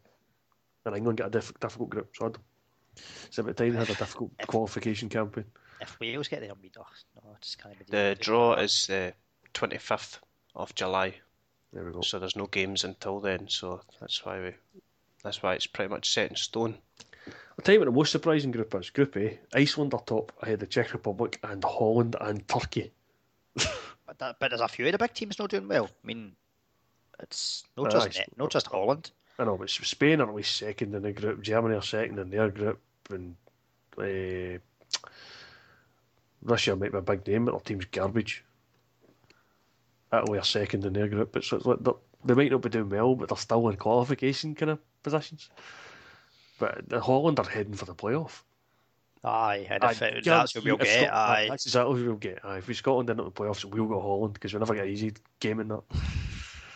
and 0.87 0.97
England 0.97 1.19
get 1.19 1.27
a 1.27 1.31
diff- 1.31 1.59
difficult 1.59 1.91
group. 1.91 2.11
So 2.17 2.27
I'd- 2.27 2.39
it's 3.27 3.39
about 3.39 3.57
time 3.57 3.73
they 3.73 3.79
had 3.79 3.91
a 3.91 3.95
difficult 3.95 4.31
qualification 4.47 5.09
campaign. 5.09 5.45
If 5.81 5.99
Wales 6.01 6.29
get 6.29 6.41
there, 6.41 6.53
we 6.61 6.69
do. 6.69 6.81
No, 7.25 7.37
just 7.41 7.59
can't 7.63 7.79
be. 7.79 7.85
The 7.89 8.17
draw 8.21 8.55
is 8.55 8.89
uh, 8.89 9.11
the 9.43 9.49
25th 9.53 10.19
of 10.55 10.75
July, 10.75 11.15
There 11.73 11.85
we 11.85 11.93
go. 11.93 12.03
so 12.03 12.19
there's 12.19 12.37
no 12.37 12.47
games 12.47 12.85
until 12.85 13.21
then. 13.21 13.49
So 13.49 13.81
that's 14.01 14.25
why 14.25 14.41
we. 14.41 14.55
That's 15.25 15.43
why 15.43 15.55
it's 15.55 15.67
pretty 15.67 15.89
much 15.91 16.13
set 16.13 16.31
in 16.31 16.37
stone. 16.37 16.77
I'll 17.27 17.63
tell 17.63 17.75
you 17.75 17.81
what 17.81 17.87
the 17.87 17.93
most 17.93 18.13
surprising 18.13 18.51
group 18.51 18.75
is. 18.75 18.91
Group 18.91 19.17
A, 19.17 19.39
Iceland 19.55 19.95
are 19.95 20.03
top 20.03 20.33
ahead 20.43 20.55
of 20.55 20.61
the 20.61 20.67
Czech 20.67 20.93
Republic 20.93 21.39
and 21.45 21.63
Holland 21.65 22.17
and 22.21 22.47
Turkey. 22.49 22.93
But, 24.05 24.19
that, 24.19 24.37
but 24.41 24.49
there's 24.51 24.61
a 24.61 24.69
few 24.69 24.85
of 24.87 24.93
the 24.93 24.99
big 24.99 25.15
teams 25.15 25.39
not 25.39 25.49
doing 25.49 25.69
well. 25.69 25.87
I 25.87 26.07
mean, 26.07 26.33
it's 27.21 27.65
not 27.79 27.87
Aye, 27.87 27.91
just 27.91 28.07
it's- 28.09 28.29
not 28.37 28.51
just 28.51 28.67
Holland. 28.67 29.11
I 29.39 29.45
know, 29.45 29.57
but 29.57 29.71
Spain 29.71 30.21
are 30.21 30.29
at 30.29 30.35
least 30.35 30.57
second 30.57 30.95
in 30.95 31.03
the 31.03 31.13
group. 31.13 31.43
Germany 31.43 31.75
are 31.75 31.83
second 31.83 32.19
in 32.19 32.31
their 32.31 32.51
group, 32.51 32.81
and 33.11 33.35
uh, 33.99 34.59
Russia 36.43 36.77
might 36.77 36.93
be 36.93 36.99
a 36.99 37.03
big 37.03 37.27
name, 37.27 37.45
but 37.47 37.53
their 37.53 37.61
team's 37.61 37.87
garbage. 37.87 38.45
Italy 40.13 40.39
are 40.39 40.45
second 40.45 40.85
in 40.85 40.93
their 40.93 41.09
group, 41.09 41.33
but 41.33 41.45
so 41.45 41.57
it's 41.57 41.67
like 41.67 41.79
they're- 41.81 41.95
might 42.37 42.53
not 42.53 42.61
be 42.63 42.69
doing 42.69 42.89
well, 42.91 43.15
but 43.17 43.29
they're 43.29 43.37
still 43.39 43.69
in 43.69 43.77
qualification 43.77 44.55
kind 44.55 44.71
of 44.71 44.79
positions. 45.03 45.49
But 46.59 46.89
the 46.89 47.01
Holland 47.01 47.39
are 47.41 47.49
heading 47.49 47.75
for 47.75 47.87
the 47.87 47.95
playoff. 47.95 48.43
Aye, 49.25 49.67
and 49.71 49.83
if 49.85 50.03
it, 50.03 50.25
that's 50.25 50.55
what 50.55 50.65
we'll 50.65 50.77
get, 50.77 51.07
Scot- 51.07 51.15
aye. 51.15 51.47
That's 51.49 51.67
exactly 51.67 51.95
what 51.95 52.07
we'll 52.07 52.17
get. 52.17 52.45
Aye, 52.45 52.59
if 52.59 52.69
we 52.69 52.75
Scotland 52.75 53.09
into 53.11 53.23
the 53.25 53.31
playoffs, 53.31 53.65
we'll 53.65 53.87
go 53.87 54.01
Holland 54.01 54.35
because 54.35 54.53
we 54.53 54.59
never 54.61 54.75
get 54.75 54.85
an 54.85 54.91
easy 54.91 55.13
game 55.41 55.59
in 55.61 55.69
that. 55.69 55.83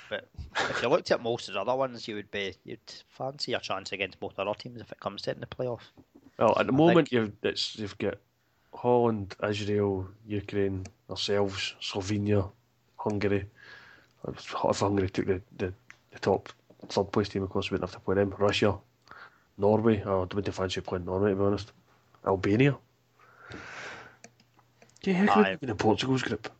But 0.09 0.29
if 0.71 0.83
you 0.83 0.89
looked 0.89 1.11
at 1.11 1.23
most 1.23 1.49
of 1.49 1.55
the 1.55 1.61
other 1.61 1.75
ones, 1.75 2.07
you 2.07 2.15
would 2.15 2.31
be 2.31 2.55
you'd 2.65 2.79
fancy 3.09 3.53
your 3.53 3.61
chance 3.61 3.93
against 3.93 4.21
both 4.21 4.39
other 4.39 4.55
teams 4.55 4.81
if 4.81 4.93
it 4.93 5.01
comes 5.01 5.23
to 5.23 5.31
it 5.31 5.35
in 5.35 5.41
the 5.41 5.47
playoff. 5.47 5.81
Well, 6.39 6.57
at 6.59 6.67
the 6.67 6.73
I 6.73 6.77
moment, 6.77 7.13
you've 7.13 7.33
it's, 7.43 7.77
you've 7.77 7.99
got 7.99 8.19
Holland, 8.75 9.35
Israel, 9.43 10.09
Ukraine, 10.27 10.87
ourselves, 11.11 11.75
Slovenia, 11.81 12.51
Hungary. 12.97 13.47
If 14.29 14.51
Hungary 14.51 15.09
took 15.09 15.27
the, 15.27 15.41
the, 15.57 15.73
the 16.13 16.19
top 16.19 16.49
third 16.89 17.11
place 17.13 17.29
team, 17.29 17.43
of 17.43 17.51
course, 17.51 17.71
we 17.71 17.75
wouldn't 17.75 17.91
have 17.91 18.01
to 18.01 18.05
play 18.05 18.17
them. 18.17 18.35
Russia, 18.39 18.77
Norway. 19.59 20.03
Oh, 20.05 20.29
I 20.31 20.35
wouldn't 20.35 20.55
fancy 20.55 20.81
playing 20.81 21.05
Norway, 21.05 21.31
to 21.31 21.37
be 21.37 21.43
honest. 21.43 21.73
Albania. 22.27 22.77
Yeah, 25.05 25.15
how 25.15 25.35
could 25.35 25.47
Aye. 25.47 25.51
it 25.53 25.61
be 25.61 25.69
in 25.69 25.77
Portugal's 25.77 26.23
group? 26.23 26.51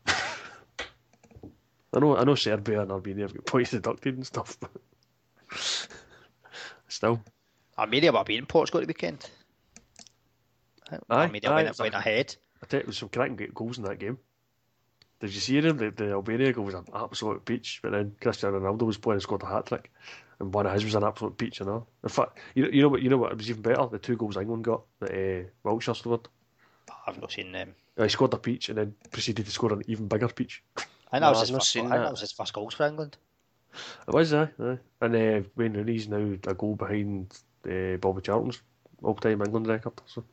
I 1.97 1.99
know, 1.99 2.15
I 2.15 2.23
know 2.25 2.35
Serbia 2.35 2.81
and 2.81 2.91
Albania 2.91 3.23
have 3.23 3.33
got 3.33 3.45
points 3.47 3.71
deducted 3.71 4.15
and 4.15 4.27
stuff, 4.27 4.55
but 4.59 4.69
still. 6.87 7.19
Armenia 7.75 8.11
were 8.11 8.23
beating 8.23 8.45
Portugal 8.45 8.81
at 8.81 8.87
the 8.87 8.91
weekend. 8.91 9.27
Aye, 10.91 11.23
Armenia 11.23 11.49
aye, 11.49 11.63
went, 11.63 11.79
went 11.79 11.95
ahead. 11.95 12.35
I 12.61 12.67
tell 12.67 12.81
you, 12.81 12.85
was 12.85 12.97
some 12.97 13.09
cracking 13.09 13.35
great 13.35 13.55
goals 13.55 13.79
in 13.79 13.83
that 13.85 13.97
game. 13.97 14.19
Did 15.19 15.33
you 15.33 15.39
see 15.39 15.59
them? 15.59 15.77
The, 15.77 15.89
the 15.89 16.11
Albania 16.11 16.53
goal 16.53 16.65
was 16.65 16.75
an 16.75 16.85
absolute 16.93 17.43
peach, 17.43 17.79
but 17.81 17.93
then 17.93 18.15
Cristiano 18.21 18.59
Ronaldo 18.59 18.83
was 18.83 18.97
playing 18.97 19.15
and 19.15 19.23
scored 19.23 19.41
a 19.41 19.47
hat 19.47 19.65
trick. 19.65 19.91
and 20.39 20.53
one 20.53 20.67
of 20.67 20.73
his 20.73 20.85
was 20.85 20.93
an 20.93 21.03
absolute 21.03 21.35
peach, 21.35 21.61
you 21.61 21.65
know. 21.65 21.87
In 22.03 22.09
fact, 22.09 22.37
you 22.53 22.63
know, 22.63 22.69
you 22.69 22.81
know 22.83 22.89
what, 22.89 23.01
you 23.01 23.09
know 23.09 23.17
what, 23.17 23.31
it 23.31 23.39
was 23.39 23.49
even 23.49 23.63
better. 23.63 23.87
The 23.87 23.97
two 23.97 24.17
goals 24.17 24.37
England 24.37 24.65
got 24.65 24.83
that 24.99 25.09
uh, 25.09 25.67
Wilshere 25.67 25.95
scored. 25.95 26.27
I've 27.07 27.19
not 27.19 27.31
seen 27.31 27.51
them. 27.51 27.73
He 27.99 28.07
scored 28.09 28.35
a 28.35 28.37
peach 28.37 28.69
and 28.69 28.77
then 28.77 28.93
proceeded 29.09 29.47
to 29.47 29.51
score 29.51 29.73
an 29.73 29.81
even 29.87 30.07
bigger 30.07 30.27
peach. 30.27 30.61
I 31.11 31.19
No, 31.19 31.27
know, 31.27 31.33
that 31.33 31.39
was 31.39 31.49
his 31.49 31.57
first, 31.57 31.69
seen 31.69 31.85
I 31.85 31.89
think 31.89 31.95
that. 31.99 32.03
that 32.05 32.11
was 32.11 32.21
his 32.21 32.31
first 32.31 32.53
goals 32.53 32.73
for 32.73 32.85
England. 32.87 33.17
It 34.07 34.13
was, 34.13 34.33
aye. 34.33 34.49
aye. 34.59 34.79
And 35.01 35.15
uh, 35.15 35.47
Wayne 35.55 35.73
Rooney's 35.73 36.07
now 36.07 36.35
a 36.47 36.53
goal 36.53 36.75
behind 36.75 37.33
uh, 37.69 37.97
Bobby 37.97 38.21
Charlton's 38.21 38.61
all-time 39.03 39.41
England 39.41 39.67
record. 39.67 39.93
So. 40.07 40.23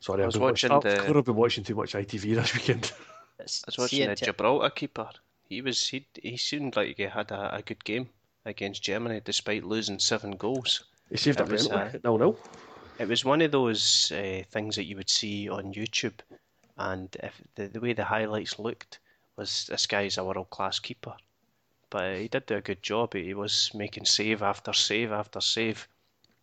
Sorry, 0.00 0.20
I 0.22 0.24
I've 0.24 0.26
was 0.28 0.34
been 0.36 0.42
watching 0.42 0.70
watching, 0.72 1.16
I've 1.16 1.24
been 1.24 1.34
watching 1.36 1.64
too 1.64 1.74
much 1.74 1.92
ITV 1.92 2.34
this 2.34 2.54
weekend. 2.54 2.92
I 3.38 3.42
was 3.42 3.62
watching 3.78 3.88
seeing 3.88 4.08
the 4.08 4.16
t- 4.16 4.24
Gibraltar 4.26 4.70
keeper. 4.70 5.10
He 5.48 5.60
was 5.62 5.86
he 5.88 6.06
he 6.22 6.36
seemed 6.36 6.76
like 6.76 6.96
he 6.96 7.02
had 7.04 7.30
a, 7.30 7.56
a 7.56 7.62
good 7.62 7.84
game 7.84 8.08
against 8.44 8.82
Germany 8.82 9.20
despite 9.24 9.64
losing 9.64 9.98
seven 9.98 10.32
goals. 10.32 10.84
He 11.10 11.16
saved 11.16 11.40
It 11.40 11.44
a 11.44 11.46
penalty. 11.46 11.96
uh, 11.96 12.00
No, 12.04 12.16
no. 12.16 12.36
It 12.98 13.08
was 13.08 13.24
one 13.24 13.40
of 13.42 13.50
those 13.52 14.12
uh, 14.12 14.42
things 14.50 14.76
that 14.76 14.84
you 14.84 14.96
would 14.96 15.10
see 15.10 15.48
on 15.48 15.72
YouTube, 15.72 16.18
and 16.80 17.14
if 17.22 17.40
the, 17.56 17.68
the 17.68 17.80
way 17.80 17.92
the 17.92 18.04
highlights 18.04 18.58
looked 18.58 19.00
was 19.36 19.66
this 19.66 19.86
guy's 19.86 20.16
a 20.16 20.24
world 20.24 20.48
class 20.48 20.78
keeper, 20.78 21.14
but 21.90 22.16
he 22.16 22.28
did 22.28 22.46
do 22.46 22.56
a 22.56 22.62
good 22.62 22.82
job. 22.82 23.12
He 23.12 23.34
was 23.34 23.70
making 23.74 24.06
save 24.06 24.42
after 24.42 24.72
save 24.72 25.12
after 25.12 25.40
save, 25.42 25.86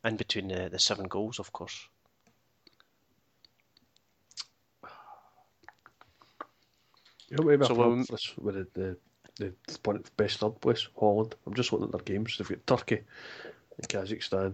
in 0.05 0.15
between 0.15 0.49
the, 0.49 0.69
the 0.69 0.77
seven 0.77 1.07
goals, 1.07 1.39
of 1.39 1.51
course. 1.51 1.87
You 7.29 7.37
know, 7.37 7.43
maybe 7.43 7.65
So 7.65 7.75
for 7.75 8.13
us 8.13 8.33
with 8.37 8.55
the, 8.73 8.95
the, 9.39 9.53
the, 9.83 10.03
best 10.17 10.39
third 10.39 10.61
place, 10.61 10.87
Holland. 10.97 11.35
I'm 11.45 11.55
just 11.55 11.73
looking 11.73 11.87
at 11.87 11.91
their 11.91 12.15
games. 12.15 12.37
They've 12.37 12.47
got 12.47 12.77
Turkey, 12.77 13.01
Kazakhstan, 13.81 14.53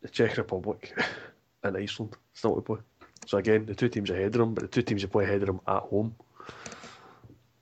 the 0.00 0.08
Czech 0.08 0.36
Republic, 0.36 0.96
and 1.64 1.76
Iceland 1.76 2.16
still 2.32 2.54
to 2.54 2.62
play. 2.62 2.78
So 3.26 3.38
again, 3.38 3.66
the 3.66 3.74
two 3.74 3.88
teams 3.88 4.10
ahead 4.10 4.26
of 4.26 4.32
them, 4.32 4.54
but 4.54 4.62
the 4.62 4.68
two 4.68 4.82
teams 4.82 5.02
that 5.02 5.12
play 5.12 5.24
ahead 5.24 5.42
of 5.42 5.46
them 5.46 5.60
at 5.66 5.82
home. 5.82 6.14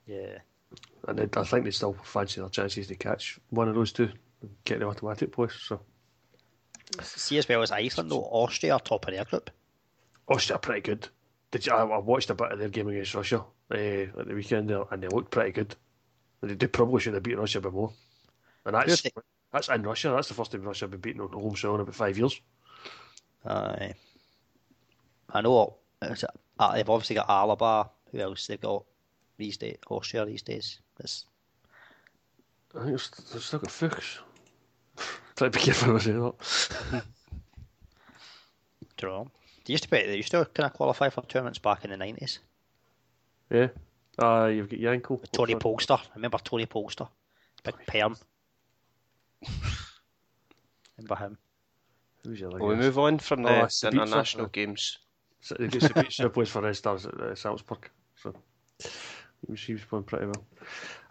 yeah. 0.05 0.39
And 1.07 1.19
they, 1.19 1.39
I 1.39 1.43
think 1.43 1.65
they 1.65 1.71
still 1.71 1.97
fancy 2.03 2.39
their 2.39 2.49
chances 2.49 2.87
to 2.87 2.95
catch 2.95 3.39
one 3.49 3.67
of 3.67 3.75
those 3.75 3.91
two 3.91 4.09
and 4.41 4.51
get 4.63 4.79
the 4.79 4.87
automatic 4.87 5.33
place. 5.33 5.53
So 5.67 5.81
See 7.01 7.37
as 7.37 7.47
well 7.47 7.61
as 7.61 7.71
Iceland, 7.71 8.11
though, 8.11 8.23
Austria 8.23 8.73
are 8.73 8.79
top 8.79 9.07
of 9.07 9.13
their 9.13 9.25
group. 9.25 9.49
Austria 10.27 10.57
are 10.57 10.59
pretty 10.59 10.81
good. 10.81 11.07
Did 11.51 11.65
you, 11.65 11.73
I, 11.73 11.83
I 11.83 11.97
watched 11.97 12.29
a 12.29 12.35
bit 12.35 12.51
of 12.51 12.59
their 12.59 12.69
game 12.69 12.87
against 12.87 13.15
Russia 13.15 13.43
uh, 13.71 13.75
at 13.75 14.27
the 14.27 14.33
weekend 14.33 14.69
there, 14.69 14.83
and 14.91 15.01
they 15.01 15.07
looked 15.07 15.31
pretty 15.31 15.51
good. 15.51 15.75
They 16.41 16.67
probably 16.67 17.01
should 17.01 17.13
have 17.13 17.23
beaten 17.23 17.39
Russia 17.39 17.59
a 17.59 17.61
bit 17.61 17.73
more. 17.73 17.93
And 18.65 18.75
that's 18.75 19.03
that's 19.51 19.69
in 19.69 19.83
Russia. 19.83 20.09
That's 20.09 20.27
the 20.27 20.33
first 20.33 20.51
time 20.51 20.63
Russia 20.63 20.85
have 20.85 20.91
been 20.91 20.99
beaten 20.99 21.21
on 21.21 21.31
home 21.31 21.55
soil 21.55 21.75
in 21.75 21.81
about 21.81 21.95
five 21.95 22.17
years. 22.17 22.39
Aye. 23.45 23.93
I 25.33 25.41
know. 25.41 25.75
it's- 26.01 26.23
uh, 26.59 26.73
They've 26.73 26.89
obviously 26.89 27.15
got 27.15 27.27
Alaba. 27.27 27.89
Who 28.11 28.19
else 28.19 28.47
they've 28.47 28.61
got 28.61 28.85
these 29.37 29.57
days? 29.57 29.77
Austria 29.89 30.25
these 30.25 30.43
days. 30.43 30.79
It's, 30.99 31.25
I 32.75 32.83
think 32.83 32.95
it's, 32.95 33.09
they've 33.09 33.41
still 33.43 33.59
got 33.59 33.71
Fuchs. 33.71 34.19
Try 35.35 35.49
to 35.49 35.49
be 35.49 35.59
careful 35.59 35.87
when 35.93 35.97
I 35.97 36.03
say 36.03 36.11
that. 36.11 37.03
draw. 38.97 39.25
They 39.65 39.73
used 39.73 39.83
to 39.85 39.89
be. 39.89 40.03
They 40.05 40.17
used 40.17 40.31
to 40.31 40.45
kind 40.53 40.67
of 40.67 40.73
qualify 40.73 41.09
for 41.09 41.21
tournaments 41.25 41.59
back 41.59 41.83
in 41.83 41.89
the 41.89 41.97
nineties. 41.97 42.39
Yeah. 43.49 43.69
Uh, 44.21 44.45
you've 44.45 44.69
got 44.69 44.79
Janko. 44.79 45.19
Toni. 45.31 45.55
Polster. 45.55 45.97
I 45.97 46.15
remember 46.15 46.37
Toni 46.37 46.67
Polster. 46.67 47.07
Big 47.63 47.75
perm. 47.87 48.15
remember 50.97 51.15
him? 51.15 51.37
Who's 52.23 52.39
the 52.39 52.47
other 52.47 52.59
Will 52.59 52.67
we 52.67 52.75
move 52.75 52.99
on 52.99 53.17
from 53.19 53.45
Oh, 53.45 53.49
the, 53.49 53.63
it's 53.63 53.81
the 53.81 53.89
the 53.89 54.01
international 54.01 54.47
games? 54.47 54.99
So 55.43 55.55
They 55.59 55.67
get 55.67 56.33
plays 56.33 56.49
for 56.49 56.61
Red 56.61 56.75
Stars 56.75 57.05
at 57.05 57.13
uh, 57.19 57.35
Salzburg. 57.35 57.89
So 58.15 58.33
he 59.57 59.73
was, 59.73 59.83
playing 59.83 60.05
pretty 60.05 60.25
well. 60.27 60.45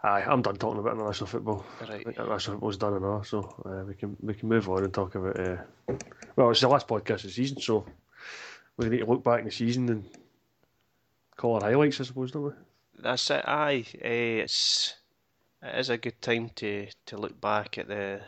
Aye, 0.01 0.23
I'm 0.27 0.41
done 0.41 0.55
talking 0.55 0.79
about 0.79 0.95
international 0.95 1.27
football. 1.27 1.63
Right. 1.87 2.01
International 2.05 2.55
football's 2.55 2.77
done 2.77 2.95
and 2.95 3.05
all, 3.05 3.23
so 3.23 3.39
uh, 3.63 3.85
we 3.85 3.93
can 3.93 4.17
we 4.21 4.33
can 4.33 4.49
move 4.49 4.67
on 4.69 4.83
and 4.83 4.91
talk 4.93 5.13
about. 5.13 5.39
Uh, 5.39 5.57
well, 6.35 6.49
it's 6.49 6.61
the 6.61 6.67
last 6.67 6.87
podcast 6.87 7.17
of 7.17 7.23
the 7.23 7.29
season, 7.29 7.61
so 7.61 7.85
we 8.77 8.89
need 8.89 8.99
to 8.99 9.05
look 9.05 9.23
back 9.23 9.39
in 9.39 9.45
the 9.45 9.51
season 9.51 9.87
and 9.89 10.09
call 11.37 11.55
our 11.55 11.69
highlights, 11.69 12.01
I 12.01 12.05
suppose, 12.05 12.31
don't 12.31 12.45
we? 12.45 12.51
That's 12.99 13.29
it. 13.29 13.43
Aye, 13.45 13.85
eh, 14.01 14.41
it's 14.41 14.95
it 15.61 15.79
is 15.79 15.89
a 15.91 15.97
good 15.97 16.19
time 16.23 16.49
to, 16.55 16.87
to 17.05 17.17
look 17.17 17.39
back 17.39 17.77
at 17.77 17.87
the. 17.87 18.21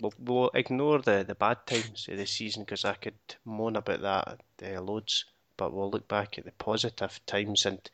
We'll, 0.00 0.14
we'll 0.18 0.50
ignore 0.54 1.00
the, 1.00 1.24
the 1.26 1.36
bad 1.36 1.64
times 1.66 2.08
of 2.10 2.18
the 2.18 2.26
season 2.26 2.64
because 2.64 2.84
I 2.84 2.94
could 2.94 3.14
moan 3.44 3.76
about 3.76 4.02
that 4.02 4.40
uh, 4.76 4.82
loads, 4.82 5.24
but 5.56 5.72
we'll 5.72 5.90
look 5.90 6.08
back 6.08 6.38
at 6.38 6.44
the 6.44 6.52
positive 6.52 7.20
times 7.26 7.66
and, 7.66 7.90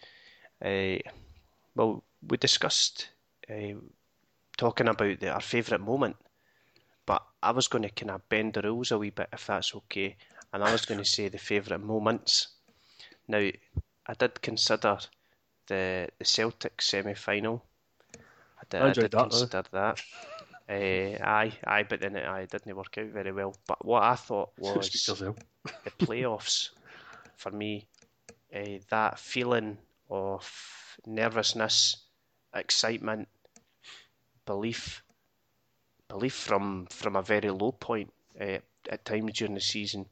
uh, 0.65 1.01
well, 1.75 2.03
we 2.27 2.37
discussed 2.37 3.09
uh, 3.51 3.75
talking 4.57 4.89
about 4.89 5.21
the, 5.21 5.31
our 5.31 5.41
favourite 5.41 5.83
moment, 5.83 6.17
but 7.07 7.25
I 7.43 7.53
was 7.53 7.69
going 7.69 7.83
to 7.83 7.91
kind 7.91 8.11
of 8.11 8.29
bend 8.29 8.55
the 8.55 8.63
rules 8.63 8.91
a 8.91 8.99
wee 8.99 9.11
bit 9.11 9.29
if 9.33 9.47
that's 9.47 9.75
okay, 9.75 10.17
and 10.53 10.63
I 10.63 10.73
was 10.73 10.85
going 10.85 10.99
to 10.99 11.05
say 11.05 11.29
the 11.29 11.39
favourite 11.39 11.83
moments. 11.83 12.49
Now, 13.27 13.39
I 14.07 14.15
did 14.19 14.43
consider 14.43 14.99
the 15.67 16.09
the 16.19 16.25
Celtic 16.25 16.83
semi 16.83 17.15
final. 17.15 17.65
I 18.17 18.65
did, 18.69 18.83
I 18.83 18.89
I 18.89 18.93
did 18.93 19.11
that, 19.11 19.11
though. 19.13 19.23
consider 19.23 19.65
that. 19.73 20.03
Uh, 20.69 21.25
aye, 21.25 21.53
aye, 21.65 21.87
but 21.89 22.01
then 22.01 22.17
it, 22.17 22.27
aye, 22.27 22.47
didn't 22.51 22.77
work 22.77 22.99
out 22.99 23.07
very 23.07 23.33
well. 23.33 23.57
But 23.67 23.85
what 23.85 24.03
I 24.03 24.17
thought 24.17 24.51
was 24.59 24.91
the 24.91 25.91
playoffs 25.99 26.71
for 27.41 27.51
me. 27.51 27.87
Uh, 28.55 28.79
that 28.91 29.19
feeling 29.19 29.79
of 30.11 30.99
nervousness, 31.07 31.97
excitement, 32.55 33.29
belief, 34.45 35.03
belief 36.09 36.35
from 36.35 36.87
from 36.87 37.17
a 37.17 37.23
very 37.23 37.51
low 37.51 37.73
point 37.73 38.13
uh, 38.41 38.59
at 38.89 39.05
times 39.05 39.33
during 39.33 39.55
the 39.55 39.61
season. 39.61 40.07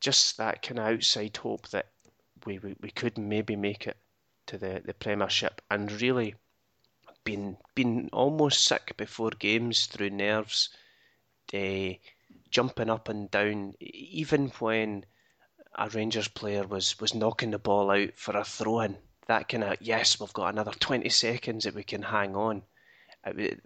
Just 0.00 0.38
that 0.38 0.62
kind 0.62 0.78
of 0.78 0.86
outside 0.86 1.36
hope 1.36 1.68
that 1.68 1.86
we, 2.46 2.58
we, 2.58 2.74
we 2.80 2.90
could 2.90 3.18
maybe 3.18 3.54
make 3.56 3.86
it 3.86 3.96
to 4.46 4.58
the, 4.58 4.82
the 4.84 4.94
Premiership 4.94 5.60
and 5.70 6.00
really 6.00 6.34
been 7.24 7.56
been 7.74 8.08
almost 8.12 8.64
sick 8.64 8.96
before 8.96 9.30
games 9.30 9.86
through 9.86 10.10
nerves, 10.10 10.70
uh, 11.52 11.90
jumping 12.50 12.88
up 12.90 13.08
and 13.08 13.30
down, 13.30 13.74
even 13.80 14.48
when 14.60 15.04
a 15.76 15.88
Rangers 15.88 16.28
player 16.28 16.66
was, 16.66 16.98
was 17.00 17.14
knocking 17.14 17.50
the 17.52 17.58
ball 17.58 17.90
out 17.90 18.10
for 18.16 18.36
a 18.36 18.44
throw 18.44 18.80
in. 18.80 18.96
That 19.26 19.48
kind 19.48 19.64
of 19.64 19.76
yes, 19.80 20.18
we've 20.18 20.32
got 20.32 20.52
another 20.52 20.72
twenty 20.72 21.08
seconds 21.08 21.64
that 21.64 21.74
we 21.74 21.84
can 21.84 22.02
hang 22.02 22.34
on. 22.34 22.62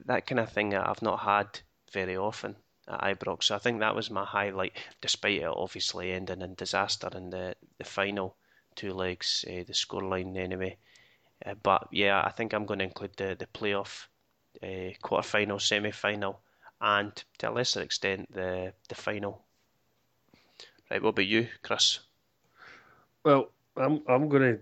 That 0.06 0.26
kind 0.26 0.40
of 0.40 0.52
thing 0.52 0.74
I've 0.74 1.00
not 1.00 1.20
had 1.20 1.60
very 1.92 2.16
often 2.16 2.56
at 2.88 3.00
Ibrox. 3.00 3.44
So 3.44 3.54
I 3.54 3.58
think 3.58 3.80
that 3.80 3.94
was 3.94 4.10
my 4.10 4.24
highlight, 4.24 4.74
despite 5.00 5.40
it 5.40 5.44
obviously 5.46 6.12
ending 6.12 6.42
in 6.42 6.54
disaster 6.54 7.08
in 7.14 7.30
the, 7.30 7.54
the 7.78 7.84
final 7.84 8.36
two 8.74 8.92
legs, 8.92 9.44
uh, 9.48 9.64
the 9.66 9.72
scoreline 9.72 10.36
anyway. 10.36 10.76
Uh, 11.46 11.54
but 11.62 11.88
yeah, 11.92 12.22
I 12.24 12.30
think 12.30 12.52
I'm 12.52 12.66
going 12.66 12.80
to 12.80 12.84
include 12.84 13.16
the 13.16 13.36
the 13.38 13.46
playoff, 13.46 14.06
uh, 14.62 14.92
quarter 15.00 15.26
final, 15.26 15.58
semi 15.58 15.92
final, 15.92 16.40
and 16.80 17.24
to 17.38 17.48
a 17.48 17.52
lesser 17.52 17.80
extent 17.80 18.32
the 18.32 18.74
the 18.88 18.94
final. 18.94 19.43
Right, 20.90 21.02
what 21.02 21.10
about 21.10 21.26
you, 21.26 21.48
Chris? 21.62 22.00
Well, 23.24 23.50
I'm 23.76 24.02
I'm 24.06 24.28
gonna 24.28 24.58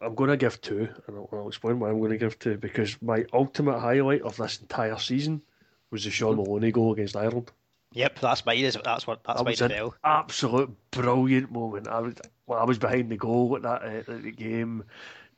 I'm 0.00 0.14
gonna 0.14 0.36
give 0.36 0.60
two, 0.60 0.88
and 1.06 1.16
I'll, 1.16 1.28
I'll 1.32 1.48
explain 1.48 1.80
why 1.80 1.90
I'm 1.90 2.00
gonna 2.00 2.18
give 2.18 2.38
two 2.38 2.56
because 2.56 3.00
my 3.02 3.24
ultimate 3.32 3.78
highlight 3.78 4.22
of 4.22 4.36
this 4.36 4.60
entire 4.60 4.98
season 4.98 5.42
was 5.90 6.04
the 6.04 6.10
Shaun 6.10 6.36
Maloney 6.36 6.70
goal 6.70 6.92
against 6.92 7.16
Ireland. 7.16 7.50
Yep, 7.92 8.18
that's 8.20 8.44
mine. 8.44 8.58
Is 8.58 8.78
that's 8.84 9.06
what 9.06 9.24
that's 9.24 9.38
That 9.38 9.44
mine 9.44 9.52
was 9.52 9.60
an 9.62 9.90
absolute 10.04 10.70
brilliant 10.90 11.50
moment. 11.50 11.88
I 11.88 12.00
was 12.00 12.14
well, 12.46 12.58
I 12.58 12.64
was 12.64 12.78
behind 12.78 13.10
the 13.10 13.16
goal 13.16 13.56
at 13.56 13.62
that 13.62 13.82
uh, 13.82 14.12
at 14.12 14.22
the 14.22 14.30
game. 14.30 14.84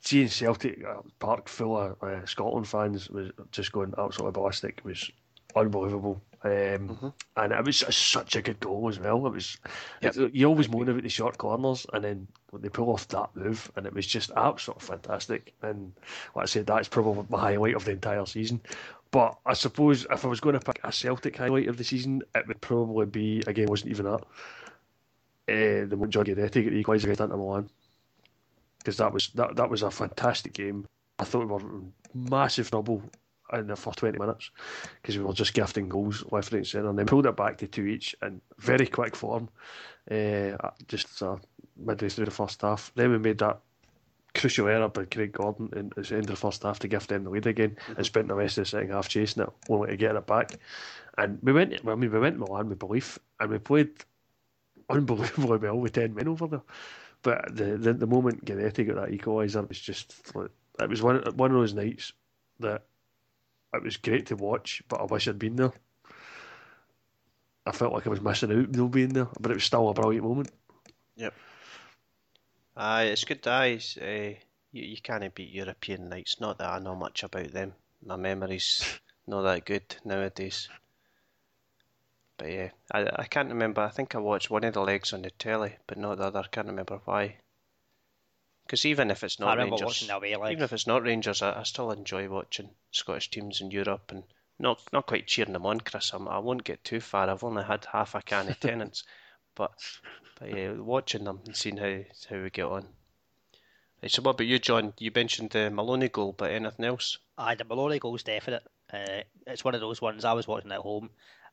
Seeing 0.03 0.29
Celtic 0.29 0.83
uh, 0.85 1.03
Park 1.19 1.47
full 1.49 1.77
of 1.77 2.03
uh, 2.03 2.25
Scotland 2.25 2.67
fans 2.67 3.11
was 3.11 3.31
just 3.53 3.71
going 3.71 3.93
absolutely 3.99 4.33
ballistic. 4.33 4.79
It 4.79 4.85
was 4.85 5.11
unbelievable. 5.55 6.21
Um, 6.43 7.13
And 7.37 7.53
it 7.53 7.65
was 7.65 7.79
such 7.95 8.35
a 8.37 8.43
good 8.43 8.61
goal 8.61 8.89
as 8.89 8.99
well. 8.99 9.27
It 9.27 9.33
was 9.33 9.59
Yep. 10.01 10.17
it- 10.17 10.35
you 10.35 10.47
always 10.47 10.69
moan 10.71 10.89
about 10.89 11.03
the 11.03 11.09
short 11.11 11.37
corners, 11.37 11.87
and 11.93 12.03
then 12.05 12.29
they 12.53 12.69
pull 12.71 12.91
off 12.91 13.09
that 13.09 13.35
move, 13.37 13.71
and 13.77 13.87
it 13.87 13.93
was 13.93 14.07
just 14.07 14.31
absolutely 14.37 14.87
fantastic. 14.87 15.53
And 15.63 15.93
like 16.35 16.45
I 16.45 16.47
said, 16.47 16.67
that's 16.67 16.89
probably 16.89 17.27
my 17.29 17.39
highlight 17.39 17.75
of 17.77 17.85
the 17.85 17.93
entire 17.93 18.25
season. 18.27 18.61
But 19.11 19.39
I 19.45 19.53
suppose 19.55 20.07
if 20.11 20.25
I 20.25 20.29
was 20.29 20.41
going 20.41 20.59
to 20.59 20.61
pick 20.61 20.81
a 20.85 20.93
Celtic 20.93 21.37
highlight 21.37 21.69
of 21.69 21.77
the 21.77 21.85
season, 21.85 22.23
it 22.35 22.47
would 22.47 22.61
probably 22.61 23.07
be 23.07 23.43
again 23.47 23.67
wasn't 23.69 23.91
even 23.91 24.07
that. 24.07 24.23
Uh, 25.49 25.85
the 25.87 25.97
moment 25.97 26.13
John 26.13 26.25
Guidetti 26.25 26.63
got 26.65 26.71
the 26.71 26.85
equaliser 26.85 27.05
against 27.05 27.21
Inter 27.21 27.37
Milan 27.37 27.69
because 28.79 28.97
that 28.99 29.13
was 29.13 29.29
that 29.35 29.57
that 29.57 29.69
was 29.69 29.83
a 29.83 29.91
fantastic 29.91 30.53
game. 30.53 30.87
I 31.19 31.25
thought 31.25 31.41
we 31.41 31.47
were 31.47 31.61
in 31.61 31.93
massive 32.15 32.71
trouble 32.71 33.03
in 33.53 33.67
the 33.67 33.77
first 33.77 33.99
20 33.99 34.19
minutes 34.19 34.51
because 35.01 35.17
we 35.17 35.25
were 35.25 35.33
just 35.33 35.55
gifting 35.55 35.89
goals 35.89 36.25
left, 36.31 36.53
right, 36.53 36.59
and 36.59 36.67
centre. 36.67 36.89
And 36.89 36.99
then 36.99 37.07
pulled 37.07 37.27
it 37.27 37.37
back 37.37 37.59
to 37.59 37.67
two 37.67 37.87
each 37.87 38.15
in 38.23 38.41
very 38.59 38.87
quick 38.87 39.17
form, 39.17 39.49
uh, 40.11 40.57
just 40.89 41.23
uh, 41.23 41.37
midway 41.77 42.09
through 42.09 42.27
the 42.27 42.31
first 42.31 42.63
half. 42.63 42.93
Then 42.95 43.11
we 43.11 43.19
made 43.19 43.39
that 43.39 43.61
crucial 44.35 44.69
error 44.69 44.89
by 44.89 45.05
Craig 45.05 45.33
Gordon 45.33 45.71
in 45.75 45.93
the 45.95 46.15
end 46.15 46.25
of 46.25 46.27
the 46.27 46.37
first 46.37 46.63
half 46.63 46.79
to 46.81 46.89
gift 46.89 47.09
them 47.09 47.25
the 47.25 47.31
lead 47.31 47.47
again 47.47 47.71
mm-hmm. 47.71 47.97
and 47.97 48.07
spent 48.07 48.29
the 48.29 48.35
rest 48.35 48.59
of 48.59 48.65
the 48.65 48.71
second 48.71 48.91
half 48.91 49.09
chasing 49.09 49.43
it, 49.43 49.49
only 49.69 49.91
to 49.91 49.97
get 49.97 50.17
it 50.17 50.27
back. 50.27 50.53
And 51.19 51.39
we 51.43 51.53
went, 51.53 51.75
I 51.87 51.95
mean, 51.95 52.11
we 52.13 52.19
went 52.19 52.37
to 52.37 52.41
Milan 52.41 52.69
with 52.69 52.79
belief 52.79 53.19
and 53.39 53.51
we 53.51 53.59
played 53.59 53.91
unbelievably 54.89 55.59
well 55.59 55.77
with 55.77 55.93
10 55.93 56.15
men 56.15 56.29
over 56.29 56.47
there. 56.47 56.63
But 57.23 57.55
the 57.55 57.77
the, 57.77 57.93
the 57.93 58.07
moment 58.07 58.45
Guidetti 58.45 58.87
got 58.87 58.97
that 58.97 59.11
equaliser, 59.11 59.63
it 59.63 59.69
was 59.69 59.81
just, 59.81 60.15
it 60.81 60.89
was 60.89 61.03
one, 61.03 61.23
one 61.37 61.51
of 61.51 61.57
those 61.57 61.75
nights 61.75 62.13
that 62.61 62.85
it 63.73 63.83
was 63.83 63.97
great 63.97 64.27
to 64.27 64.37
watch, 64.37 64.83
but 64.89 65.01
I 65.01 65.05
wish 65.05 65.29
I'd 65.29 65.39
been 65.39 65.57
there. 65.57 65.73
I 67.67 67.73
felt 67.73 67.93
like 67.93 68.07
I 68.07 68.11
was 68.11 68.21
missing 68.21 68.53
out 68.53 68.71
no 68.71 68.89
being 68.89 69.13
there, 69.13 69.29
but 69.39 69.51
it 69.51 69.55
was 69.55 69.65
still 69.65 69.89
a 69.89 69.95
brilliant 69.95 70.27
moment. 70.27 70.51
Yep. 71.17 71.35
Aye, 72.77 73.05
it's 73.05 73.25
good. 73.25 73.47
Aye, 73.47 73.79
uh, 74.01 74.41
you, 74.73 74.83
you 74.83 74.97
can't 75.03 75.35
beat 75.35 75.51
European 75.51 76.09
nights. 76.09 76.41
Not 76.41 76.59
that 76.59 76.71
I 76.71 76.79
know 76.79 76.97
much 76.97 77.23
about 77.23 77.53
them. 77.53 77.75
My 78.05 78.17
memory's 78.17 79.01
not 79.27 79.43
that 79.43 79.65
good 79.65 79.97
nowadays. 80.05 80.69
But 82.39 82.51
yeah, 82.51 82.71
I, 82.91 83.07
I 83.17 83.25
can't 83.25 83.51
remember. 83.51 83.83
I 83.83 83.91
think 83.91 84.15
I 84.15 84.19
watched 84.19 84.51
one 84.51 84.65
of 84.65 84.73
the 84.73 84.81
legs 84.81 85.13
on 85.13 85.23
the 85.23 85.31
telly, 85.31 85.77
but 85.87 85.99
not 85.99 86.17
the 86.17 86.25
other. 86.25 86.41
I 86.41 86.49
can't 86.49 86.69
remember 86.69 87.01
why. 87.05 87.37
Because 88.71 88.87
even 88.87 89.11
if 89.11 89.25
it's 89.25 89.41
not 89.41 89.59
Rangers, 89.59 90.05
even 90.05 90.63
if 90.63 90.73
it's 90.73 90.87
not 90.87 91.03
Rangers, 91.03 91.43
I, 91.43 91.59
I 91.59 91.65
still 91.65 91.91
enjoy 91.91 92.29
watching 92.29 92.71
Scottish 92.93 93.29
teams 93.29 93.61
in 93.61 93.73
Europe 93.73 94.13
and 94.13 94.23
not 94.61 94.81
not 94.93 95.07
quite 95.07 95.27
cheering 95.27 95.55
them 95.55 95.67
on, 95.67 95.81
Chris. 95.81 96.13
I'm, 96.13 96.29
I 96.29 96.39
will 96.39 96.55
not 96.55 96.63
get 96.63 96.85
too 96.85 97.01
far. 97.01 97.29
I've 97.29 97.43
only 97.43 97.65
had 97.65 97.85
half 97.87 98.15
a 98.15 98.23
can 98.23 98.49
of 98.49 98.61
Tennent's, 98.61 99.03
but 99.57 99.73
but 100.39 100.51
yeah, 100.51 100.71
watching 100.75 101.25
them 101.25 101.41
and 101.47 101.57
seeing 101.57 101.79
how 101.79 102.05
how 102.29 102.41
we 102.41 102.51
get 102.51 102.67
on. 102.67 102.87
Right, 104.05 104.13
so 104.13 104.23
what 104.23 104.37
about 104.37 104.47
you, 104.47 104.61
John? 104.61 104.95
You 105.01 105.11
mentioned 105.13 105.51
the 105.51 105.69
Maloney 105.69 106.09
goal, 106.09 106.33
but 106.39 106.53
anything 106.53 106.85
else? 106.85 107.19
Aye, 107.39 107.57
the 107.57 107.65
Maloney 107.65 107.99
goal's 107.99 108.23
definite. 108.23 108.63
Uh, 108.93 109.23
it's 109.49 109.65
one 109.65 109.75
of 109.75 109.81
those 109.81 110.01
ones 110.01 110.25
I 110.25 110.35
was 110.35 110.47
watching 110.47 110.71
at 110.71 110.79
home, 110.79 111.11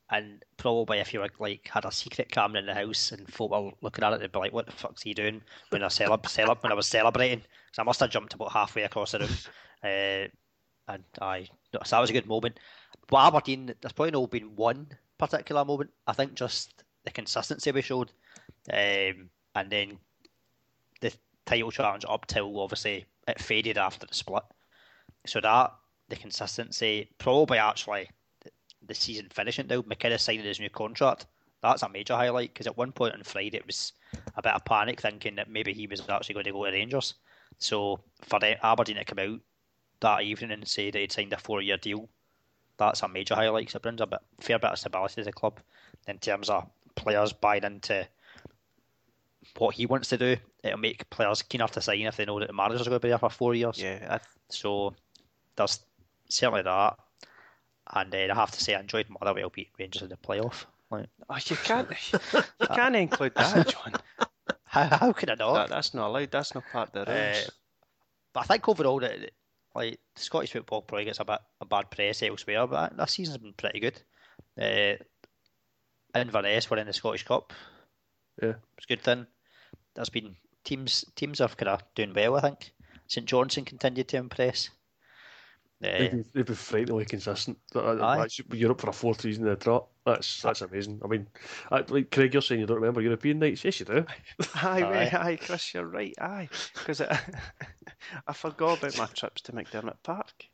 and 0.10 0.44
probably 0.56 1.00
if 1.00 1.14
you 1.14 1.20
were 1.20 1.30
like 1.40 1.68
had 1.68 1.86
a 1.86 1.92
secret 1.92 2.32
camera 2.32 2.60
in 2.60 2.66
the 2.66 2.74
house 2.74 3.12
and 3.12 3.32
folk 3.32 3.52
were 3.52 3.72
looking 3.82 4.04
at 4.04 4.14
it, 4.14 4.20
they'd 4.20 4.32
be 4.32 4.40
like, 4.40 4.54
"What 4.54 4.66
the 4.66 4.72
fuck's 4.72 5.04
he 5.04 5.14
doing?" 5.14 5.42
When 5.70 5.84
I 5.84 5.88
celeb, 5.88 6.22
celeb 6.24 6.64
when 6.64 6.72
I 6.72 6.76
was 6.76 6.88
celebrating, 6.88 7.40
because 7.40 7.80
I 7.80 7.84
must 7.84 8.00
have 8.00 8.10
jumped 8.10 8.34
about 8.34 8.52
halfway 8.52 8.84
across 8.84 9.12
the 9.12 9.20
room. 9.20 9.30
Uh, 9.84 10.28
and 10.88 11.04
I, 11.22 11.48
so 11.72 11.80
that 11.92 12.00
was 12.00 12.10
a 12.10 12.14
good 12.14 12.26
moment. 12.26 12.60
But 13.08 13.28
Aberdeen, 13.28 13.68
there's 13.80 13.94
probably 13.94 14.10
not 14.10 14.32
been 14.32 14.56
one 14.56 14.88
particular 15.20 15.64
moment. 15.64 15.92
I 16.08 16.14
think 16.14 16.34
just 16.34 16.84
the 17.06 17.12
consistency 17.12 17.72
we 17.72 17.84
showed, 17.84 18.12
um, 18.74 19.30
and 19.54 19.70
then 19.70 20.00
the 21.00 21.14
title 21.46 21.70
challenge 21.70 22.06
up 22.10 22.26
till 22.26 22.60
obviously 22.60 23.06
it 23.28 23.40
faded 23.40 23.78
after 23.78 24.08
the 24.08 24.16
split. 24.16 24.44
So 25.28 25.42
that 25.42 25.76
the 26.10 26.16
consistency, 26.16 27.12
probably 27.20 27.60
actually 27.60 28.10
the 28.86 28.94
season 28.94 29.28
finishing 29.32 29.68
now. 29.68 29.82
McInnes 29.82 30.20
signing 30.20 30.46
his 30.46 30.60
new 30.60 30.70
contract. 30.70 31.26
That's 31.62 31.84
a 31.84 31.90
major 31.90 32.16
highlight 32.16 32.54
because 32.54 32.68
at 32.68 32.78
one 32.78 32.92
point 32.92 33.14
on 33.14 33.24
Friday 33.24 33.58
it 33.58 33.66
was 33.66 33.94
a 34.36 34.42
bit 34.42 34.54
of 34.54 34.66
panic 34.66 35.02
thinking 35.02 35.36
that 35.36 35.50
maybe 35.50 35.74
he 35.74 35.88
was 35.88 36.08
actually 36.08 36.34
going 36.34 36.46
to 36.46 36.52
go 36.52 36.66
to 36.66 36.72
Rangers. 36.72 37.16
So 37.58 38.00
for 38.22 38.40
Aberdeen 38.44 38.98
to 38.98 39.06
come 39.06 39.20
out 39.20 39.40
that 40.02 40.22
evening 40.22 40.52
and 40.52 40.68
say 40.68 40.92
that 40.92 41.00
he'd 41.00 41.12
signed 41.12 41.34
a 41.34 41.38
four-year 41.38 41.78
deal 41.78 42.08
that's 42.78 43.02
a 43.02 43.08
major 43.08 43.36
highlight 43.36 43.66
because 43.66 43.76
it 43.76 43.82
brings 43.82 44.02
a 44.02 44.06
bit, 44.06 44.20
fair 44.40 44.60
bit 44.60 44.72
of 44.72 44.80
stability 44.80 45.16
to 45.16 45.24
the 45.24 45.32
club 45.32 45.60
in 46.08 46.18
terms 46.20 46.50
of 46.50 46.68
players 46.96 47.34
buying 47.34 47.64
into 47.64 48.08
what 49.58 49.76
he 49.76 49.86
wants 49.86 50.10
to 50.10 50.18
do. 50.18 50.38
It'll 50.64 50.78
make 50.78 51.10
players 51.10 51.42
keener 51.42 51.68
to 51.68 51.82
sign 51.82 52.02
if 52.02 52.18
they 52.18 52.26
know 52.26 52.40
that 52.40 52.48
the 52.48 52.54
manager's 52.54 52.88
going 52.88 53.00
to 53.00 53.06
be 53.06 53.10
there 53.10 53.18
for 53.18 53.30
four 53.30 53.56
years. 53.56 53.82
Yeah. 53.82 54.06
I... 54.10 54.20
So 54.50 54.94
there's 55.56 55.80
certainly 56.30 56.62
that. 56.64 56.98
And 57.94 58.14
uh, 58.14 58.18
I 58.18 58.36
have 58.36 58.52
to 58.52 58.64
say, 58.64 58.76
I 58.76 58.80
enjoyed 58.80 59.08
Motherwell 59.10 59.50
beat 59.50 59.70
Rangers 59.80 60.02
in 60.02 60.10
the 60.10 60.18
playoff. 60.18 60.66
Like, 60.90 61.08
oh, 61.30 61.38
you 61.46 61.56
can't, 61.56 61.90
you 62.14 62.68
can't 62.68 62.96
include 62.96 63.36
that, 63.36 63.68
John. 63.70 63.94
How, 64.70 64.84
how 64.84 65.14
can 65.14 65.30
I 65.30 65.36
not? 65.36 65.54
That, 65.54 65.70
that's 65.70 65.94
not 65.94 66.08
allowed. 66.08 66.30
That's 66.30 66.54
not 66.54 66.64
part 66.72 66.94
of 66.94 67.06
the 67.06 67.12
uh, 67.12 67.16
rules. 67.16 67.48
Uh, 67.48 67.50
but 68.34 68.40
I 68.42 68.44
think 68.44 68.68
overall, 68.68 69.00
that 69.00 69.32
like 69.74 70.00
Scottish 70.16 70.52
football 70.52 70.82
probably 70.82 71.06
gets 71.06 71.20
a 71.20 71.26
bit 71.26 71.40
a 71.62 71.66
bad 71.66 71.90
press 71.90 72.22
elsewhere, 72.22 72.68
but 72.68 72.98
this 72.98 73.12
season's 73.12 73.38
been 73.38 73.54
pretty 73.54 73.80
good. 73.80 74.02
Uh, 74.60 75.02
Inverness 76.14 76.70
were 76.70 76.78
in 76.78 76.88
the 76.88 76.94
Scottish 76.94 77.24
Cup. 77.24 77.54
Yeah, 78.42 78.56
it's 78.78 78.86
a 78.86 78.88
good 78.88 79.02
thing. 79.02 79.26
There's 79.96 80.10
been 80.10 80.36
teams 80.64 81.06
teams 81.16 81.40
are 81.40 81.48
kind 81.48 81.70
of 81.70 81.84
doing 81.96 82.14
well. 82.14 82.36
I 82.36 82.42
think 82.42 82.72
St 83.08 83.26
Johnstone 83.26 83.66
continued 83.66 84.10
to 84.10 84.18
impress. 84.18 84.70
Uh, 85.84 85.98
they've, 86.00 86.12
been, 86.12 86.26
they've 86.34 86.46
been 86.46 86.56
frighteningly 86.56 87.06
consistent. 87.06 87.58
Europe 88.52 88.82
for 88.82 88.90
a 88.90 88.94
fourth 88.94 89.22
season 89.22 89.46
in 89.46 89.52
a 89.52 89.56
trot. 89.56 89.88
That's 90.06 90.42
that's 90.42 90.62
amazing. 90.62 91.02
I 91.04 91.08
mean, 91.08 91.28
I, 91.70 91.84
like 91.88 92.10
Craig, 92.12 92.34
you're 92.34 92.42
saying 92.42 92.62
you 92.62 92.66
don't 92.66 92.78
remember 92.78 93.02
European 93.02 93.40
nights. 93.40 93.64
Yes, 93.64 93.80
you 93.80 93.86
do. 93.86 94.06
aye, 94.56 94.82
aye, 94.82 95.12
aye, 95.14 95.38
Chris, 95.40 95.74
you're 95.74 95.86
right. 95.86 96.16
Aye, 96.20 96.50
because 96.74 97.02
I 98.28 98.34
forgot 98.34 98.80
about 98.80 98.98
my 98.98 99.06
trips 99.08 99.42
to 99.42 99.52
McDiarmid 99.52 99.98
Park. 100.02 100.48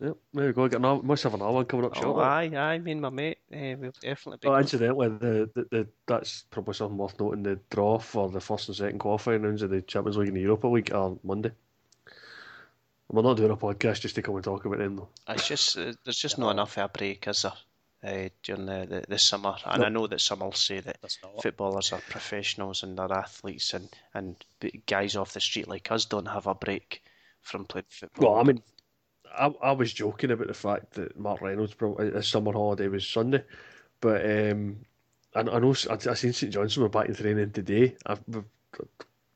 Yep, 0.00 0.16
there 0.32 0.46
we 0.46 0.52
go. 0.52 0.68
Get 0.68 0.78
another, 0.78 1.02
must 1.02 1.22
have 1.24 1.34
another 1.34 1.52
one 1.52 1.64
coming 1.66 1.86
up 1.86 1.92
oh, 2.04 2.18
Aye, 2.18 2.50
aye, 2.56 2.78
me 2.78 2.92
and 2.92 3.02
my 3.02 3.10
mate, 3.10 3.38
uh, 3.54 3.76
we'll 3.78 3.92
definitely 4.00 4.38
be. 4.40 4.48
Oh, 4.48 4.56
incidentally, 4.56 5.08
the, 5.08 5.50
the, 5.54 5.66
the, 5.70 5.88
that's 6.06 6.44
probably 6.50 6.74
something 6.74 6.96
worth 6.96 7.20
noting. 7.20 7.42
The 7.42 7.60
draw 7.70 7.98
for 7.98 8.30
the 8.30 8.40
first 8.40 8.68
and 8.68 8.76
second 8.76 8.98
qualifying 8.98 9.42
rounds 9.42 9.62
of 9.62 9.70
the 9.70 9.82
Champions 9.82 10.16
League 10.16 10.28
and 10.28 10.36
the 10.36 10.42
Europa 10.42 10.68
League 10.68 10.92
are 10.92 11.16
Monday. 11.22 11.52
We're 13.12 13.22
not 13.22 13.36
doing 13.36 13.50
a 13.50 13.56
podcast 13.56 14.00
just 14.00 14.14
to 14.14 14.22
come 14.22 14.36
and 14.36 14.44
talk 14.44 14.64
about 14.64 14.78
them, 14.78 14.96
though. 14.96 15.08
It's 15.28 15.48
just 15.48 15.76
uh, 15.76 15.92
there's 16.04 16.18
just 16.18 16.38
not 16.38 16.52
enough 16.52 16.78
of 16.78 16.84
a 16.84 16.88
break, 16.88 17.26
is 17.26 17.42
there? 17.42 17.52
Uh, 18.02 18.28
during 18.42 18.64
the, 18.64 18.86
the, 18.88 19.04
the 19.08 19.18
summer, 19.18 19.54
and 19.66 19.84
I 19.84 19.90
know 19.90 20.06
that 20.06 20.22
some 20.22 20.40
will 20.40 20.52
say 20.52 20.80
that 20.80 20.96
footballers 21.42 21.92
are 21.92 22.00
professionals 22.08 22.82
and 22.82 22.96
they're 22.96 23.12
athletes, 23.12 23.74
and, 23.74 23.90
and 24.14 24.42
guys 24.86 25.16
off 25.16 25.34
the 25.34 25.40
street 25.40 25.68
like 25.68 25.92
us 25.92 26.06
don't 26.06 26.24
have 26.24 26.46
a 26.46 26.54
break 26.54 27.02
from 27.42 27.66
playing 27.66 27.84
football. 27.90 28.32
Well, 28.32 28.40
I 28.40 28.44
mean, 28.44 28.62
I, 29.30 29.52
I 29.62 29.72
was 29.72 29.92
joking 29.92 30.30
about 30.30 30.46
the 30.46 30.54
fact 30.54 30.92
that 30.92 31.18
Mark 31.18 31.42
Reynolds' 31.42 31.74
his 31.98 32.26
summer 32.26 32.52
holiday 32.52 32.88
was 32.88 33.06
Sunday, 33.06 33.44
but 34.00 34.24
um, 34.24 34.78
I, 35.34 35.40
I 35.40 35.58
know 35.58 35.74
I, 35.90 35.94
I 35.94 36.14
seen 36.14 36.32
St 36.32 36.54
Johnstone 36.54 36.84
were 36.84 36.88
back 36.88 37.08
in 37.08 37.14
training 37.14 37.50
today. 37.50 37.96
I've, 38.06 38.22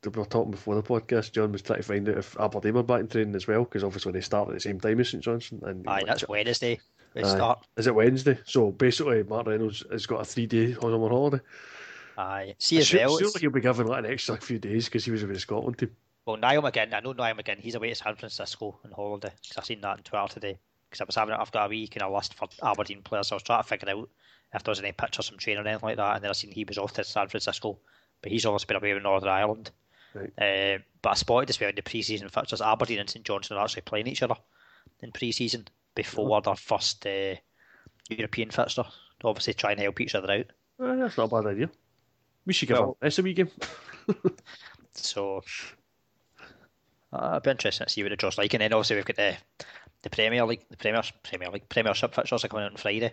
we 0.07 0.21
were 0.21 0.27
talking 0.27 0.51
before 0.51 0.75
the 0.75 0.83
podcast. 0.83 1.33
John 1.33 1.53
was 1.53 1.63
trying 1.63 1.81
to 1.81 1.85
find 1.85 2.09
out 2.09 2.19
if 2.19 2.39
Aberdeen 2.39 2.75
were 2.75 2.83
back 2.83 3.01
in 3.01 3.09
training 3.09 3.35
as 3.35 3.47
well, 3.47 3.65
because 3.65 3.85
obviously 3.85 4.13
they 4.13 4.21
start 4.21 4.49
at 4.49 4.55
the 4.55 4.61
same 4.61 4.81
time 4.81 5.01
as 5.01 5.11
St 5.11 5.23
Johnstone. 5.23 5.61
And 5.65 5.89
Aye, 5.89 6.05
that's 6.07 6.29
Wednesday. 6.29 6.81
They 7.15 7.23
Aye. 7.23 7.29
start. 7.29 7.67
Is 7.77 7.87
it 7.87 7.95
Wednesday? 7.95 8.39
So 8.45 8.73
basically, 8.73 9.23
Mark 9.23 9.47
Reynolds 9.47 9.85
has 9.91 10.07
got 10.07 10.21
a 10.21 10.25
three-day 10.25 10.75
summer 10.75 11.09
holiday. 11.09 11.41
Aye, 12.17 12.55
see 12.59 12.79
as 12.79 12.93
well. 12.93 13.19
Surely 13.19 13.41
he'll 13.41 13.51
be 13.51 13.61
given 13.61 13.87
like 13.87 14.05
an 14.05 14.11
extra 14.11 14.37
few 14.37 14.59
days 14.59 14.87
because 14.87 15.05
he 15.05 15.11
was 15.11 15.23
with 15.23 15.33
the 15.33 15.41
Scotland 15.41 15.79
team. 15.79 15.91
Well, 16.27 16.37
Niall 16.37 16.63
McGinn, 16.63 16.95
I 16.95 17.01
know 17.01 17.13
Niall 17.13 17.35
McGinn. 17.35 17.61
He's 17.61 17.75
away 17.75 17.91
to 17.91 17.95
San 17.95 18.17
Francisco 18.17 18.79
on 18.85 18.93
holiday 18.93 19.33
because 19.43 19.59
I've 19.59 19.65
seen 19.65 19.81
that 19.83 19.89
on 19.89 19.99
Twitter 19.99 20.35
today. 20.35 20.59
Because 20.89 21.01
I 21.01 21.05
was 21.05 21.17
having, 21.17 21.35
I've 21.35 21.51
got 21.51 21.67
a 21.67 21.69
wee 21.69 21.89
kind 21.89 22.03
of 22.03 22.13
list 22.13 22.35
for 22.35 22.49
Aberdeen 22.63 23.03
players. 23.03 23.29
So 23.29 23.35
I 23.35 23.37
was 23.37 23.43
trying 23.43 23.63
to 23.63 23.69
figure 23.69 23.91
out 23.91 24.09
if 24.55 24.63
there 24.63 24.71
was 24.73 24.79
any 24.79 24.93
pictures 24.93 25.29
from 25.29 25.39
training 25.39 25.65
or 25.65 25.69
anything 25.69 25.87
like 25.87 25.97
that. 25.97 26.15
And 26.15 26.25
then 26.25 26.31
I 26.31 26.33
seen 26.33 26.53
he 26.53 26.65
was 26.65 26.79
off 26.79 26.93
to 26.95 27.05
San 27.05 27.29
Francisco, 27.29 27.79
but 28.23 28.31
he's 28.31 28.47
almost 28.47 28.69
been 28.69 28.77
away 28.77 28.93
in 28.93 29.03
Northern 29.03 29.29
Ireland. 29.29 29.71
Right. 30.15 30.33
Uh, 30.39 30.79
but 31.03 31.11
I 31.11 31.15
spotted 31.15 31.51
as 31.51 31.61
well 31.61 31.71
in 31.71 31.77
the 31.77 31.83
pre-season 31.83 32.29
fixtures. 32.29 32.61
Aberdeen 32.61 33.01
and 33.01 33.11
St 33.11 33.25
Johnstone 33.25 33.59
are 33.59 33.65
actually 33.65 33.83
playing 33.83 34.07
each 34.07 34.23
other 34.23 34.37
in 35.01 35.13
pre-season 35.13 35.67
before 35.95 36.37
oh. 36.37 36.41
their 36.41 36.55
first 36.55 37.07
uh, 37.07 37.35
European 38.09 38.51
fixture. 38.51 38.85
Obviously, 39.23 39.55
try 39.55 39.73
and 39.73 39.81
help 39.81 40.01
each 40.01 40.15
other 40.15 40.31
out. 40.31 40.47
Uh, 40.79 40.97
that's 40.97 41.17
not 41.17 41.33
a 41.33 41.43
bad 41.43 41.51
idea. 41.51 41.71
We 42.47 42.53
should 42.53 42.69
give 42.69 42.79
well, 42.79 42.97
a 43.01 43.23
wee 43.23 43.33
game. 43.33 43.51
so 44.95 45.43
uh, 47.13 47.31
it'd 47.33 47.43
be 47.43 47.51
interesting 47.51 47.87
to 47.87 47.93
see 47.93 48.03
what 48.03 48.11
the 48.11 48.17
draw's 48.17 48.39
like. 48.39 48.53
And 48.55 48.61
then 48.61 48.73
obviously 48.73 48.97
we've 48.97 49.05
got 49.05 49.17
the 49.17 49.37
the 50.03 50.11
Premier 50.11 50.45
League, 50.45 50.65
the 50.69 50.77
Premier 50.77 51.03
Premier 51.23 51.51
League 51.51 51.69
Premiership 51.69 52.15
fixtures 52.15 52.45
are 52.45 52.49
coming 52.49 52.67
out 52.67 52.73
on 52.73 52.77
Friday. 52.77 53.13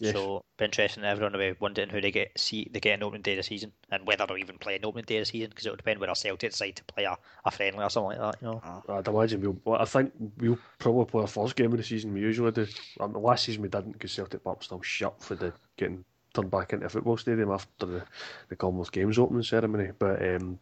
Yes. 0.00 0.14
So 0.14 0.42
be 0.56 0.64
interesting. 0.64 1.04
Everyone 1.04 1.32
will 1.32 1.52
be 1.52 1.56
wondering 1.60 1.90
who 1.90 2.00
they 2.00 2.10
get 2.10 2.38
see 2.38 2.68
they 2.72 2.80
get 2.80 2.94
an 2.94 3.02
opening 3.02 3.22
day 3.22 3.32
of 3.32 3.38
the 3.38 3.42
season 3.42 3.72
and 3.90 4.06
whether 4.06 4.26
they'll 4.26 4.38
even 4.38 4.56
play 4.56 4.76
an 4.76 4.84
opening 4.84 5.04
day 5.04 5.18
of 5.18 5.22
the 5.22 5.26
season 5.26 5.50
because 5.50 5.66
it 5.66 5.70
will 5.70 5.76
depend 5.76 6.00
whether 6.00 6.14
Celtic 6.14 6.50
decide 6.52 6.76
to 6.76 6.84
play 6.84 7.04
a, 7.04 7.16
a 7.44 7.50
friendly 7.50 7.84
or 7.84 7.90
something 7.90 8.18
like 8.18 8.32
that. 8.32 8.42
You 8.42 8.48
know. 8.48 8.62
Ah. 8.64 8.82
I'd 8.88 9.08
imagine 9.08 9.42
we'll. 9.42 9.58
Well, 9.64 9.80
I 9.80 9.84
think 9.84 10.12
we'll 10.38 10.58
probably 10.78 11.04
play 11.04 11.20
our 11.22 11.26
first 11.26 11.54
game 11.54 11.72
of 11.72 11.78
the 11.78 11.84
season. 11.84 12.14
We 12.14 12.20
usually 12.20 12.50
do. 12.52 12.66
Um, 12.98 13.12
last 13.12 13.44
season 13.44 13.62
we 13.62 13.68
didn't 13.68 13.92
because 13.92 14.12
Celtic 14.12 14.42
Park 14.42 14.62
still 14.62 14.80
shut 14.80 15.22
for 15.22 15.34
the 15.34 15.52
getting 15.76 16.04
turned 16.32 16.50
back 16.50 16.72
into 16.72 16.86
a 16.86 16.88
football 16.88 17.16
stadium 17.16 17.50
after 17.50 17.86
the, 17.86 18.02
the 18.48 18.56
Commonwealth 18.56 18.92
Games 18.92 19.18
opening 19.18 19.42
ceremony. 19.42 19.90
But 19.98 20.22
um, 20.34 20.58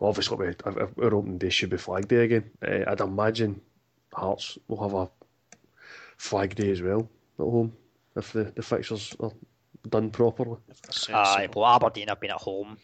obviously, 0.00 0.36
we, 0.36 0.54
our 0.64 1.14
opening 1.14 1.38
day 1.38 1.48
should 1.48 1.70
be 1.70 1.78
Flag 1.78 2.06
Day 2.06 2.24
again. 2.24 2.50
Uh, 2.64 2.84
I'd 2.86 3.00
imagine 3.00 3.60
Hearts 4.12 4.56
will 4.68 4.82
have 4.82 4.94
a 4.94 5.10
Flag 6.16 6.54
Day 6.54 6.70
as 6.70 6.80
well 6.80 7.08
at 7.38 7.42
home 7.42 7.72
if 8.18 8.32
the, 8.32 8.44
the 8.54 8.62
fixtures 8.62 9.16
are 9.20 9.32
done 9.88 10.10
properly. 10.10 10.58
Aye, 11.08 11.48
well 11.54 11.66
Aberdeen 11.66 12.08
have 12.08 12.20
been 12.20 12.30
at 12.30 12.36
home 12.36 12.78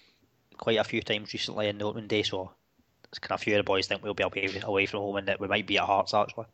quite 0.56 0.78
a 0.78 0.84
few 0.84 1.02
times 1.02 1.32
recently 1.32 1.68
in 1.68 1.78
the 1.78 1.84
opening 1.84 2.08
day, 2.08 2.22
so 2.22 2.52
it's 3.08 3.18
kind 3.18 3.32
of 3.32 3.40
a 3.40 3.44
few 3.44 3.54
of 3.54 3.58
the 3.58 3.64
boys 3.64 3.86
think 3.86 4.02
we'll 4.02 4.14
be 4.14 4.24
away, 4.24 4.48
away 4.62 4.86
from 4.86 5.00
home 5.00 5.16
and 5.16 5.28
that 5.28 5.40
we 5.40 5.48
might 5.48 5.66
be 5.66 5.78
at 5.78 5.84
Hearts 5.84 6.14
actually. 6.14 6.46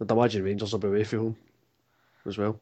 I'd 0.00 0.10
imagine 0.10 0.42
Rangers 0.42 0.72
will 0.72 0.78
be 0.78 0.88
away 0.88 1.04
from 1.04 1.18
home 1.18 1.36
as 2.26 2.38
well, 2.38 2.60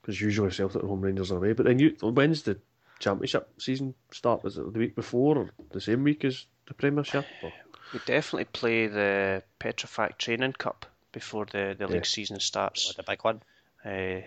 because 0.00 0.20
usually 0.20 0.50
Celtic 0.50 0.82
at 0.82 0.88
home, 0.88 1.00
Rangers 1.00 1.32
are 1.32 1.36
away. 1.36 1.52
But 1.52 1.66
then 1.66 1.78
you, 1.78 1.96
when's 2.02 2.42
the 2.42 2.58
Championship 2.98 3.48
season 3.58 3.94
start? 4.10 4.44
Is 4.44 4.58
it 4.58 4.72
the 4.72 4.78
week 4.78 4.94
before 4.94 5.38
or 5.38 5.50
the 5.70 5.80
same 5.80 6.02
week 6.02 6.24
as 6.24 6.46
the 6.66 6.74
Premiership? 6.74 7.26
Or? 7.42 7.52
We 7.92 8.00
definitely 8.06 8.46
play 8.46 8.86
the 8.86 9.42
Petrofac 9.60 10.18
Training 10.18 10.54
Cup 10.54 10.86
before 11.16 11.46
the, 11.46 11.74
the 11.78 11.86
league 11.86 12.04
Yeah. 12.04 12.14
season 12.16 12.38
starts. 12.40 12.92
The 12.94 13.02
big 13.02 13.24
one. 13.24 13.40
Uh, 13.82 14.20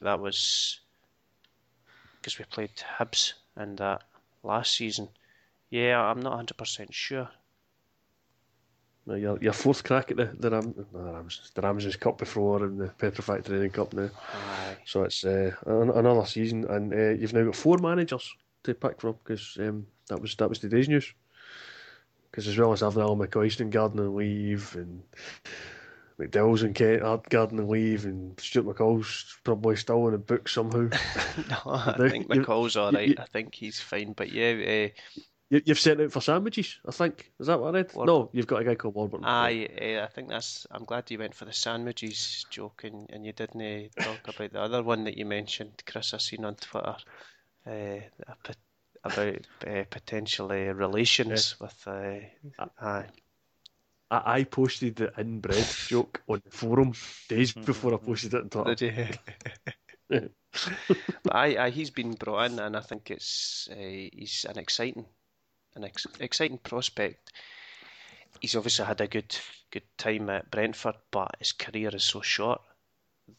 that 0.00 0.18
was 0.18 0.80
because 2.16 2.38
we 2.38 2.46
played 2.46 2.70
Hibs 2.98 3.34
in 3.58 3.76
that 3.76 4.04
last 4.42 4.74
season. 4.74 5.08
Yeah, 5.68 6.00
I'm 6.00 6.20
not 6.20 6.46
100% 6.46 6.92
sure. 6.92 7.28
No, 9.06 9.16
your, 9.16 9.38
your 9.42 9.52
fourth 9.52 9.84
crack 9.84 10.10
at 10.10 10.16
the 10.16 10.30
the, 10.38 10.50
Ram, 10.50 10.74
no, 10.76 10.86
the, 11.04 11.12
Rams, 11.12 11.50
the 11.54 11.60
Ramsdens 11.62 12.00
Cup 12.00 12.16
before 12.16 12.64
and 12.64 12.80
the 12.80 12.88
Petrofac 12.88 13.44
Training 13.44 13.70
Cup 13.72 13.92
now. 13.92 14.08
Aye. 14.32 14.76
So 14.86 15.02
it's 15.02 15.24
uh, 15.24 15.52
an, 15.66 15.90
another 15.90 16.24
season, 16.24 16.64
and 16.70 16.92
uh, 16.92 17.10
you've 17.20 17.34
now 17.34 17.44
got 17.44 17.56
four 17.56 17.78
managers 17.78 18.34
to 18.64 18.74
pick 18.74 19.00
from 19.00 19.16
because 19.24 19.58
um, 19.60 19.86
that 20.08 20.20
was 20.20 20.34
that 20.36 20.48
was 20.48 20.58
today's 20.58 20.88
news. 20.88 21.12
Because 22.30 22.46
as 22.46 22.56
well 22.58 22.72
as 22.72 22.80
having 22.80 23.02
Alan 23.02 23.20
and 23.20 23.72
gardening 23.72 24.14
leave, 24.14 24.76
and 24.76 25.02
McDowall's 26.20 26.62
and 26.62 26.74
Kent 26.74 27.02
are 27.02 27.20
gardening 27.28 27.68
leave, 27.68 28.04
and 28.04 28.38
Stuart 28.38 28.66
McCall's 28.66 29.38
probably 29.44 29.76
still 29.76 30.06
in 30.06 30.12
the 30.12 30.18
book 30.18 30.48
somehow. 30.48 30.88
no, 31.50 31.56
I 31.66 31.96
Now, 31.98 32.08
think 32.08 32.28
McCall's 32.28 32.74
you- 32.74 32.80
alright. 32.82 33.08
you- 33.08 33.14
I 33.18 33.24
think 33.26 33.54
he's 33.54 33.80
fine. 33.80 34.12
But 34.12 34.30
yeah, 34.32 34.50
uh, 34.52 34.88
you, 35.50 35.62
you've 35.64 35.80
sent 35.80 36.00
out 36.00 36.12
for 36.12 36.20
sandwiches, 36.20 36.78
I 36.86 36.92
think. 36.92 37.32
Is 37.40 37.48
that 37.48 37.58
what 37.60 37.74
I 37.74 37.78
read? 37.78 37.90
No, 37.96 38.30
you've 38.32 38.46
got 38.46 38.60
a 38.62 38.64
guy 38.64 38.76
called 38.76 38.94
Warburton. 38.94 39.24
aye, 39.26 39.68
uh, 39.80 40.04
I 40.04 40.08
think 40.08 40.28
that's. 40.28 40.66
I'm 40.70 40.84
glad 40.84 41.10
you 41.10 41.18
went 41.18 41.34
for 41.34 41.44
the 41.44 41.52
sandwiches 41.52 42.46
joke 42.50 42.82
and, 42.84 43.10
and 43.10 43.26
you 43.26 43.32
didn't 43.32 43.60
uh, 43.98 44.02
talk 44.04 44.28
about 44.36 44.52
the 44.52 44.60
other 44.60 44.82
one 44.82 45.04
that 45.04 45.16
you 45.18 45.26
mentioned, 45.26 45.82
Chris. 45.86 46.14
I 46.14 46.18
seen 46.18 46.44
on 46.44 46.54
Twitter 46.54 46.94
uh, 47.66 47.96
about 49.02 49.46
uh, 49.66 49.84
potential 49.90 50.52
uh, 50.52 50.72
relations 50.74 51.58
with. 51.60 51.82
Uh, 51.86 52.18
aye. 52.78 53.06
I, 54.10 54.38
I 54.38 54.44
posted 54.44 54.96
the 54.96 55.12
inbred 55.18 55.66
joke 55.88 56.22
on 56.28 56.42
the 56.44 56.50
forum 56.50 56.92
days 57.28 57.52
before 57.52 57.94
I 57.94 57.98
posted 57.98 58.34
it 58.34 58.42
on 58.42 58.48
Twitter. 58.48 58.74
Did 58.74 59.18
you? 60.10 60.30
aye, 61.30 61.56
aye, 61.56 61.70
he's 61.70 61.90
been 61.90 62.14
brought 62.14 62.50
in, 62.50 62.58
and 62.58 62.76
I 62.76 62.80
think 62.80 63.10
it's 63.10 63.68
uh, 63.70 63.76
he's 63.76 64.46
an 64.48 64.58
exciting, 64.58 65.06
an 65.76 65.84
ex- 65.84 66.06
exciting 66.18 66.58
prospect. 66.58 67.32
He's 68.40 68.56
obviously 68.56 68.86
had 68.86 69.00
a 69.00 69.06
good 69.06 69.36
good 69.70 69.84
time 69.96 70.30
at 70.30 70.50
Brentford, 70.50 70.96
but 71.10 71.36
his 71.38 71.52
career 71.52 71.90
is 71.94 72.04
so 72.04 72.20
short. 72.20 72.60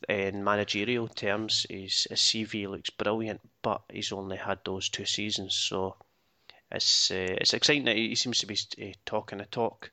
In 0.07 0.45
managerial 0.45 1.09
terms, 1.09 1.65
his, 1.69 2.07
his 2.09 2.19
CV 2.19 2.69
looks 2.69 2.89
brilliant, 2.91 3.41
but 3.61 3.81
he's 3.91 4.13
only 4.13 4.37
had 4.37 4.59
those 4.63 4.87
two 4.87 5.05
seasons, 5.05 5.53
so 5.53 5.97
it's 6.71 7.11
uh, 7.11 7.35
it's 7.41 7.53
exciting 7.53 7.83
that 7.85 7.97
he, 7.97 8.15
seems 8.15 8.39
to 8.39 8.47
be 8.47 8.57
uh, 8.81 8.93
talking 9.05 9.39
the 9.39 9.45
talk. 9.45 9.91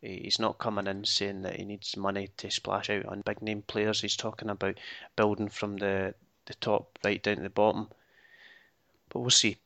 He- 0.00 0.22
He's 0.24 0.38
not 0.38 0.58
coming 0.58 0.86
in 0.86 1.04
saying 1.04 1.42
that 1.42 1.56
he 1.56 1.64
needs 1.64 1.96
money 1.96 2.28
to 2.36 2.50
splash 2.50 2.90
out 2.90 3.06
on 3.06 3.22
big 3.22 3.42
name 3.42 3.62
players. 3.62 4.00
He's 4.00 4.16
talking 4.16 4.48
about 4.48 4.78
building 5.16 5.48
from 5.48 5.76
the, 5.76 6.14
the 6.46 6.54
top 6.54 6.98
right 7.04 7.22
down 7.22 7.36
to 7.36 7.42
the 7.42 7.50
bottom. 7.50 7.88
But 9.08 9.20
we'll 9.20 9.30
see. 9.30 9.56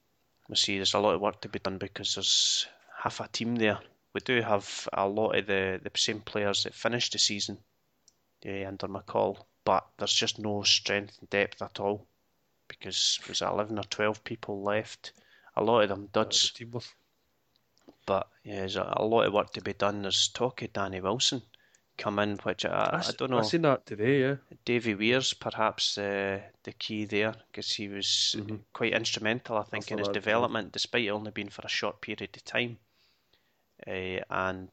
We'll 0.48 0.56
see. 0.56 0.76
There's 0.76 0.94
a 0.94 0.98
lot 1.00 1.14
of 1.14 1.20
work 1.20 1.40
to 1.42 1.48
be 1.48 1.58
done 1.58 1.78
because 1.78 2.14
there's 2.14 2.66
half 3.02 3.20
a 3.20 3.28
team 3.28 3.56
there. 3.56 3.78
We 4.14 4.20
do 4.20 4.40
have 4.42 4.88
a 4.92 5.06
lot 5.08 5.36
of 5.36 5.46
the, 5.46 5.80
the 5.82 5.90
same 5.98 6.20
players 6.20 6.64
that 6.64 6.74
finished 6.74 7.12
the 7.12 7.18
season 7.18 7.58
yeah, 8.42 8.68
under 8.68 8.86
McCall, 8.88 9.44
but 9.64 9.86
there's 9.98 10.12
just 10.12 10.38
no 10.38 10.62
strength 10.62 11.16
and 11.20 11.30
depth 11.30 11.62
at 11.62 11.80
all 11.80 12.06
because 12.68 13.18
there's 13.26 13.42
11 13.42 13.78
or 13.78 13.84
12 13.84 14.24
people 14.24 14.62
left. 14.62 15.12
A 15.56 15.64
lot 15.64 15.82
of 15.82 15.88
them 15.88 16.08
duds. 16.12 16.52
With- 16.72 16.94
But 18.06 18.28
yeah, 18.44 18.56
there's 18.56 18.76
a, 18.76 18.92
a 18.96 19.04
lot 19.04 19.26
of 19.26 19.32
work 19.32 19.52
to 19.52 19.62
be 19.62 19.72
done. 19.72 20.02
There's 20.02 20.28
talk 20.28 20.62
of 20.62 20.72
Danny 20.72 21.00
Wilson 21.00 21.42
come 21.98 22.18
in, 22.18 22.38
which 22.38 22.64
I 22.64 23.02
don't 23.16 23.30
know. 23.30 23.38
I 23.38 23.42
seen 23.42 23.62
that 23.62 23.86
today, 23.86 24.20
yeah. 24.20 24.36
Davy 24.64 24.94
Weir's 24.94 25.34
perhaps 25.34 25.98
uh, 25.98 26.40
the 26.64 26.72
key 26.72 27.04
there 27.04 27.34
because 27.50 27.72
he 27.72 27.88
was 27.88 28.34
Mhm. 28.38 28.60
quite 28.72 28.94
instrumental, 28.94 29.58
I 29.58 29.64
think, 29.64 29.90
in 29.90 29.98
his 29.98 30.08
that, 30.08 30.14
development, 30.14 30.72
despite 30.72 31.08
only 31.08 31.30
being 31.30 31.50
for 31.50 31.62
a 31.64 31.68
short 31.68 32.00
period 32.00 32.36
of 32.36 32.44
time. 32.44 32.78
Uh, 33.86 34.20
and 34.30 34.70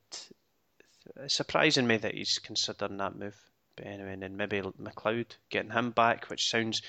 it's 1.18 1.36
surprising 1.36 1.88
me 1.88 1.98
that 1.98 2.14
he's 2.16 2.40
considering 2.40 2.98
that 2.98 3.16
move. 3.16 3.38
But 3.76 3.88
anyway, 3.88 4.14
and 4.14 4.24
then 4.24 4.38
maybe 4.38 4.62
McLeod 4.62 5.36
getting 5.50 5.72
him 5.72 5.92
back, 5.92 6.30
which 6.30 6.50
sounds 6.50 6.82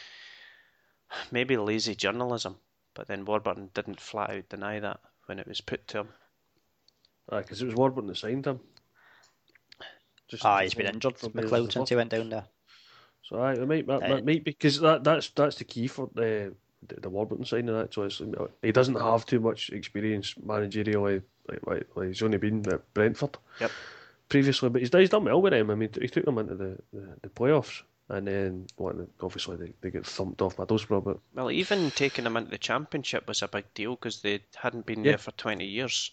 maybe 1.30 1.56
lazy 1.56 1.94
journalism. 1.94 2.56
But 2.94 3.08
then 3.08 3.24
Warburton 3.24 3.70
didn't 3.74 4.00
flat 4.00 4.30
out 4.30 4.48
deny 4.48 4.80
that 4.80 5.00
when 5.26 5.38
it 5.38 5.46
was 5.46 5.60
put 5.60 5.86
to 5.88 6.00
him. 6.00 6.08
Because 7.38 7.62
it 7.62 7.66
was 7.66 7.74
Warburton 7.74 8.08
that 8.08 8.16
signed 8.16 8.46
him. 8.46 8.60
Just 10.28 10.44
Ah, 10.44 10.60
he's 10.60 10.74
been 10.74 10.86
injured, 10.86 11.18
from 11.18 11.32
McLeod, 11.32 11.50
Bales 11.50 11.72
since 11.72 11.88
he 11.88 11.96
went 11.96 12.10
down 12.10 12.28
there. 12.30 12.44
So 13.22 13.40
aye, 13.40 13.54
it 13.54 13.66
might, 13.68 13.86
that, 13.86 14.02
Uh, 14.02 14.20
might 14.22 14.44
because 14.44 14.80
that, 14.80 15.04
that's 15.04 15.30
that's 15.30 15.56
the 15.56 15.64
key 15.64 15.86
for 15.86 16.08
the 16.14 16.54
the, 16.86 17.00
the 17.00 17.10
Warburton 17.10 17.44
signing. 17.44 17.66
That 17.74 17.92
so 17.92 18.02
it's, 18.02 18.22
he 18.62 18.72
doesn't 18.72 18.94
have 18.94 19.26
too 19.26 19.40
much 19.40 19.70
experience 19.70 20.34
managerially. 20.34 21.22
Like, 21.48 21.66
like, 21.66 21.86
like 21.96 22.08
he's 22.08 22.22
only 22.22 22.38
been 22.38 22.66
at 22.68 22.94
Brentford 22.94 23.36
Yep. 23.60 23.72
previously, 24.28 24.68
but 24.68 24.80
he's, 24.80 24.92
he's 24.92 25.10
done 25.10 25.24
well 25.24 25.42
with 25.42 25.52
them. 25.52 25.70
I 25.70 25.74
mean, 25.74 25.90
he 26.00 26.06
took 26.08 26.24
them 26.24 26.38
into 26.38 26.54
the, 26.54 26.78
the, 26.92 27.16
the 27.22 27.28
playoffs, 27.28 27.82
and 28.08 28.26
then 28.26 28.66
what? 28.76 28.94
Obviously, 29.20 29.56
they, 29.56 29.72
they 29.80 29.90
get 29.90 30.06
thumped 30.06 30.40
off 30.42 30.56
by 30.56 30.64
Middlesbrough, 30.64 31.04
but 31.04 31.18
Well, 31.34 31.50
even 31.50 31.90
taking 31.90 32.24
them 32.24 32.36
into 32.36 32.50
the 32.50 32.58
championship 32.58 33.26
was 33.26 33.42
a 33.42 33.48
big 33.48 33.72
deal 33.74 33.96
because 33.96 34.22
they 34.22 34.40
hadn't 34.54 34.86
been 34.86 35.04
Yeah. 35.04 35.12
there 35.12 35.18
for 35.18 35.32
20 35.32 35.64
years. 35.64 36.12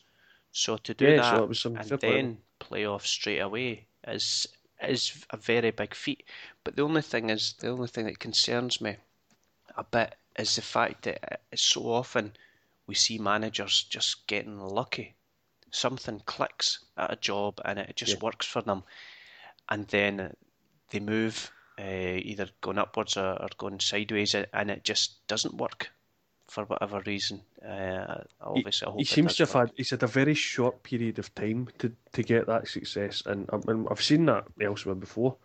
So 0.58 0.78
to 0.78 0.93
do 0.95 1.05
Yeah, 1.05 1.18
that 1.18 1.34
so 1.34 1.43
it 1.43 1.49
was 1.49 1.60
some 1.62 1.76
and 1.76 1.91
then 1.99 2.41
play 2.58 2.84
off 2.84 3.05
straight 3.05 3.38
away 3.38 3.86
is 4.08 4.47
is 4.82 5.24
a 5.30 5.38
very 5.38 5.70
big 5.70 5.93
feat. 5.93 6.24
But 6.64 6.76
the 6.76 6.82
only 6.82 7.03
thing 7.03 7.30
is, 7.30 7.53
the 7.53 7.70
only 7.70 7.88
thing 7.88 8.05
that 8.08 8.18
concerns 8.18 8.82
me 8.82 8.97
a 9.76 9.84
bit 9.84 10.16
is 10.36 10.55
the 10.55 10.64
fact 10.64 11.03
that 11.03 11.41
it's 11.51 11.62
so 11.62 11.82
often 11.91 12.36
we 12.88 12.95
see 12.95 13.20
managers 13.20 13.84
just 13.84 14.26
getting 14.26 14.60
lucky. 14.60 15.16
Something 15.70 16.22
clicks 16.22 16.80
at 16.97 17.14
a 17.14 17.18
job 17.18 17.62
and 17.64 17.78
it 17.78 17.95
just 17.95 18.16
Yeah. 18.16 18.24
works 18.24 18.47
for 18.47 18.64
them, 18.64 18.84
and 19.70 19.88
then 19.89 20.36
they 20.89 20.99
move 20.99 21.51
uh, 21.80 21.84
either 22.32 22.49
going 22.62 22.80
upwards 22.80 23.16
or, 23.16 23.39
or 23.43 23.49
going 23.60 23.80
sideways, 23.80 24.34
and 24.34 24.72
it 24.72 24.84
just 24.84 25.28
doesn't 25.28 25.58
work 25.58 25.91
for 26.48 26.64
whatever 26.66 27.02
reason. 27.06 27.41
Uh, 27.66 28.24
obviously, 28.41 28.88
I 28.88 28.89
hope 28.91 29.00
he 29.00 29.06
seems 29.06 29.36
to 29.36 29.43
have 29.45 29.54
work. 29.56 29.68
had 29.70 29.78
he's 29.78 29.89
had 29.89 30.04
a 30.04 30.08
very 30.08 30.34
short 30.34 30.82
period 30.84 31.20
of 31.20 31.34
time 31.36 31.68
to, 31.80 31.91
to 32.14 32.24
get 32.24 32.48
that 32.48 32.68
success, 32.68 33.24
and, 33.26 33.50
I- 33.52 33.72
and 33.72 33.88
I've 33.89 34.02
seen 34.02 34.26
that 34.28 34.45
elsewhere 34.62 34.95
before, 34.95 35.36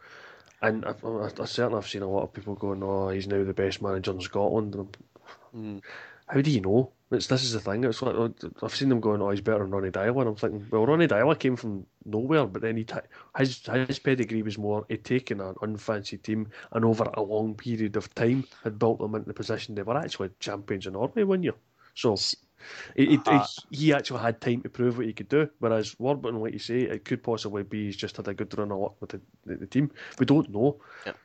and 0.62 0.84
I've, 0.84 1.04
I, 1.04 1.30
I 1.40 1.44
certainly 1.44 1.76
have 1.80 1.88
seen 1.88 2.02
a 2.02 2.08
lot 2.10 2.22
of 2.22 2.32
people 2.32 2.54
going, 2.54 2.82
"Oh, 2.82 3.08
he's 3.08 3.26
now 3.26 3.42
the 3.44 3.52
best 3.54 3.82
manager 3.82 4.12
in 4.12 4.20
Scotland." 4.20 4.76
Mm. 5.56 5.82
How 6.28 6.40
do 6.40 6.50
you 6.50 6.60
know? 6.60 6.92
It's 7.12 7.26
this 7.26 7.44
is 7.44 7.52
the 7.52 7.60
thing. 7.60 7.84
It's 7.84 8.00
like 8.02 8.14
oh, 8.14 8.34
I've 8.62 8.74
seen 8.74 8.88
them 8.88 9.00
going, 9.00 9.20
"Oh, 9.20 9.30
he's 9.30 9.40
better 9.42 9.58
than 9.58 9.70
Ronny 9.70 9.90
Deila," 9.90 10.20
and 10.20 10.28
I'm 10.30 10.34
thinking, 10.36 10.66
well, 10.70 10.86
Ronny 10.86 11.06
Deila 11.06 11.38
came 11.38 11.56
from 11.56 11.86
nowhere, 12.06 12.46
but 12.46 12.62
then 12.62 12.76
he 12.76 12.84
ta- 12.84 13.02
his 13.36 13.60
his 13.66 13.98
pedigree 13.98 14.42
was 14.42 14.56
more 14.58 14.86
he'd 14.88 15.04
taken 15.04 15.40
an 15.40 15.54
unfancy 15.62 16.20
team 16.22 16.48
and 16.72 16.84
over 16.84 17.04
a 17.14 17.22
long 17.22 17.54
period 17.54 17.96
of 17.96 18.12
time 18.14 18.44
had 18.64 18.78
built 18.78 18.98
them 18.98 19.14
into 19.14 19.28
the 19.28 19.34
position 19.34 19.74
they 19.74 19.82
were 19.82 19.96
actually 19.96 20.30
champions 20.40 20.86
in 20.86 20.94
Norway 20.94 21.22
one 21.22 21.42
year. 21.42 21.54
So 21.94 22.16
he, 22.96 23.06
he, 23.06 23.18
Uh, 23.26 23.46
he 23.70 23.92
actually 23.92 24.20
had 24.20 24.40
time 24.40 24.62
to 24.62 24.68
prove 24.68 24.98
what 24.98 25.06
he 25.06 25.12
could 25.12 25.28
do. 25.28 25.48
Whereas 25.58 25.98
Warburton, 25.98 26.40
like 26.40 26.52
you 26.52 26.58
say, 26.58 26.82
it 26.82 27.04
could 27.04 27.22
possibly 27.22 27.62
be 27.62 27.86
he's 27.86 27.96
just 27.96 28.16
had 28.16 28.28
a 28.28 28.34
good 28.34 28.56
run 28.58 28.72
of 28.72 28.78
luck 28.78 28.94
with 29.00 29.10
the, 29.10 29.20
the, 29.46 29.56
the 29.56 29.66
team. 29.66 29.90
We 30.18 30.26
don't 30.26 30.50
know. 30.50 30.80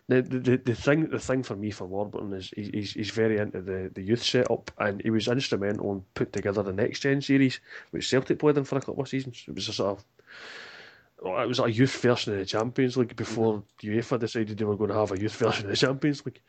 The, 0.08 0.22
the 0.22 0.58
the 0.58 0.76
thing 0.76 1.10
the 1.10 1.20
thing 1.20 1.44
for 1.44 1.56
me 1.56 1.72
for 1.72 1.86
Warburton 1.86 2.34
is 2.34 2.52
he, 2.56 2.70
he's 2.74 2.94
he's 2.94 3.12
very 3.12 3.38
into 3.38 3.62
the, 3.62 3.92
the 3.94 4.02
youth 4.02 4.24
setup 4.24 4.72
and 4.78 5.02
he 5.02 5.10
was 5.10 5.28
instrumental 5.28 5.92
in 5.92 6.04
putting 6.14 6.32
together 6.32 6.64
the 6.64 6.74
next 6.74 7.02
gen 7.02 7.22
series, 7.22 7.60
which 7.92 8.10
Celtic 8.10 8.40
played 8.40 8.58
in 8.58 8.64
for 8.64 8.78
a 8.78 8.82
couple 8.82 9.02
of 9.04 9.10
seasons. 9.10 9.44
It 9.48 9.56
was 9.56 9.68
a 9.70 9.74
sort 9.74 10.00
of 10.00 10.06
well, 11.22 11.42
it 11.42 11.48
was 11.48 11.60
a 11.60 11.72
youth 11.72 12.00
version 12.02 12.34
of 12.34 12.40
the 12.40 12.46
Champions 12.46 12.96
League 12.96 13.16
before 13.16 13.64
UEFA 13.82 14.20
decided 14.20 14.58
they 14.58 14.66
were 14.66 14.76
going 14.78 14.90
to 14.92 14.96
have 14.96 15.12
a 15.12 15.20
youth 15.20 15.36
version 15.38 15.66
of 15.66 15.72
the 15.72 15.78
Champions 15.78 16.26
League 16.26 16.42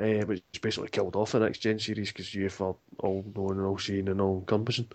uh, 0.00 0.24
which 0.26 0.42
basically 0.60 0.88
killed 0.88 1.16
off 1.16 1.32
the 1.32 1.40
next 1.40 1.58
gen 1.58 1.78
series 1.78 2.12
because 2.12 2.26
UEFA 2.28 2.76
all 2.98 3.24
known 3.34 3.58
and 3.58 3.66
all 3.66 3.78
seen 3.78 4.08
and 4.08 4.20
all 4.20 4.38
encompassing. 4.38 4.88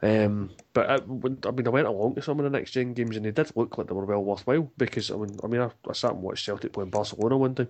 Um, 0.00 0.50
but 0.72 0.88
I, 0.88 0.94
I 0.94 1.50
mean, 1.50 1.66
I 1.66 1.70
went 1.70 1.88
along 1.88 2.14
to 2.14 2.22
some 2.22 2.38
of 2.38 2.44
the 2.44 2.56
next 2.56 2.70
gen 2.70 2.94
games, 2.94 3.16
and 3.16 3.24
they 3.24 3.32
did 3.32 3.50
look 3.56 3.76
like 3.78 3.88
they 3.88 3.94
were 3.94 4.04
well 4.04 4.22
worthwhile. 4.22 4.70
Because 4.76 5.10
I 5.10 5.16
mean, 5.16 5.38
I 5.42 5.46
mean, 5.46 5.60
I, 5.60 5.70
I 5.88 5.92
sat 5.92 6.12
and 6.12 6.22
watched 6.22 6.44
Celtic 6.44 6.72
playing 6.72 6.90
Barcelona 6.90 7.36
one 7.36 7.54
time. 7.54 7.68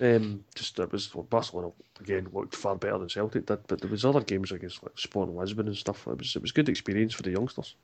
Um, 0.00 0.44
just 0.56 0.78
it 0.80 0.90
was 0.90 1.14
well, 1.14 1.22
Barcelona 1.22 1.70
again 2.00 2.26
looked 2.32 2.56
far 2.56 2.74
better 2.74 2.98
than 2.98 3.08
Celtic 3.08 3.46
did, 3.46 3.60
but 3.68 3.80
there 3.80 3.90
was 3.90 4.04
other 4.04 4.20
games 4.20 4.50
against 4.50 4.82
like 4.82 4.98
Sporting 4.98 5.36
Lisbon 5.36 5.68
and 5.68 5.76
stuff. 5.76 6.06
It 6.08 6.18
was 6.18 6.34
it 6.34 6.42
was 6.42 6.50
good 6.52 6.68
experience 6.68 7.14
for 7.14 7.22
the 7.22 7.30
youngsters. 7.30 7.76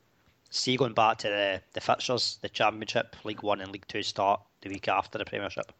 See, 0.50 0.76
going 0.76 0.94
back 0.94 1.18
to 1.18 1.28
the, 1.28 1.62
the 1.74 1.80
fixtures, 1.80 2.40
the 2.42 2.48
Championship, 2.48 3.14
League 3.24 3.44
One 3.44 3.60
and 3.60 3.70
League 3.70 3.86
Two 3.86 4.02
start 4.02 4.40
the 4.62 4.70
week 4.70 4.88
after 4.88 5.18
the 5.18 5.24
Premiership. 5.24 5.72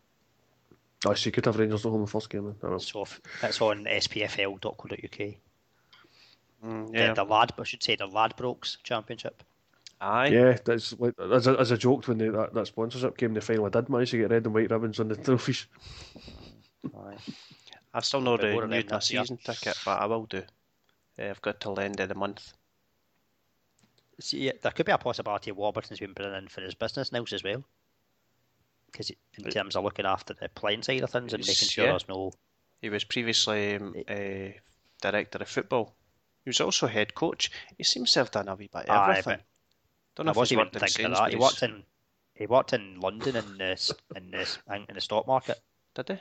I 1.07 1.15
see, 1.15 1.31
could 1.31 1.47
have 1.47 1.57
Rangers 1.59 1.87
at 1.87 1.91
home 1.91 2.03
the 2.03 2.07
first 2.07 2.29
game. 2.29 2.45
Then. 2.45 2.55
I 2.59 2.63
don't 2.63 2.71
know. 2.73 2.79
So 2.79 3.03
if- 3.03 3.21
it's 3.43 3.61
on 3.61 3.85
spfl.co.uk. 3.85 5.35
Mm, 6.63 6.93
The, 6.93 6.99
yeah, 6.99 7.15
the 7.15 7.25
lad, 7.25 7.53
I 7.59 7.65
should 7.65 7.83
say, 7.83 7.97
the 7.97 8.07
Ladbrokes 8.07 8.77
Championship. 8.83 9.43
aye. 10.01 10.27
Yeah, 10.29 10.59
that's 10.63 10.99
like 11.01 11.15
as 11.19 11.47
a, 11.47 11.59
as 11.59 11.71
a 11.71 11.79
joke 11.79 12.07
when 12.07 12.19
they, 12.19 12.29
that, 12.29 12.53
that 12.53 12.67
sponsorship 12.67 13.17
came, 13.17 13.33
they 13.33 13.41
finally 13.41 13.71
did 13.71 13.89
manage 13.89 14.11
to 14.11 14.19
get 14.19 14.31
red 14.31 14.45
and 14.45 14.55
white 14.55 14.71
ribbons 14.71 15.01
on 15.01 15.09
the 15.09 15.17
trophies. 15.25 15.67
Aye. 16.95 17.17
I 17.95 18.01
still 18.01 18.21
not 18.21 18.41
Bit 18.43 18.53
more 18.53 18.63
renewed 18.63 18.91
my 18.91 18.99
this 18.99 19.11
year. 19.11 19.23
season 19.23 19.39
ticket, 19.39 19.79
but 19.87 20.01
I 20.01 20.07
will 20.07 20.27
do. 20.27 20.43
Uh, 21.19 21.31
I've 21.31 21.41
got 21.43 21.61
till 21.61 21.75
the 21.75 21.83
end 21.85 21.99
of 22.01 22.09
the 22.11 22.15
month. 22.15 22.53
See, 24.21 24.53
there 24.61 24.73
could 24.73 24.85
be 24.87 24.93
a 24.93 24.99
possibility 24.99 25.51
of 25.51 25.57
Warburton's 25.57 25.99
been 25.99 26.13
bringing 26.13 26.37
in 26.37 26.49
for 26.49 26.61
his 26.61 26.75
business 26.75 27.11
now 27.11 27.25
as 27.33 27.43
well. 27.43 27.65
Because 28.91 29.11
in 29.11 29.45
terms 29.51 29.77
of 29.77 29.85
looking 29.85 30.07
after 30.07 30.35
the 30.35 30.49
playing 30.49 30.83
side 30.83 31.03
of 31.03 31.11
things 31.11 31.33
and 31.33 31.47
making 31.47 31.69
sure 31.69 31.85
yeah. 31.85 31.93
there's 31.93 32.09
no. 32.09 32.33
He 32.83 32.89
was 32.89 33.05
previously 33.05 33.77
um, 33.77 33.95
uh, 34.09 34.59
director 35.01 35.39
of 35.39 35.49
football. 35.49 35.95
He 36.45 36.49
was 36.49 36.61
also 36.61 36.87
head 36.87 37.15
coach. 37.15 37.51
He 37.77 37.85
seems 37.85 38.13
to 38.13 38.21
have 38.21 38.31
done 38.31 38.49
a 38.49 38.55
wee 38.55 38.71
bit 38.73 38.89
of 38.89 38.91
Aye, 38.91 39.19
everything. 39.19 39.37
but 39.37 39.45
Don't 40.17 40.29
I 40.29 40.33
know 40.33 40.43
if 40.43 40.49
he's 40.49 40.57
wasn't 40.57 40.61
even 40.61 40.81
thinking 40.81 41.07
of 41.07 41.19
that. 41.19 41.31
He 41.31 41.37
worked 41.37 41.63
in. 41.63 41.83
He 42.35 42.47
worked 42.47 42.73
in 42.73 43.01
London 43.01 43.37
in 43.37 43.59
the 43.59 43.95
in 44.17 44.31
the 44.31 44.49
in 44.89 44.95
the 44.95 45.01
stock 45.01 45.27
market. 45.27 45.61
Did 45.95 46.09
he? 46.09 46.17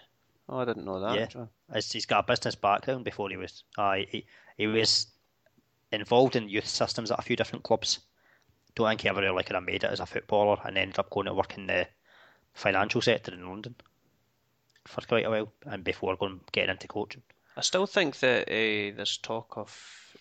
Oh, 0.49 0.59
I 0.59 0.65
didn't 0.65 0.85
know 0.85 0.99
that. 0.99 1.15
Yeah. 1.15 1.45
As 1.71 1.91
he's 1.91 2.07
got 2.07 2.25
a 2.25 2.27
business 2.27 2.55
background 2.55 3.05
before 3.05 3.29
he 3.29 3.37
was. 3.37 3.63
Aye, 3.77 4.07
he, 4.09 4.25
he 4.57 4.67
was 4.67 5.07
involved 5.91 6.35
in 6.35 6.49
youth 6.49 6.67
systems 6.67 7.11
at 7.11 7.19
a 7.19 7.21
few 7.21 7.35
different 7.35 7.63
clubs. 7.63 7.99
Don't 8.75 8.87
think 8.87 9.01
he 9.01 9.09
ever 9.09 9.21
really 9.21 9.43
kind 9.43 9.57
of 9.57 9.63
made 9.63 9.83
it 9.83 9.91
as 9.91 9.99
a 9.99 10.05
footballer, 10.05 10.57
and 10.65 10.77
ended 10.77 10.99
up 10.99 11.09
going 11.11 11.27
to 11.27 11.33
work 11.33 11.57
in 11.57 11.67
the 11.67 11.87
financial 12.59 13.01
sector 13.01 13.33
in 13.33 13.47
London 13.47 13.75
for 14.85 15.01
quite 15.01 15.25
a 15.25 15.29
while, 15.29 15.51
and 15.65 15.83
before 15.83 16.15
going 16.17 16.41
getting 16.51 16.71
into 16.71 16.87
coaching. 16.87 17.21
I 17.55 17.61
still 17.61 17.85
think 17.85 18.19
that 18.19 18.43
uh, 18.47 18.95
there's 18.95 19.17
talk 19.17 19.57
of 19.57 19.69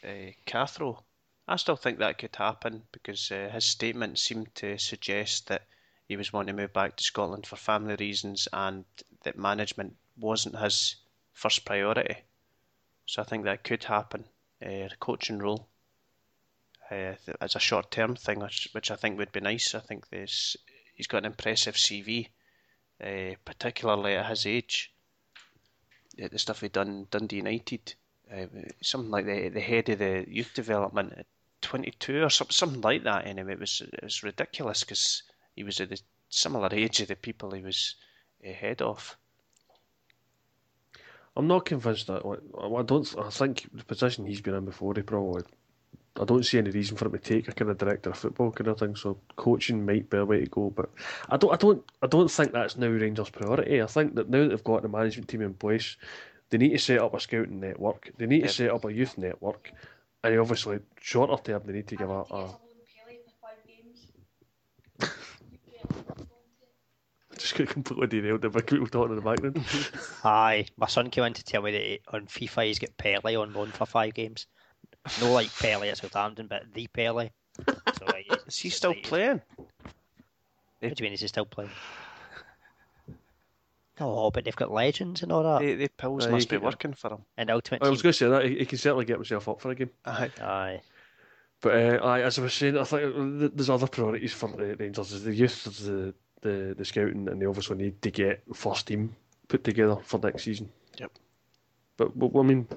uh, 0.04 0.32
Cathro. 0.46 1.02
I 1.46 1.56
still 1.56 1.76
think 1.76 1.98
that 1.98 2.18
could 2.18 2.36
happen 2.36 2.82
because 2.92 3.30
uh, 3.32 3.48
his 3.52 3.64
statement 3.64 4.18
seemed 4.18 4.54
to 4.56 4.78
suggest 4.78 5.48
that 5.48 5.62
he 6.06 6.16
was 6.16 6.32
wanting 6.32 6.56
to 6.56 6.62
move 6.62 6.72
back 6.72 6.96
to 6.96 7.04
Scotland 7.04 7.46
for 7.46 7.56
family 7.56 7.96
reasons 7.96 8.48
and 8.52 8.84
that 9.22 9.38
management 9.38 9.96
wasn't 10.18 10.58
his 10.58 10.96
first 11.32 11.64
priority. 11.64 12.16
So 13.06 13.22
I 13.22 13.24
think 13.24 13.44
that 13.44 13.64
could 13.64 13.84
happen. 13.84 14.24
Uh, 14.60 14.88
the 14.88 14.96
coaching 15.00 15.38
role 15.38 15.68
uh, 16.90 17.14
as 17.40 17.56
a 17.56 17.60
short 17.60 17.90
term 17.90 18.16
thing, 18.16 18.40
which, 18.40 18.68
which 18.72 18.90
I 18.90 18.96
think 18.96 19.18
would 19.18 19.32
be 19.32 19.40
nice. 19.40 19.74
I 19.74 19.80
think 19.80 20.08
this 20.08 20.56
he's 20.98 21.06
got 21.06 21.18
an 21.18 21.32
impressive 21.32 21.76
CV, 21.76 22.28
uh, 23.02 23.34
particularly 23.46 24.16
at 24.16 24.28
his 24.28 24.44
age 24.44 24.92
the 26.18 26.28
the 26.28 26.38
stuff 26.38 26.60
he 26.60 26.68
done 26.68 27.06
Dundee 27.10 27.36
United, 27.36 27.94
uh, 28.32 28.46
something 28.82 29.10
like 29.10 29.26
the 29.26 29.48
the 29.48 29.60
head 29.60 29.88
of 29.88 29.98
the 30.00 30.26
youth 30.28 30.52
development 30.54 31.14
at 31.16 31.26
22 31.62 32.22
or 32.22 32.30
something, 32.30 32.80
like 32.82 33.04
that. 33.04 33.26
Anyway, 33.26 33.52
it 33.52 33.60
was 33.60 33.80
it 33.80 34.02
was 34.02 34.22
ridiculous 34.22 34.80
because 34.84 35.22
he 35.54 35.62
was 35.62 35.80
at 35.80 35.88
the 35.88 36.00
similar 36.28 36.68
age 36.72 37.00
of 37.00 37.08
the 37.08 37.16
people 37.16 37.52
he 37.52 37.62
was 37.62 37.94
uh, 38.46 38.52
head 38.52 38.82
of. 38.82 39.16
I'm 41.36 41.46
not 41.46 41.66
convinced 41.66 42.08
that. 42.08 42.22
I 42.26 42.82
don't. 42.82 43.14
I 43.18 43.30
think 43.30 43.68
the 43.72 43.84
position 43.84 44.26
he's 44.26 44.40
been 44.40 44.54
in 44.54 44.64
before, 44.64 44.94
he 44.94 45.02
probably. 45.02 45.42
I 46.20 46.24
don't 46.24 46.44
see 46.44 46.58
any 46.58 46.70
reason 46.70 46.96
for 46.96 47.06
him 47.06 47.12
to 47.12 47.18
take 47.18 47.48
a 47.48 47.52
kind 47.52 47.70
of 47.70 47.78
director 47.78 48.10
of 48.10 48.18
football 48.18 48.50
kind 48.50 48.68
of 48.68 48.78
thing. 48.78 48.96
So 48.96 49.18
coaching 49.36 49.86
might 49.86 50.10
be 50.10 50.16
a 50.16 50.24
way 50.24 50.40
to 50.40 50.46
go, 50.46 50.70
but 50.70 50.90
I 51.28 51.36
don't. 51.36 51.52
I 51.52 51.56
don't. 51.56 51.84
I 52.02 52.06
don't 52.06 52.30
think 52.30 52.52
that's 52.52 52.76
now 52.76 52.88
Rangers' 52.88 53.30
priority. 53.30 53.80
I 53.82 53.86
think 53.86 54.14
that 54.16 54.28
now 54.28 54.40
that 54.40 54.48
they've 54.48 54.64
got 54.64 54.82
the 54.82 54.88
management 54.88 55.28
team 55.28 55.42
in 55.42 55.54
place, 55.54 55.96
they 56.50 56.58
need 56.58 56.70
to 56.70 56.78
set 56.78 56.98
up 57.00 57.14
a 57.14 57.20
scouting 57.20 57.60
network. 57.60 58.10
They 58.18 58.26
need 58.26 58.40
Yep. 58.42 58.48
to 58.48 58.54
set 58.54 58.70
up 58.70 58.84
a 58.84 58.92
youth 58.92 59.16
network, 59.16 59.72
and 60.24 60.38
obviously 60.38 60.80
shorter 61.00 61.40
term 61.42 61.62
they 61.66 61.72
need 61.74 61.86
to 61.88 61.96
give 61.96 62.10
a. 62.10 62.24
a 62.30 62.48
just 67.38 67.54
got 67.54 67.68
completely 67.68 68.06
derailed 68.20 68.42
the 68.42 68.50
big 68.50 68.66
people 68.66 68.86
talking 68.88 69.10
in 69.16 69.16
the 69.16 69.22
background. 69.22 69.64
Aye, 70.24 70.66
my 70.76 70.86
son 70.88 71.10
came 71.10 71.24
in 71.24 71.34
to 71.34 71.44
tell 71.44 71.62
me 71.62 71.70
that 71.72 71.80
he, 71.82 72.00
on 72.12 72.26
FIFA 72.26 72.66
he's 72.66 72.78
got 72.80 72.96
Pele 72.96 73.36
on 73.36 73.52
loan 73.52 73.68
for 73.68 73.86
five 73.86 74.14
games. 74.14 74.46
No 75.20 75.32
like 75.32 75.50
Pele 75.58 75.88
at 75.88 75.98
Southampton, 75.98 76.46
but 76.48 76.64
the 76.74 76.86
Pele. 76.88 77.30
So, 77.66 78.06
like, 78.06 78.26
Is 78.46 78.56
he 78.58 78.68
still 78.70 78.90
like- 78.90 79.02
playing? 79.02 79.40
What 80.80 80.94
do 80.94 81.02
you 81.02 81.06
mean? 81.06 81.12
Is 81.14 81.20
he 81.22 81.26
still 81.28 81.46
playing? 81.46 81.70
Oh, 84.00 84.30
but 84.30 84.44
they've 84.44 84.54
got 84.54 84.70
legends 84.70 85.22
and 85.22 85.32
all 85.32 85.42
that. 85.42 85.60
The, 85.60 85.74
the 85.74 85.88
pills 85.88 86.26
Aye, 86.26 86.30
must 86.30 86.48
be 86.48 86.56
he- 86.56 86.62
working 86.64 86.92
for 86.92 87.12
him. 87.14 87.22
And 87.36 87.50
Ultimate 87.50 87.82
I 87.82 87.88
was 87.88 88.00
going 88.02 88.12
to 88.12 88.16
say 88.18 88.28
that 88.28 88.44
he, 88.44 88.58
he 88.58 88.66
can 88.66 88.78
certainly 88.78 89.04
get 89.04 89.16
himself 89.16 89.48
up 89.48 89.60
for 89.60 89.70
a 89.70 89.74
game. 89.74 89.90
Aye. 90.04 90.30
Aye. 90.40 90.80
But 91.60 91.74
uh, 91.74 91.98
aye, 92.04 92.20
as 92.22 92.38
I 92.38 92.42
was 92.42 92.54
saying, 92.54 92.78
I 92.78 92.84
think 92.84 93.12
there's 93.56 93.70
other 93.70 93.88
priorities 93.88 94.32
for 94.32 94.48
the 94.50 94.76
Rangers. 94.78 95.10
There's 95.10 95.24
the 95.24 95.34
youth, 95.34 95.64
there's 95.64 95.80
the, 95.80 96.14
the, 96.42 96.74
the 96.78 96.84
scouting, 96.84 97.28
and 97.28 97.42
they 97.42 97.46
obviously 97.46 97.76
need 97.76 98.00
to 98.02 98.10
get 98.12 98.42
first 98.54 98.86
team 98.86 99.16
put 99.48 99.64
together 99.64 99.96
for 100.04 100.20
next 100.20 100.44
season. 100.44 100.68
Yep. 101.00 101.10
But, 101.96 102.16
but 102.16 102.38
I 102.38 102.42
mean, 102.42 102.68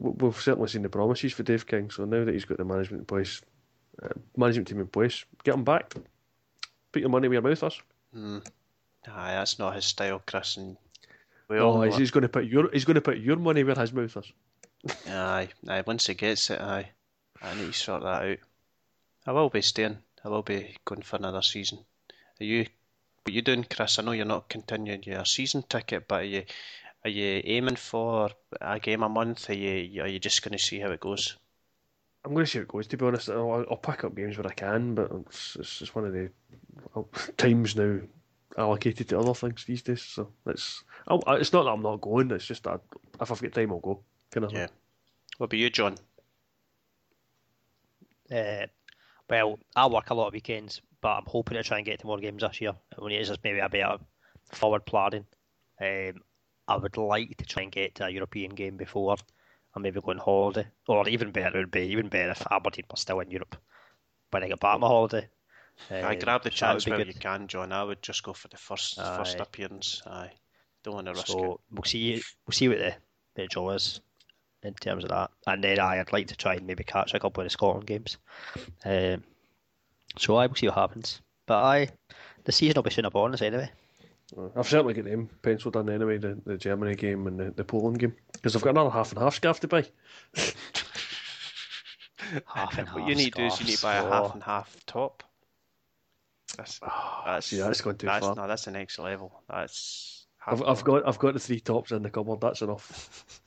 we- 0.00 0.26
we've 0.28 0.40
certainly 0.40 0.68
seen 0.68 0.82
the 0.82 0.88
promises 0.88 1.32
for 1.32 1.42
Dave 1.42 1.66
King. 1.66 1.90
So 1.90 2.04
now 2.04 2.24
that 2.24 2.32
he's 2.32 2.44
got 2.44 2.58
the 2.58 2.64
management 2.64 3.00
in 3.00 3.06
place, 3.06 3.40
uh, 4.02 4.08
management 4.36 4.68
team 4.68 4.80
in 4.80 4.86
place, 4.86 5.24
get 5.44 5.54
him 5.54 5.64
back. 5.64 5.94
Put 6.92 7.00
your 7.00 7.08
money 7.10 7.28
where 7.28 7.34
your 7.34 7.42
mouth 7.42 7.62
is. 7.62 7.80
Hmm. 8.12 8.38
Aye, 9.08 9.32
that's 9.32 9.58
not 9.58 9.74
his 9.74 9.84
style, 9.84 10.22
Chris. 10.26 10.56
And 10.56 10.76
we 11.48 11.58
all 11.58 11.78
Oh, 11.78 11.82
he's, 11.82 11.96
he's 11.96 12.10
going 12.10 12.22
to 12.22 12.28
put 12.28 12.44
your 12.44 12.70
he's 12.72 12.84
going 12.84 12.94
to 12.94 13.00
put 13.00 13.18
your 13.18 13.36
money 13.36 13.64
where 13.64 13.74
his 13.74 13.92
mouth 13.92 14.16
is. 14.16 14.32
Aye, 15.08 15.48
aye. 15.68 15.84
Once 15.86 16.06
he 16.06 16.14
gets 16.14 16.50
it, 16.50 16.60
aye. 16.60 16.90
I 17.40 17.54
need 17.54 17.66
to 17.66 17.72
sort 17.72 18.02
that 18.02 18.22
out. 18.22 18.38
I 19.26 19.32
will 19.32 19.48
be 19.48 19.62
staying. 19.62 19.98
I 20.24 20.28
will 20.28 20.42
be 20.42 20.76
going 20.84 21.02
for 21.02 21.16
another 21.16 21.42
season. 21.42 21.78
Are 22.40 22.44
you? 22.44 22.66
What 23.24 23.32
you 23.34 23.42
doing, 23.42 23.64
Chris? 23.64 23.98
I 23.98 24.02
know 24.02 24.10
you're 24.12 24.24
not 24.24 24.48
continuing 24.48 25.04
your 25.04 25.24
season 25.24 25.62
ticket, 25.68 26.08
but 26.08 26.22
are 26.22 26.24
you? 26.24 26.44
Are 27.04 27.10
you 27.10 27.42
aiming 27.44 27.76
for 27.76 28.30
a 28.60 28.78
game 28.78 29.02
a 29.02 29.08
month? 29.08 29.50
Are 29.50 29.54
you? 29.54 30.02
Are 30.02 30.08
you 30.08 30.18
just 30.18 30.42
going 30.42 30.56
to 30.56 30.58
see 30.58 30.78
how 30.78 30.90
it 30.90 31.00
goes? 31.00 31.36
I'm 32.24 32.32
going 32.32 32.44
to 32.46 32.50
see 32.50 32.58
how 32.58 32.62
it 32.62 32.68
goes. 32.68 32.86
To 32.86 32.96
be 32.96 33.06
honest, 33.06 33.28
I'll, 33.28 33.66
I'll 33.70 33.76
pick 33.76 34.04
up 34.04 34.14
games 34.14 34.38
where 34.38 34.46
I 34.46 34.54
can, 34.54 34.94
but 34.94 35.10
it's, 35.26 35.56
it's 35.58 35.78
just 35.80 35.94
one 35.96 36.06
of 36.06 36.12
the 36.12 36.30
well, 36.94 37.08
times 37.36 37.74
now 37.74 37.98
allocated 38.56 39.08
to 39.08 39.18
other 39.18 39.34
things 39.34 39.64
these 39.64 39.82
days. 39.82 40.02
So 40.02 40.28
it's 40.46 40.84
I'll, 41.08 41.22
it's 41.34 41.52
not 41.52 41.64
that 41.64 41.70
I'm 41.70 41.82
not 41.82 42.00
going. 42.00 42.30
It's 42.30 42.46
just 42.46 42.64
that 42.64 42.80
if 43.20 43.32
I've 43.32 43.42
got 43.42 43.52
time, 43.52 43.72
I'll 43.72 43.80
go. 43.80 44.00
Kind 44.30 44.44
of. 44.44 44.52
Yeah. 44.52 44.68
What 45.38 45.46
about 45.46 45.58
you, 45.58 45.70
John? 45.70 45.96
Uh, 48.30 48.66
well, 49.28 49.58
I 49.74 49.86
work 49.86 50.10
a 50.10 50.14
lot 50.14 50.28
of 50.28 50.34
weekends, 50.34 50.80
but 51.00 51.16
I'm 51.16 51.24
hoping 51.26 51.56
to 51.56 51.62
try 51.62 51.78
and 51.78 51.86
get 51.86 52.00
to 52.00 52.06
more 52.06 52.18
games 52.18 52.42
this 52.42 52.60
year. 52.60 52.74
When 52.96 53.12
it's 53.12 53.28
just 53.28 53.42
maybe 53.42 53.58
a 53.58 53.68
bit 53.68 53.84
of 53.84 54.00
forward 54.52 54.86
planning. 54.86 55.26
Um, 55.80 56.22
I 56.68 56.76
would 56.76 56.96
like 56.96 57.36
to 57.38 57.44
try 57.44 57.62
and 57.64 57.72
get 57.72 57.94
to 57.96 58.06
a 58.06 58.10
European 58.10 58.54
game 58.54 58.76
before 58.76 59.16
and 59.74 59.82
maybe 59.82 60.00
go 60.00 60.10
on 60.10 60.18
holiday. 60.18 60.66
Or 60.88 61.08
even 61.08 61.30
better, 61.32 61.56
it 61.58 61.60
would 61.60 61.70
be 61.70 61.88
even 61.88 62.08
better 62.08 62.30
if 62.30 62.46
Aberdeen 62.50 62.84
were 62.90 62.96
still 62.96 63.20
in 63.20 63.30
Europe 63.30 63.56
when 64.30 64.44
I 64.44 64.48
get 64.48 64.60
back 64.60 64.74
on 64.74 64.80
my 64.80 64.86
holiday. 64.86 65.28
I 65.90 66.00
Um, 66.14 66.18
grab 66.18 66.42
the 66.42 66.50
chance 66.50 66.84
good. 66.84 67.06
you 67.06 67.14
can, 67.14 67.48
John. 67.48 67.72
I 67.72 67.82
would 67.82 68.02
just 68.02 68.22
go 68.22 68.32
for 68.32 68.48
the 68.48 68.56
first 68.58 68.96
first 68.96 69.40
Aye. 69.40 69.42
appearance. 69.42 70.02
Aye. 70.06 70.32
Don't 70.84 70.94
want 70.94 71.06
to 71.06 71.12
risk 71.12 71.28
So 71.28 71.60
we'll 71.70 71.84
see. 71.84 72.22
We'll 72.46 72.52
see 72.52 72.68
what 72.68 72.78
the, 72.78 72.94
the 73.34 73.46
draw 73.46 73.70
is 73.70 74.00
in 74.62 74.74
terms 74.74 75.04
of 75.04 75.10
that. 75.10 75.30
And 75.46 75.64
then 75.64 75.80
I, 75.80 76.00
I'd 76.00 76.12
like 76.12 76.28
to 76.28 76.36
try 76.36 76.54
and 76.54 76.66
maybe 76.66 76.84
catch 76.84 77.14
a 77.14 77.20
couple 77.20 77.40
of 77.40 77.46
the 77.46 77.50
Scotland 77.50 77.86
games. 77.86 78.18
Um, 78.84 79.24
so 80.18 80.36
I 80.36 80.46
will 80.46 80.54
see 80.54 80.66
what 80.66 80.74
happens. 80.76 81.20
But 81.46 81.62
I, 81.62 81.88
the 82.44 82.52
season 82.52 82.74
will 82.76 82.82
be 82.82 82.90
soon 82.90 83.04
upon 83.06 83.32
us 83.34 83.42
anyway. 83.42 83.70
I've 84.56 84.68
certainly 84.68 84.94
got 84.94 85.04
them 85.04 85.28
penciled 85.42 85.76
in 85.76 85.90
anyway. 85.90 86.18
The, 86.18 86.38
the 86.44 86.56
Germany 86.56 86.94
game 86.94 87.26
and 87.26 87.38
the, 87.38 87.50
the 87.50 87.64
Poland 87.64 87.98
game 87.98 88.14
because 88.32 88.56
I've 88.56 88.62
got 88.62 88.70
another 88.70 88.90
half 88.90 89.12
and 89.12 89.20
half 89.20 89.34
scarf 89.34 89.60
to 89.60 89.68
buy. 89.68 89.84
Half 92.46 92.78
and 92.78 92.88
half. 92.88 92.96
What 92.96 93.08
you 93.08 93.14
need 93.14 93.34
to 93.34 93.40
do 93.40 93.46
is 93.46 93.60
you 93.60 93.66
need 93.66 93.76
to 93.76 93.82
buy 93.82 93.96
a 93.96 94.02
half 94.08 94.32
and 94.32 94.42
half 94.42 94.74
top. 94.86 95.22
That's 96.56 96.80
ah, 96.82 97.22
that's 97.26 97.46
see, 97.46 97.58
that's 97.58 97.80
gone 97.80 97.96
too 97.96 98.06
that's, 98.06 98.24
far. 98.24 98.34
No, 98.34 98.46
that's 98.46 98.64
the 98.64 98.70
next 98.70 98.98
level. 98.98 99.42
That's 99.48 100.26
I've, 100.46 100.62
I've 100.62 100.84
got 100.84 101.06
I've 101.06 101.18
got 101.18 101.34
the 101.34 101.40
three 101.40 101.60
tops 101.60 101.92
in 101.92 102.02
the 102.02 102.10
cupboard. 102.10 102.40
That's 102.40 102.62
enough. 102.62 103.40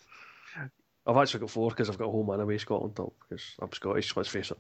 I've 1.07 1.17
actually 1.17 1.41
got 1.41 1.49
four 1.51 1.69
because 1.69 1.89
I've 1.89 1.97
got 1.97 2.09
a 2.09 2.11
home 2.11 2.29
and 2.31 2.41
away 2.41 2.57
Scotland 2.57 2.95
top 2.95 3.13
because 3.27 3.43
I'm 3.59 3.71
Scottish. 3.71 4.15
Let's 4.15 4.29
face 4.29 4.51
it. 4.51 4.57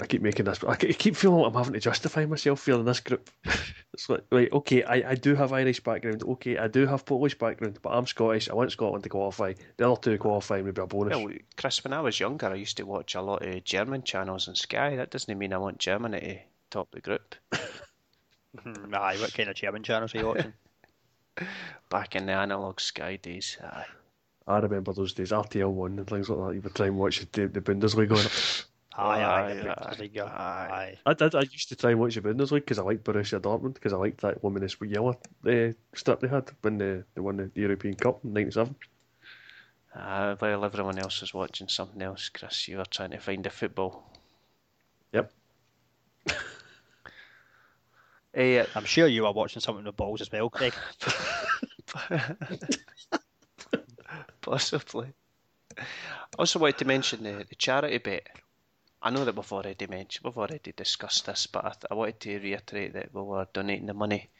I 0.00 0.06
keep 0.06 0.22
making 0.22 0.46
this. 0.46 0.58
but 0.58 0.70
I 0.70 0.76
keep 0.76 1.16
feeling 1.16 1.40
like 1.40 1.48
I'm 1.48 1.54
having 1.54 1.74
to 1.74 1.80
justify 1.80 2.24
myself 2.24 2.60
feeling 2.60 2.84
this 2.84 3.00
group. 3.00 3.28
it's 3.92 4.08
like, 4.08 4.24
right, 4.32 4.50
okay, 4.52 4.82
I, 4.82 5.10
I 5.10 5.14
do 5.14 5.34
have 5.34 5.52
Irish 5.52 5.80
background. 5.80 6.22
Okay, 6.22 6.56
I 6.56 6.68
do 6.68 6.86
have 6.86 7.04
Polish 7.04 7.36
background, 7.36 7.78
but 7.82 7.90
I'm 7.90 8.06
Scottish. 8.06 8.48
I 8.48 8.54
want 8.54 8.72
Scotland 8.72 9.04
to 9.04 9.10
qualify. 9.10 9.52
The 9.76 9.90
other 9.90 10.00
two 10.00 10.18
qualify 10.18 10.62
maybe 10.62 10.80
a 10.80 10.86
bonus. 10.86 11.16
Well, 11.16 11.34
Chris, 11.56 11.84
when 11.84 11.92
I 11.92 12.00
was 12.00 12.18
younger, 12.18 12.48
I 12.48 12.54
used 12.54 12.78
to 12.78 12.84
watch 12.84 13.14
a 13.14 13.22
lot 13.22 13.46
of 13.46 13.64
German 13.64 14.02
channels 14.02 14.48
on 14.48 14.54
Sky. 14.54 14.96
That 14.96 15.10
doesn't 15.10 15.38
mean 15.38 15.52
I 15.52 15.58
want 15.58 15.78
Germany 15.78 16.20
to 16.20 16.38
top 16.70 16.90
the 16.92 17.00
group. 17.00 17.34
Aye, 18.92 19.16
what 19.20 19.34
kind 19.34 19.48
of 19.48 19.56
German 19.56 19.82
channels 19.82 20.14
are 20.14 20.18
you 20.18 20.26
watching? 20.26 20.52
Back 21.90 22.16
in 22.16 22.26
the 22.26 22.32
analog 22.32 22.80
Sky 22.80 23.16
days. 23.16 23.58
Aye. 23.62 23.84
I 24.48 24.58
remember 24.58 24.92
those 24.92 25.12
days, 25.12 25.32
RTL 25.32 25.70
One 25.70 25.98
and 25.98 26.08
things 26.08 26.30
like 26.30 26.38
that. 26.38 26.54
You 26.54 26.60
would 26.60 26.74
try 26.74 26.86
and 26.86 26.96
watch 26.96 27.20
the, 27.32 27.48
the 27.48 27.60
Bundesliga 27.60 28.12
on 28.12 28.24
it. 28.24 28.66
Aye, 28.98 29.22
aye, 29.22 29.24
Aye, 29.24 29.52
aye, 29.52 29.74
Bundesliga. 29.74 30.24
aye. 30.24 30.68
Aye. 30.70 30.98
I 31.04 31.12
did. 31.14 31.34
I 31.34 31.40
used 31.42 31.68
to 31.68 31.76
try 31.76 31.90
and 31.90 32.00
watch 32.00 32.14
the 32.14 32.22
Bundesliga 32.22 32.64
because 32.64 32.78
I 32.78 32.82
liked 32.82 33.04
Borussia 33.04 33.40
Dortmund 33.40 33.74
because 33.74 33.92
I 33.92 33.96
liked 33.96 34.20
that 34.22 34.42
luminous 34.42 34.76
yellow 34.80 35.18
uh, 35.46 35.72
strip 35.94 36.20
they 36.20 36.28
had 36.28 36.50
when 36.62 36.78
they, 36.78 37.02
they 37.14 37.20
won 37.20 37.36
the 37.36 37.50
European 37.54 37.94
Cup 37.94 38.24
in 38.24 38.32
'97. 38.32 38.74
Uh, 39.94 40.36
while 40.36 40.64
everyone 40.64 40.98
else 40.98 41.20
was 41.20 41.34
watching 41.34 41.68
something 41.68 42.00
else, 42.02 42.28
Chris, 42.28 42.68
you 42.68 42.78
were 42.78 42.84
trying 42.84 43.10
to 43.10 43.18
find 43.18 43.46
a 43.46 43.50
football. 43.50 44.10
Yep. 45.12 45.30
Eh, 48.34 48.66
I'm 48.74 48.84
sure 48.84 49.06
you 49.06 49.24
are 49.24 49.32
watching 49.32 49.60
something 49.60 49.84
with 49.86 49.96
balls 49.96 50.20
as 50.20 50.30
well, 50.30 50.50
Craig. 50.50 50.74
Possibly. 54.42 55.06
I 55.78 55.84
also 56.38 56.58
wanted 56.58 56.76
to 56.78 56.84
mention 56.84 57.22
the, 57.22 57.46
the 57.48 57.54
charity 57.54 57.96
bet. 57.96 58.26
I 59.02 59.10
know 59.10 59.24
that 59.24 59.36
we've 59.36 59.52
already 59.52 59.86
mentioned, 59.86 60.24
we've 60.24 60.38
already 60.38 60.72
discussed 60.72 61.26
this, 61.26 61.46
but 61.46 61.64
I, 61.64 61.68
th- 61.70 61.84
I 61.90 61.94
wanted 61.94 62.20
to 62.20 62.38
reiterate 62.38 62.94
that 62.94 63.14
we 63.14 63.22
were 63.22 63.46
donating 63.52 63.86
the 63.86 63.94
money 63.94 64.30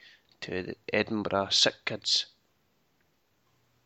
to 0.40 0.62
the 0.62 0.76
Edinburgh 0.92 1.48
Sick 1.50 1.74
Kids. 1.84 2.26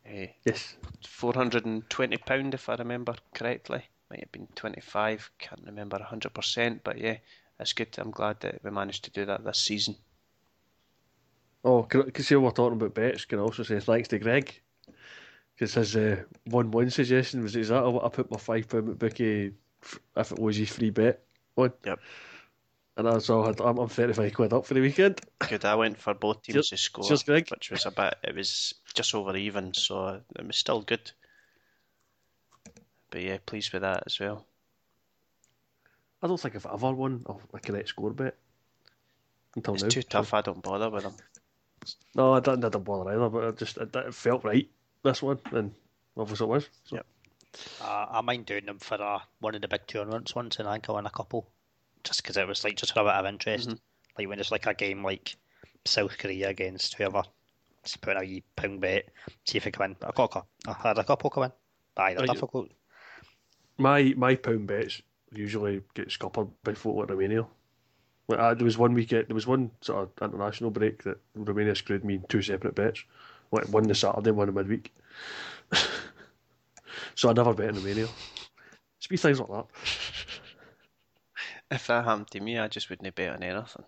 Eh, 0.05 0.27
Yes. 0.45 0.75
four 1.07 1.33
hundred 1.33 1.65
and 1.65 1.87
twenty 1.89 2.17
pound, 2.17 2.53
if 2.53 2.67
I 2.69 2.75
remember 2.75 3.15
correctly. 3.33 3.83
Might 4.09 4.21
have 4.21 4.31
been 4.31 4.47
twenty 4.55 4.81
five. 4.81 5.29
Can't 5.37 5.61
remember 5.65 6.01
hundred 6.01 6.33
percent, 6.33 6.83
but 6.83 6.97
yeah, 6.97 7.17
it's 7.59 7.73
good. 7.73 7.95
I'm 7.99 8.11
glad 8.11 8.39
that 8.41 8.63
we 8.63 8.71
managed 8.71 9.03
to 9.05 9.11
do 9.11 9.25
that 9.25 9.43
this 9.43 9.59
season. 9.59 9.95
Oh, 11.63 11.83
because 11.83 12.27
here 12.27 12.39
we're 12.39 12.49
talking 12.51 12.77
about 12.77 12.95
bets, 12.95 13.25
can 13.25 13.37
I 13.37 13.43
also 13.43 13.61
say 13.63 13.79
thanks 13.79 14.07
to 14.09 14.19
Greg. 14.19 14.61
Because 15.53 15.75
his 15.75 15.95
uh, 15.95 16.23
one 16.45 16.71
one 16.71 16.89
suggestion 16.89 17.43
was 17.43 17.55
exactly 17.55 17.91
what 17.91 18.03
I 18.03 18.09
put 18.09 18.31
my 18.31 18.37
five 18.37 18.67
pound 18.67 18.97
bookie 18.97 19.53
if 20.15 20.31
it 20.31 20.39
was 20.39 20.57
his 20.57 20.69
free 20.69 20.89
bet 20.89 21.21
on. 21.55 21.71
Yep. 21.85 21.99
And 22.97 23.07
I 23.07 23.17
so 23.19 23.43
I 23.43 23.47
had, 23.47 23.61
I'm, 23.61 23.77
I'm 23.77 23.87
thirty 23.87 24.13
five 24.13 24.33
quid 24.33 24.53
up 24.53 24.65
for 24.65 24.73
the 24.73 24.81
weekend. 24.81 25.21
Good. 25.47 25.63
I 25.65 25.75
went 25.75 25.97
for 25.97 26.13
both 26.13 26.43
teams 26.43 26.55
Cheers- 26.55 26.69
to 26.69 26.77
score, 26.77 27.03
cheers, 27.05 27.23
Greg. 27.23 27.47
which 27.49 27.71
was 27.71 27.85
a 27.85 27.91
bit. 27.91 28.15
It 28.23 28.35
was 28.35 28.73
just 28.93 29.15
over 29.15 29.35
even, 29.35 29.73
so 29.73 30.21
it 30.37 30.45
was 30.45 30.57
still 30.57 30.81
good. 30.81 31.11
But 33.09 33.21
yeah, 33.21 33.37
pleased 33.45 33.73
with 33.73 33.81
that 33.81 34.03
as 34.05 34.19
well. 34.19 34.45
I 36.21 36.27
don't 36.27 36.39
think 36.39 36.55
I've 36.55 36.65
ever 36.71 36.91
won 36.93 37.25
a, 37.53 37.59
correct 37.59 37.89
score 37.89 38.11
bet 38.11 38.35
until 39.55 39.73
now 39.73 39.75
It's 39.75 39.83
now. 39.83 39.89
too 39.89 40.03
tough. 40.03 40.33
I 40.33 40.41
don't 40.41 40.61
bother 40.61 40.89
with 40.89 41.03
them. 41.03 41.15
No, 42.15 42.33
I 42.33 42.39
didn't, 42.41 42.63
I 42.63 42.69
didn't 42.69 42.83
bother 42.85 43.09
either, 43.11 43.29
but 43.29 43.43
it 43.45 43.57
just 43.57 43.77
it, 43.77 43.95
it 43.95 44.13
felt 44.13 44.43
right 44.43 44.69
this 45.03 45.21
one, 45.23 45.39
and 45.51 45.73
obviously 46.15 46.45
it 46.45 46.49
was. 46.49 46.69
So. 46.85 46.97
Yep. 46.97 47.05
Uh, 47.81 48.05
I 48.09 48.21
mind 48.21 48.45
doing 48.45 48.65
them 48.65 48.79
for 48.79 49.01
uh, 49.01 49.19
one 49.39 49.55
of 49.55 49.61
the 49.61 49.67
big 49.67 49.87
tournaments 49.87 50.35
once, 50.35 50.59
and 50.59 50.67
I 50.67 50.73
think 50.73 50.89
I 50.89 50.93
won 50.93 51.05
a 51.05 51.09
couple, 51.09 51.47
just 52.03 52.21
because 52.21 52.37
it 52.37 52.47
was 52.47 52.63
like 52.63 52.77
just 52.77 52.93
for 52.93 53.01
a 53.01 53.03
bit 53.03 53.13
of 53.13 53.25
interest. 53.25 53.75
Like 54.17 54.27
when 54.27 54.39
it's 54.39 54.51
like 54.51 54.65
a 54.67 54.73
game 54.73 55.03
like 55.03 55.35
South 55.85 56.17
Korea 56.17 56.49
against 56.49 56.95
whoever, 56.95 57.23
just 57.83 58.01
put 58.01 58.15
in 58.15 58.23
a 58.23 58.25
wee 58.25 58.43
pound 58.55 58.81
bet, 58.81 59.09
see 59.45 59.57
if 59.57 59.67
I 59.67 59.71
come 59.71 59.91
in. 59.91 59.95
I 60.03 60.11
got 60.11 60.35
a, 60.35 60.43
I 60.69 60.73
had 60.73 60.97
a 60.97 61.03
couple 61.03 61.29
come 61.29 61.43
in, 61.45 61.51
but 61.95 62.01
aye, 62.03 62.13
they're 62.13 62.21
Right. 62.21 62.33
difficult. 62.33 62.69
My 63.77 64.13
my 64.15 64.35
pound 64.35 64.67
bets 64.67 65.01
usually 65.33 65.81
get 65.93 66.11
scuppered 66.11 66.49
by 66.63 66.73
folk 66.73 66.97
like 66.97 67.09
Romania. 67.09 67.47
Like, 68.27 68.57
there 68.57 68.65
was 68.65 68.77
one 68.77 68.93
weekend, 68.93 69.27
there 69.27 69.35
was 69.35 69.47
one 69.47 69.71
sort 69.81 70.03
of 70.03 70.23
international 70.29 70.71
break 70.71 71.03
that 71.03 71.17
Romania 71.35 71.75
screwed 71.75 72.05
me 72.05 72.15
in 72.15 72.23
two 72.29 72.41
separate 72.41 72.75
bets. 72.75 73.03
Like 73.51 73.67
one 73.67 73.87
the 73.87 73.95
Saturday, 73.95 74.31
one 74.31 74.47
the 74.47 74.53
midweek. 74.53 74.93
so 77.15 77.29
I 77.29 77.33
never 77.33 77.53
bet 77.53 77.69
in 77.69 77.75
Romania. 77.75 78.07
It's 78.97 79.07
be 79.07 79.17
things 79.17 79.39
like 79.39 79.49
that. 79.49 79.65
If 81.71 81.87
that 81.87 82.05
happened 82.05 82.29
to 82.31 82.39
me, 82.39 82.59
I 82.59 82.67
just 82.67 82.89
wouldn't 82.89 83.15
bet 83.15 83.33
on 83.33 83.43
anything. 83.43 83.85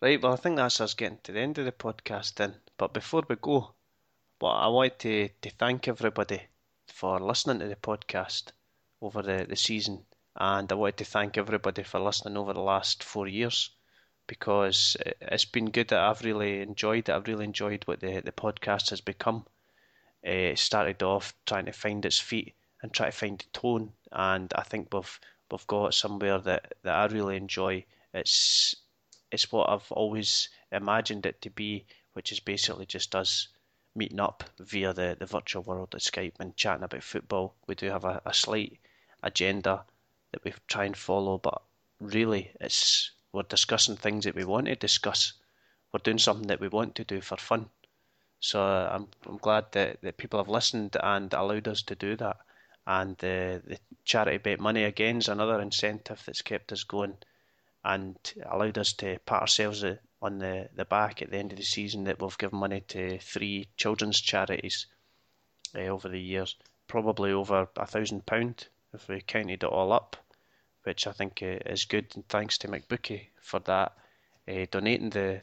Right, 0.00 0.20
well, 0.22 0.32
I 0.34 0.36
think 0.36 0.56
that's 0.56 0.80
us 0.80 0.94
getting 0.94 1.18
to 1.24 1.32
the 1.32 1.40
end 1.40 1.58
of 1.58 1.64
the 1.64 1.72
podcast 1.72 2.34
then. 2.34 2.54
But 2.76 2.92
before 2.94 3.22
we 3.28 3.36
go, 3.36 3.74
well, 4.40 4.52
I 4.52 4.68
wanted 4.68 4.98
to, 5.00 5.28
to 5.42 5.50
thank 5.50 5.88
everybody 5.88 6.42
for 6.88 7.18
listening 7.20 7.58
to 7.60 7.66
the 7.68 7.76
podcast 7.76 8.52
over 9.00 9.22
the, 9.22 9.46
the 9.48 9.56
season. 9.56 10.04
And 10.36 10.70
I 10.70 10.74
wanted 10.74 10.98
to 10.98 11.04
thank 11.04 11.38
everybody 11.38 11.82
for 11.82 12.00
listening 12.00 12.36
over 12.36 12.52
the 12.52 12.60
last 12.60 13.02
four 13.02 13.26
years 13.28 13.70
because 14.26 14.96
it- 15.04 15.16
it's 15.20 15.44
been 15.44 15.70
good 15.70 15.88
that 15.88 16.00
I've 16.00 16.22
really 16.24 16.60
enjoyed 16.60 17.08
it. 17.08 17.12
I've 17.12 17.26
really 17.26 17.44
enjoyed 17.44 17.84
what 17.86 18.00
the, 18.00 18.20
the 18.20 18.32
podcast 18.32 18.90
has 18.90 19.00
become. 19.00 19.46
It 20.24 20.58
started 20.58 21.02
off 21.02 21.34
trying 21.44 21.66
to 21.66 21.72
find 21.72 22.04
its 22.06 22.18
feet 22.18 22.54
and 22.80 22.90
try 22.90 23.06
to 23.06 23.12
find 23.12 23.38
the 23.38 23.58
tone, 23.58 23.92
and 24.10 24.50
I 24.56 24.62
think 24.62 24.88
we've 24.90 25.20
we've 25.50 25.66
got 25.66 25.92
somewhere 25.92 26.38
that, 26.38 26.72
that 26.82 26.94
I 26.94 27.04
really 27.12 27.36
enjoy. 27.36 27.84
It's 28.14 28.74
it's 29.30 29.52
what 29.52 29.68
I've 29.68 29.92
always 29.92 30.48
imagined 30.72 31.26
it 31.26 31.42
to 31.42 31.50
be, 31.50 31.84
which 32.14 32.32
is 32.32 32.40
basically 32.40 32.86
just 32.86 33.14
us 33.14 33.48
meeting 33.94 34.18
up 34.18 34.44
via 34.58 34.94
the, 34.94 35.14
the 35.18 35.26
virtual 35.26 35.62
world 35.62 35.94
of 35.94 36.00
Skype 36.00 36.40
and 36.40 36.56
chatting 36.56 36.84
about 36.84 37.02
football. 37.02 37.54
We 37.66 37.74
do 37.74 37.90
have 37.90 38.06
a, 38.06 38.22
a 38.24 38.32
slight 38.32 38.78
agenda 39.22 39.84
that 40.32 40.42
we 40.42 40.54
try 40.66 40.86
and 40.86 40.96
follow, 40.96 41.36
but 41.36 41.60
really 42.00 42.50
it's 42.62 43.10
we're 43.30 43.42
discussing 43.42 43.96
things 43.96 44.24
that 44.24 44.34
we 44.34 44.44
want 44.44 44.68
to 44.68 44.74
discuss. 44.74 45.34
We're 45.92 45.98
doing 45.98 46.18
something 46.18 46.46
that 46.46 46.60
we 46.60 46.68
want 46.68 46.94
to 46.94 47.04
do 47.04 47.20
for 47.20 47.36
fun. 47.36 47.68
So 48.44 48.60
uh, 48.62 48.90
I'm 48.92 49.08
I'm 49.26 49.38
glad 49.38 49.72
that, 49.72 50.02
that 50.02 50.18
people 50.18 50.38
have 50.38 50.50
listened 50.50 50.98
and 51.02 51.32
allowed 51.32 51.66
us 51.66 51.80
to 51.84 51.94
do 51.94 52.14
that. 52.16 52.36
And 52.86 53.16
the 53.16 53.62
the 53.64 53.78
charity 54.04 54.36
bet 54.36 54.60
money 54.60 54.84
again 54.84 55.16
is 55.16 55.28
another 55.28 55.62
incentive 55.62 56.22
that's 56.26 56.42
kept 56.42 56.70
us 56.70 56.84
going 56.84 57.16
and 57.82 58.18
allowed 58.44 58.76
us 58.76 58.92
to 58.94 59.18
pat 59.20 59.40
ourselves 59.40 59.82
uh, 59.82 59.96
on 60.20 60.40
the, 60.40 60.68
the 60.74 60.84
back 60.84 61.22
at 61.22 61.30
the 61.30 61.38
end 61.38 61.52
of 61.52 61.58
the 61.58 61.64
season 61.64 62.04
that 62.04 62.20
we've 62.20 62.36
given 62.36 62.58
money 62.58 62.82
to 62.88 63.18
three 63.18 63.66
children's 63.78 64.20
charities 64.20 64.88
uh, 65.74 65.86
over 65.86 66.10
the 66.10 66.20
years, 66.20 66.54
probably 66.86 67.32
over 67.32 67.66
a 67.76 67.86
thousand 67.86 68.26
pound 68.26 68.68
if 68.92 69.08
we 69.08 69.22
counted 69.22 69.64
it 69.64 69.66
all 69.66 69.90
up, 69.90 70.18
which 70.82 71.06
I 71.06 71.12
think 71.12 71.42
uh, 71.42 71.60
is 71.64 71.86
good. 71.86 72.12
And 72.14 72.28
thanks 72.28 72.58
to 72.58 72.68
McBookie 72.68 73.28
for 73.40 73.60
that, 73.60 73.96
uh, 74.46 74.66
donating 74.70 75.08
the 75.08 75.40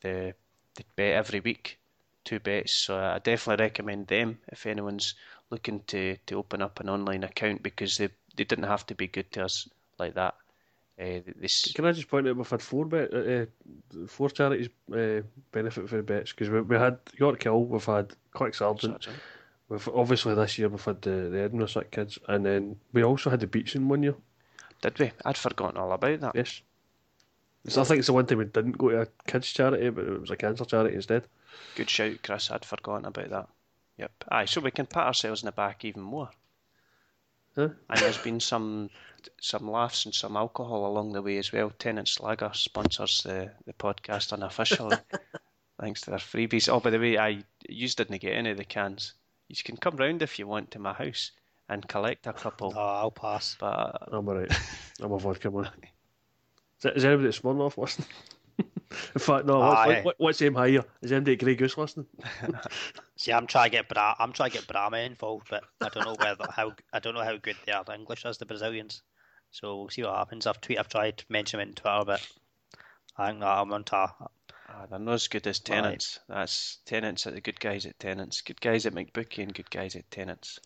the 0.00 0.34
the 0.74 0.84
bet 0.96 1.14
every 1.14 1.38
week, 1.38 1.78
two 2.24 2.40
bets. 2.40 2.72
So 2.72 2.96
I 2.98 3.18
definitely 3.18 3.64
recommend 3.64 4.06
them 4.06 4.38
if 4.48 4.66
anyone's 4.66 5.14
looking 5.50 5.82
to, 5.88 6.16
to 6.26 6.36
open 6.36 6.62
up 6.62 6.80
an 6.80 6.88
online 6.88 7.24
account 7.24 7.62
because 7.62 7.96
they 7.96 8.08
they 8.36 8.44
didn't 8.44 8.64
have 8.64 8.86
to 8.86 8.94
be 8.94 9.06
good 9.06 9.30
to 9.32 9.44
us 9.44 9.68
like 9.98 10.14
that. 10.14 10.34
Uh, 11.00 11.20
this 11.36 11.72
Can 11.72 11.86
I 11.86 11.92
just 11.92 12.08
point 12.08 12.28
out 12.28 12.36
we've 12.36 12.48
had 12.48 12.62
four 12.62 12.84
bet, 12.84 13.12
uh, 13.12 13.16
uh, 13.16 14.06
four 14.06 14.28
charities 14.28 14.68
uh, 14.92 15.22
benefit 15.50 15.88
for 15.88 15.96
the 15.96 16.02
bets 16.02 16.32
because 16.32 16.50
we, 16.50 16.60
we 16.60 16.76
had 16.76 17.02
Yorkhill, 17.18 17.66
we've 17.66 17.84
had 17.84 18.12
CLIC 18.34 18.54
Sargent, 18.54 19.08
we've 19.68 19.88
obviously 19.88 20.34
this 20.34 20.58
year 20.58 20.68
we've 20.68 20.84
had 20.84 21.00
the, 21.00 21.30
the 21.30 21.40
Edinburgh 21.40 21.68
Sick 21.68 21.90
Kids, 21.90 22.18
and 22.28 22.44
then 22.44 22.76
we 22.92 23.02
also 23.02 23.30
had 23.30 23.40
the 23.40 23.46
Beatson 23.46 23.86
one 23.88 24.02
year. 24.02 24.14
Did 24.82 24.98
we? 24.98 25.12
I'd 25.24 25.38
forgotten 25.38 25.78
all 25.78 25.92
about 25.92 26.20
that. 26.20 26.32
Yes. 26.34 26.60
So 27.66 27.82
I 27.82 27.84
think 27.84 27.98
it's 27.98 28.06
the 28.06 28.14
one 28.14 28.26
time 28.26 28.38
we 28.38 28.46
didn't 28.46 28.78
go 28.78 28.90
to 28.90 29.02
a 29.02 29.06
kids 29.26 29.52
charity, 29.52 29.90
but 29.90 30.04
it 30.04 30.20
was 30.20 30.30
a 30.30 30.36
cancer 30.36 30.64
charity 30.64 30.96
instead. 30.96 31.24
Good 31.76 31.90
shout, 31.90 32.22
Chris. 32.22 32.50
I'd 32.50 32.64
forgotten 32.64 33.06
about 33.06 33.30
that. 33.30 33.48
Yep. 33.98 34.12
Aye, 34.28 34.44
so 34.46 34.60
we 34.60 34.70
can 34.70 34.86
pat 34.86 35.06
ourselves 35.06 35.42
in 35.42 35.46
the 35.46 35.52
back 35.52 35.84
even 35.84 36.02
more. 36.02 36.30
Huh? 37.54 37.68
And 37.88 38.00
there's 38.00 38.18
been 38.18 38.40
some 38.40 38.90
some 39.40 39.70
laughs 39.70 40.06
and 40.06 40.14
some 40.14 40.36
alcohol 40.36 40.86
along 40.86 41.12
the 41.12 41.22
way 41.22 41.36
as 41.36 41.52
well. 41.52 41.70
Tennent 41.78 42.20
Lager 42.20 42.50
sponsors 42.54 43.22
the, 43.22 43.50
the 43.66 43.72
podcast 43.74 44.32
unofficially, 44.32 44.96
thanks 45.80 46.00
to 46.02 46.10
their 46.10 46.18
freebies. 46.18 46.68
Oh, 46.68 46.80
by 46.80 46.90
the 46.90 46.98
way, 46.98 47.18
I 47.18 47.44
you 47.68 47.88
didn't 47.88 48.20
get 48.20 48.34
any 48.34 48.50
of 48.50 48.56
the 48.56 48.64
cans. 48.64 49.14
You 49.48 49.56
can 49.64 49.76
come 49.76 49.96
round 49.96 50.22
if 50.22 50.38
you 50.38 50.46
want 50.46 50.70
to 50.70 50.78
my 50.78 50.92
house 50.92 51.32
and 51.68 51.86
collect 51.86 52.26
a 52.26 52.32
couple. 52.32 52.72
Oh, 52.76 52.80
I'll 52.80 53.10
pass. 53.10 53.56
But 53.58 54.08
I'm 54.12 54.28
alright. 54.28 54.52
I'm 55.00 55.12
a 55.12 55.18
vodka 55.18 55.50
man. 55.50 55.64
Is, 55.64 56.82
that, 56.82 56.96
is 56.96 57.04
anybody 57.04 57.28
at 57.28 57.34
Smirnoff 57.34 57.76
listening? 57.76 58.08
In 58.90 59.20
fact, 59.20 59.46
no. 59.46 59.60
What's, 59.60 59.80
Aye. 59.80 60.00
what, 60.02 60.14
what's 60.18 60.40
him 60.40 60.54
higher? 60.54 60.84
Is 61.00 61.12
MD 61.12 61.38
Grey 61.38 61.54
Goose 61.54 61.78
listening? 61.78 62.06
See, 63.16 63.32
I'm 63.32 63.46
trying 63.46 63.70
to 63.70 63.76
get 63.76 63.88
Bra- 63.88 64.16
I'm 64.18 64.32
trying 64.32 64.50
to 64.50 64.58
get 64.58 64.66
Brahma 64.66 64.98
involved, 64.98 65.48
but 65.48 65.62
I 65.80 65.88
don't 65.88 66.04
know 66.04 66.16
whether 66.18 66.46
how 66.50 66.72
I 66.92 66.98
don't 66.98 67.14
know 67.14 67.22
how 67.22 67.36
good 67.36 67.56
they 67.64 67.72
are 67.72 67.84
at 67.86 67.94
English 67.94 68.26
as 68.26 68.38
the 68.38 68.46
Brazilians. 68.46 69.02
So 69.52 69.76
we'll 69.76 69.88
see 69.90 70.02
what 70.02 70.16
happens. 70.16 70.46
I've 70.46 70.60
tweet, 70.60 70.78
I've 70.78 70.88
tried 70.88 71.18
to 71.18 71.24
mention 71.28 71.60
him 71.60 71.68
in 71.68 71.74
Twitter, 71.74 72.02
but 72.04 72.28
I 73.16 73.28
think 73.28 73.40
that 73.40 73.46
I'm 73.46 73.72
on 73.72 73.84
to 73.84 74.12
Ah, 74.72 74.86
they're 74.88 74.98
not 74.98 75.14
as 75.14 75.28
good 75.28 75.46
as 75.46 75.58
Tennent's. 75.58 76.20
That's 76.28 76.78
Tennent's 76.84 77.26
are 77.26 77.32
the 77.32 77.40
good 77.40 77.58
guys 77.58 77.86
at 77.86 77.98
Tennent's. 77.98 78.40
Good 78.40 78.60
guys 78.60 78.86
at 78.86 78.94
McBookie 78.94 79.42
and 79.42 79.52
good 79.52 79.70
guys 79.70 79.96
at 79.96 80.10
Tennent's. 80.10 80.60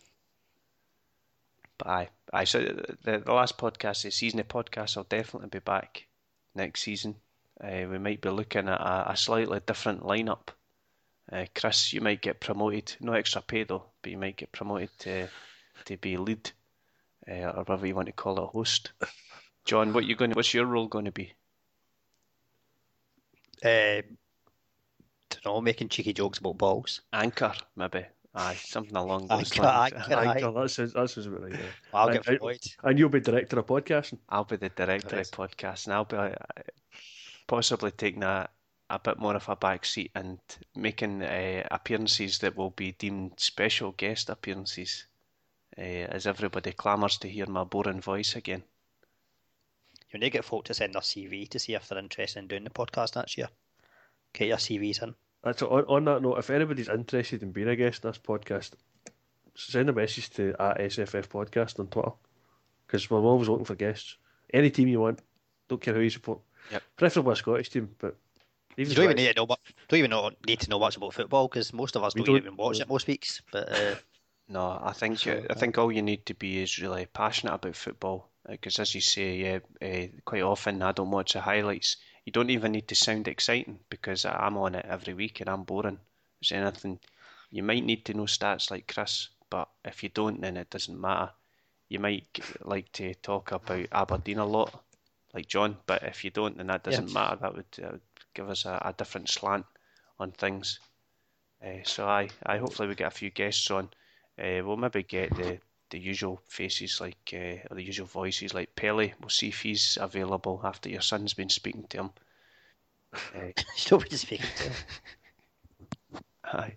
But 1.77 1.87
aye, 1.87 2.09
aye. 2.31 2.43
So 2.43 2.61
the, 2.61 3.19
the 3.19 3.33
last 3.33 3.57
podcast, 3.57 4.03
the 4.03 4.11
season 4.11 4.39
of 4.39 4.47
podcasts, 4.47 4.95
will 4.95 5.03
definitely 5.03 5.49
be 5.49 5.59
back 5.59 6.05
next 6.53 6.81
season. 6.81 7.15
Uh, 7.63 7.87
we 7.89 7.97
might 7.97 8.21
be 8.21 8.29
looking 8.29 8.67
at 8.67 8.81
a, 8.81 9.11
a 9.11 9.17
slightly 9.17 9.59
different 9.65 10.01
lineup. 10.01 10.49
Uh, 11.31 11.45
Chris, 11.55 11.93
you 11.93 12.01
might 12.01 12.21
get 12.21 12.39
promoted, 12.39 12.95
no 12.99 13.13
extra 13.13 13.41
pay 13.41 13.63
though, 13.63 13.85
but 14.01 14.11
you 14.11 14.17
might 14.17 14.37
get 14.37 14.51
promoted 14.51 14.89
to 14.99 15.27
to 15.85 15.97
be 15.97 16.17
lead, 16.17 16.51
uh, 17.29 17.33
or 17.51 17.63
whatever 17.63 17.87
you 17.87 17.95
want 17.95 18.07
to 18.07 18.11
call 18.11 18.37
it, 18.43 18.47
host. 18.47 18.91
John, 19.65 19.93
what 19.93 20.05
you 20.05 20.15
going? 20.15 20.31
What's 20.31 20.53
your 20.53 20.65
role 20.65 20.87
going 20.87 21.05
to 21.05 21.11
be? 21.11 21.33
uh, 23.63 24.01
don't 25.29 25.45
know, 25.45 25.61
making 25.61 25.89
cheeky 25.89 26.13
jokes 26.13 26.37
about 26.39 26.57
balls. 26.57 27.01
Anchor, 27.13 27.53
maybe. 27.75 28.05
Aye, 28.35 28.53
something 28.55 28.95
along 28.95 29.27
those 29.27 29.51
Anchor, 29.57 29.61
lines. 29.63 29.93
anchor. 29.93 30.13
Aye, 30.15 30.27
Aye. 30.27 30.41
God, 30.41 30.55
that 30.55 30.69
sounds, 30.69 30.93
that 30.93 31.09
sounds 31.09 31.25
about 31.27 31.43
right. 31.43 31.53
Yeah. 31.53 31.65
I'll 31.93 32.09
Aye, 32.09 32.13
get 32.13 32.29
aye. 32.29 32.37
Floyd. 32.37 32.59
And 32.83 32.99
you'll 32.99 33.09
be 33.09 33.21
director 33.21 33.59
of 33.59 33.65
podcasting. 33.65 34.19
I'll 34.29 34.43
be 34.43 34.57
the 34.57 34.69
director 34.69 35.07
of 35.15 35.19
Yes. 35.19 35.31
podcast, 35.31 35.85
and 35.85 35.93
I'll 35.93 36.05
be 36.05 36.17
uh, 36.17 36.29
possibly 37.47 37.91
taking 37.91 38.23
a, 38.23 38.49
a 38.89 38.99
bit 38.99 39.19
more 39.19 39.35
of 39.35 39.49
a 39.49 39.55
back 39.55 39.85
seat 39.85 40.11
and 40.15 40.39
making 40.75 41.21
uh, 41.21 41.67
appearances 41.71 42.39
that 42.39 42.55
will 42.55 42.71
be 42.71 42.93
deemed 42.93 43.33
special 43.37 43.91
guest 43.91 44.29
appearances, 44.29 45.05
uh, 45.77 45.81
as 45.81 46.27
everybody 46.27 46.71
clamours 46.71 47.17
to 47.17 47.29
hear 47.29 47.45
my 47.47 47.63
boring 47.63 48.01
voice 48.01 48.35
again. 48.35 48.63
You 50.11 50.19
need 50.19 50.27
to 50.27 50.37
get 50.37 50.45
folk 50.45 50.65
to 50.65 50.73
send 50.73 50.93
their 50.93 51.01
CV 51.01 51.49
to 51.49 51.59
see 51.59 51.73
if 51.73 51.89
they're 51.89 51.99
interested 51.99 52.39
in 52.39 52.47
doing 52.47 52.63
the 52.63 52.69
podcast 52.69 53.15
next 53.15 53.37
year. 53.37 53.49
Get 54.33 54.47
your 54.47 54.57
CVs 54.57 55.03
in. 55.03 55.15
That's 55.43 55.61
on, 55.61 55.83
on 55.87 56.05
that 56.05 56.21
note. 56.21 56.39
If 56.39 56.49
anybody's 56.49 56.89
interested 56.89 57.43
in 57.43 57.51
being 57.51 57.67
a 57.67 57.75
guest 57.75 58.05
on 58.05 58.11
this 58.11 58.19
podcast, 58.19 58.71
send 59.55 59.89
a 59.89 59.93
message 59.93 60.29
to 60.31 60.55
at 60.59 60.79
SFF 60.79 61.27
Podcast 61.27 61.79
on 61.79 61.87
Twitter 61.87 62.11
because 62.85 63.09
we're 63.09 63.19
always 63.19 63.49
looking 63.49 63.65
for 63.65 63.75
guests. 63.75 64.17
Any 64.53 64.69
team 64.69 64.87
you 64.87 64.99
want, 64.99 65.21
don't 65.67 65.81
care 65.81 65.93
who 65.93 66.01
you 66.01 66.09
support. 66.09 66.39
Yep. 66.71 66.83
Preferably 66.97 67.33
a 67.33 67.35
Scottish 67.35 67.69
team, 67.69 67.89
but 67.99 68.15
even 68.77 68.89
You 68.91 68.95
don't 68.95 69.05
even 69.05 69.15
need 69.17 69.27
to 69.27 69.33
know 69.35 69.45
what, 69.45 69.59
don't 69.87 69.99
even 69.99 70.11
know, 70.11 70.31
need 70.45 70.59
to 70.61 70.69
know 70.69 70.79
much 70.79 70.97
about 70.97 71.13
football 71.13 71.47
because 71.47 71.73
most 71.73 71.95
of 71.95 72.03
us 72.03 72.13
don't, 72.13 72.25
don't- 72.25 72.37
even 72.37 72.57
watch 72.57 72.81
it 72.81 72.87
most 72.89 73.07
weeks. 73.07 73.41
But 73.51 73.71
uh, 73.71 73.95
No, 74.47 74.79
I 74.83 74.91
think 74.93 75.17
So, 75.17 75.43
I 75.49 75.55
think 75.55 75.77
all 75.77 75.91
you 75.91 76.03
need 76.03 76.27
to 76.27 76.35
be 76.35 76.61
is 76.61 76.77
really 76.79 77.07
passionate 77.07 77.55
about 77.55 77.75
football. 77.75 78.29
Because 78.47 78.77
as 78.79 78.93
you 78.93 79.01
say, 79.01 79.37
yeah, 79.37 79.59
uh, 79.81 80.07
quite 80.23 80.43
often 80.43 80.83
I 80.83 80.91
don't 80.91 81.09
watch 81.09 81.33
the 81.33 81.41
highlights. 81.41 81.97
You 82.25 82.31
don't 82.31 82.51
even 82.51 82.73
need 82.73 82.87
to 82.89 82.95
sound 82.95 83.27
exciting 83.27 83.79
because 83.89 84.23
I'm 84.25 84.57
on 84.57 84.75
it 84.75 84.85
every 84.87 85.15
week 85.15 85.41
and 85.41 85.49
I'm 85.49 85.63
boring. 85.63 85.99
Is 86.43 86.49
there 86.49 86.61
anything 86.61 86.99
you 87.49 87.63
might 87.63 87.83
need 87.83 88.05
to 88.05 88.13
know 88.13 88.23
stats 88.25 88.69
like 88.69 88.91
Chris, 88.93 89.29
but 89.49 89.67
if 89.83 90.03
you 90.03 90.09
don't, 90.09 90.41
then 90.41 90.57
it 90.57 90.69
doesn't 90.69 90.99
matter. 90.99 91.31
You 91.89 91.99
might 91.99 92.39
like 92.61 92.91
to 92.93 93.15
talk 93.15 93.51
about 93.51 93.87
Aberdeen 93.91 94.37
a 94.39 94.45
lot, 94.45 94.83
like 95.35 95.47
John, 95.47 95.77
but 95.85 96.01
if 96.03 96.23
you 96.23 96.31
don't, 96.31 96.57
then 96.57 96.67
that 96.67 96.83
doesn't 96.83 97.11
matter. 97.13 97.35
That 97.41 97.55
would, 97.55 97.65
uh, 97.83 97.89
would 97.91 98.01
give 98.33 98.49
us 98.49 98.65
a, 98.65 98.81
a 98.85 98.93
different 98.93 99.29
slant 99.29 99.65
on 100.17 100.31
things. 100.31 100.79
Uh, 101.63 101.83
so 101.83 102.07
I, 102.07 102.29
I 102.45 102.57
hopefully 102.57 102.87
we 102.87 102.95
get 102.95 103.07
a 103.07 103.11
few 103.11 103.29
guests 103.29 103.69
on. 103.69 103.89
Uh, 104.39 104.63
we'll 104.63 104.77
maybe 104.77 105.03
get 105.03 105.35
the, 105.35 105.59
the 105.89 105.99
usual 105.99 106.41
faces 106.47 107.01
like 107.01 107.33
uh, 107.33 107.67
or 107.69 107.75
the 107.75 107.83
usual 107.83 108.07
voices 108.07 108.53
like 108.53 108.75
Pelly. 108.75 109.13
We'll 109.19 109.29
see 109.29 109.49
if 109.49 109.61
he's 109.61 109.97
available 109.99 110.61
after 110.63 110.89
your 110.89 111.01
son's 111.01 111.33
been 111.33 111.49
speaking 111.49 111.85
to 111.89 111.97
him. 111.97 112.09
Nobody's 113.91 114.21
speaking 114.21 114.47
to 114.55 114.63
him. 114.63 114.73
aye. 116.45 116.75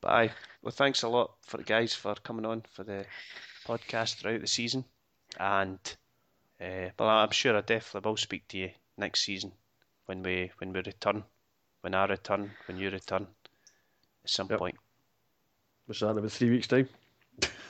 But 0.00 0.10
aye. 0.10 0.30
Well, 0.62 0.72
thanks 0.72 1.02
a 1.02 1.08
lot 1.08 1.32
for 1.42 1.58
the 1.58 1.64
guys 1.64 1.92
for 1.92 2.14
coming 2.14 2.46
on 2.46 2.62
for 2.70 2.82
the 2.82 3.04
podcast 3.66 4.16
throughout 4.16 4.40
the 4.40 4.46
season, 4.46 4.84
and 5.38 5.78
uh, 6.62 6.90
well, 6.98 7.08
I'm 7.08 7.30
sure 7.30 7.56
I 7.56 7.60
definitely 7.60 8.08
will 8.08 8.16
speak 8.16 8.48
to 8.48 8.58
you 8.58 8.70
next 8.96 9.20
season 9.24 9.52
when 10.06 10.22
we 10.22 10.50
when 10.58 10.72
we 10.72 10.80
return, 10.80 11.24
when 11.80 11.94
I 11.94 12.06
return, 12.06 12.50
when 12.66 12.76
you 12.78 12.90
return, 12.90 13.26
at 14.24 14.30
some 14.30 14.48
Yep. 14.48 14.58
point. 14.58 14.76
We're 15.86 15.94
starting 15.94 16.18
about 16.18 16.30
three 16.32 16.50
weeks' 16.50 16.68
time. 16.68 16.88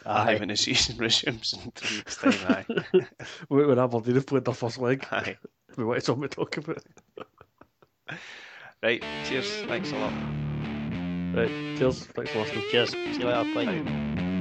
Aye, 0.06 0.34
Aye. 0.34 0.38
when 0.38 0.48
the 0.48 0.56
season 0.56 0.96
resumes 0.98 1.52
in 1.54 1.70
three 1.72 1.96
weeks' 1.96 2.16
time. 2.16 2.40
Aye. 2.46 2.66
When 3.48 3.68
when 3.68 3.78
Aberdeen 3.78 4.14
have 4.16 4.26
played 4.26 4.44
their 4.44 4.54
first 4.54 4.78
leg, 4.78 5.06
aye. 5.10 5.36
we 5.76 5.84
want 5.84 6.04
to 6.04 6.28
talk 6.28 6.56
about. 6.56 6.82
Right. 8.82 9.02
Cheers. 9.22 9.62
Thanks 9.68 9.92
a 9.92 9.96
lot. 9.96 10.12
Right, 11.34 11.52
cheers. 11.78 12.04
Thanks 12.06 12.32
for 12.32 12.40
listening. 12.40 12.64
Cheers. 12.68 12.90
See 12.90 13.22
you 13.22 13.26
later. 13.28 13.44
Bye. 13.54 13.64
Bye. 13.64 14.31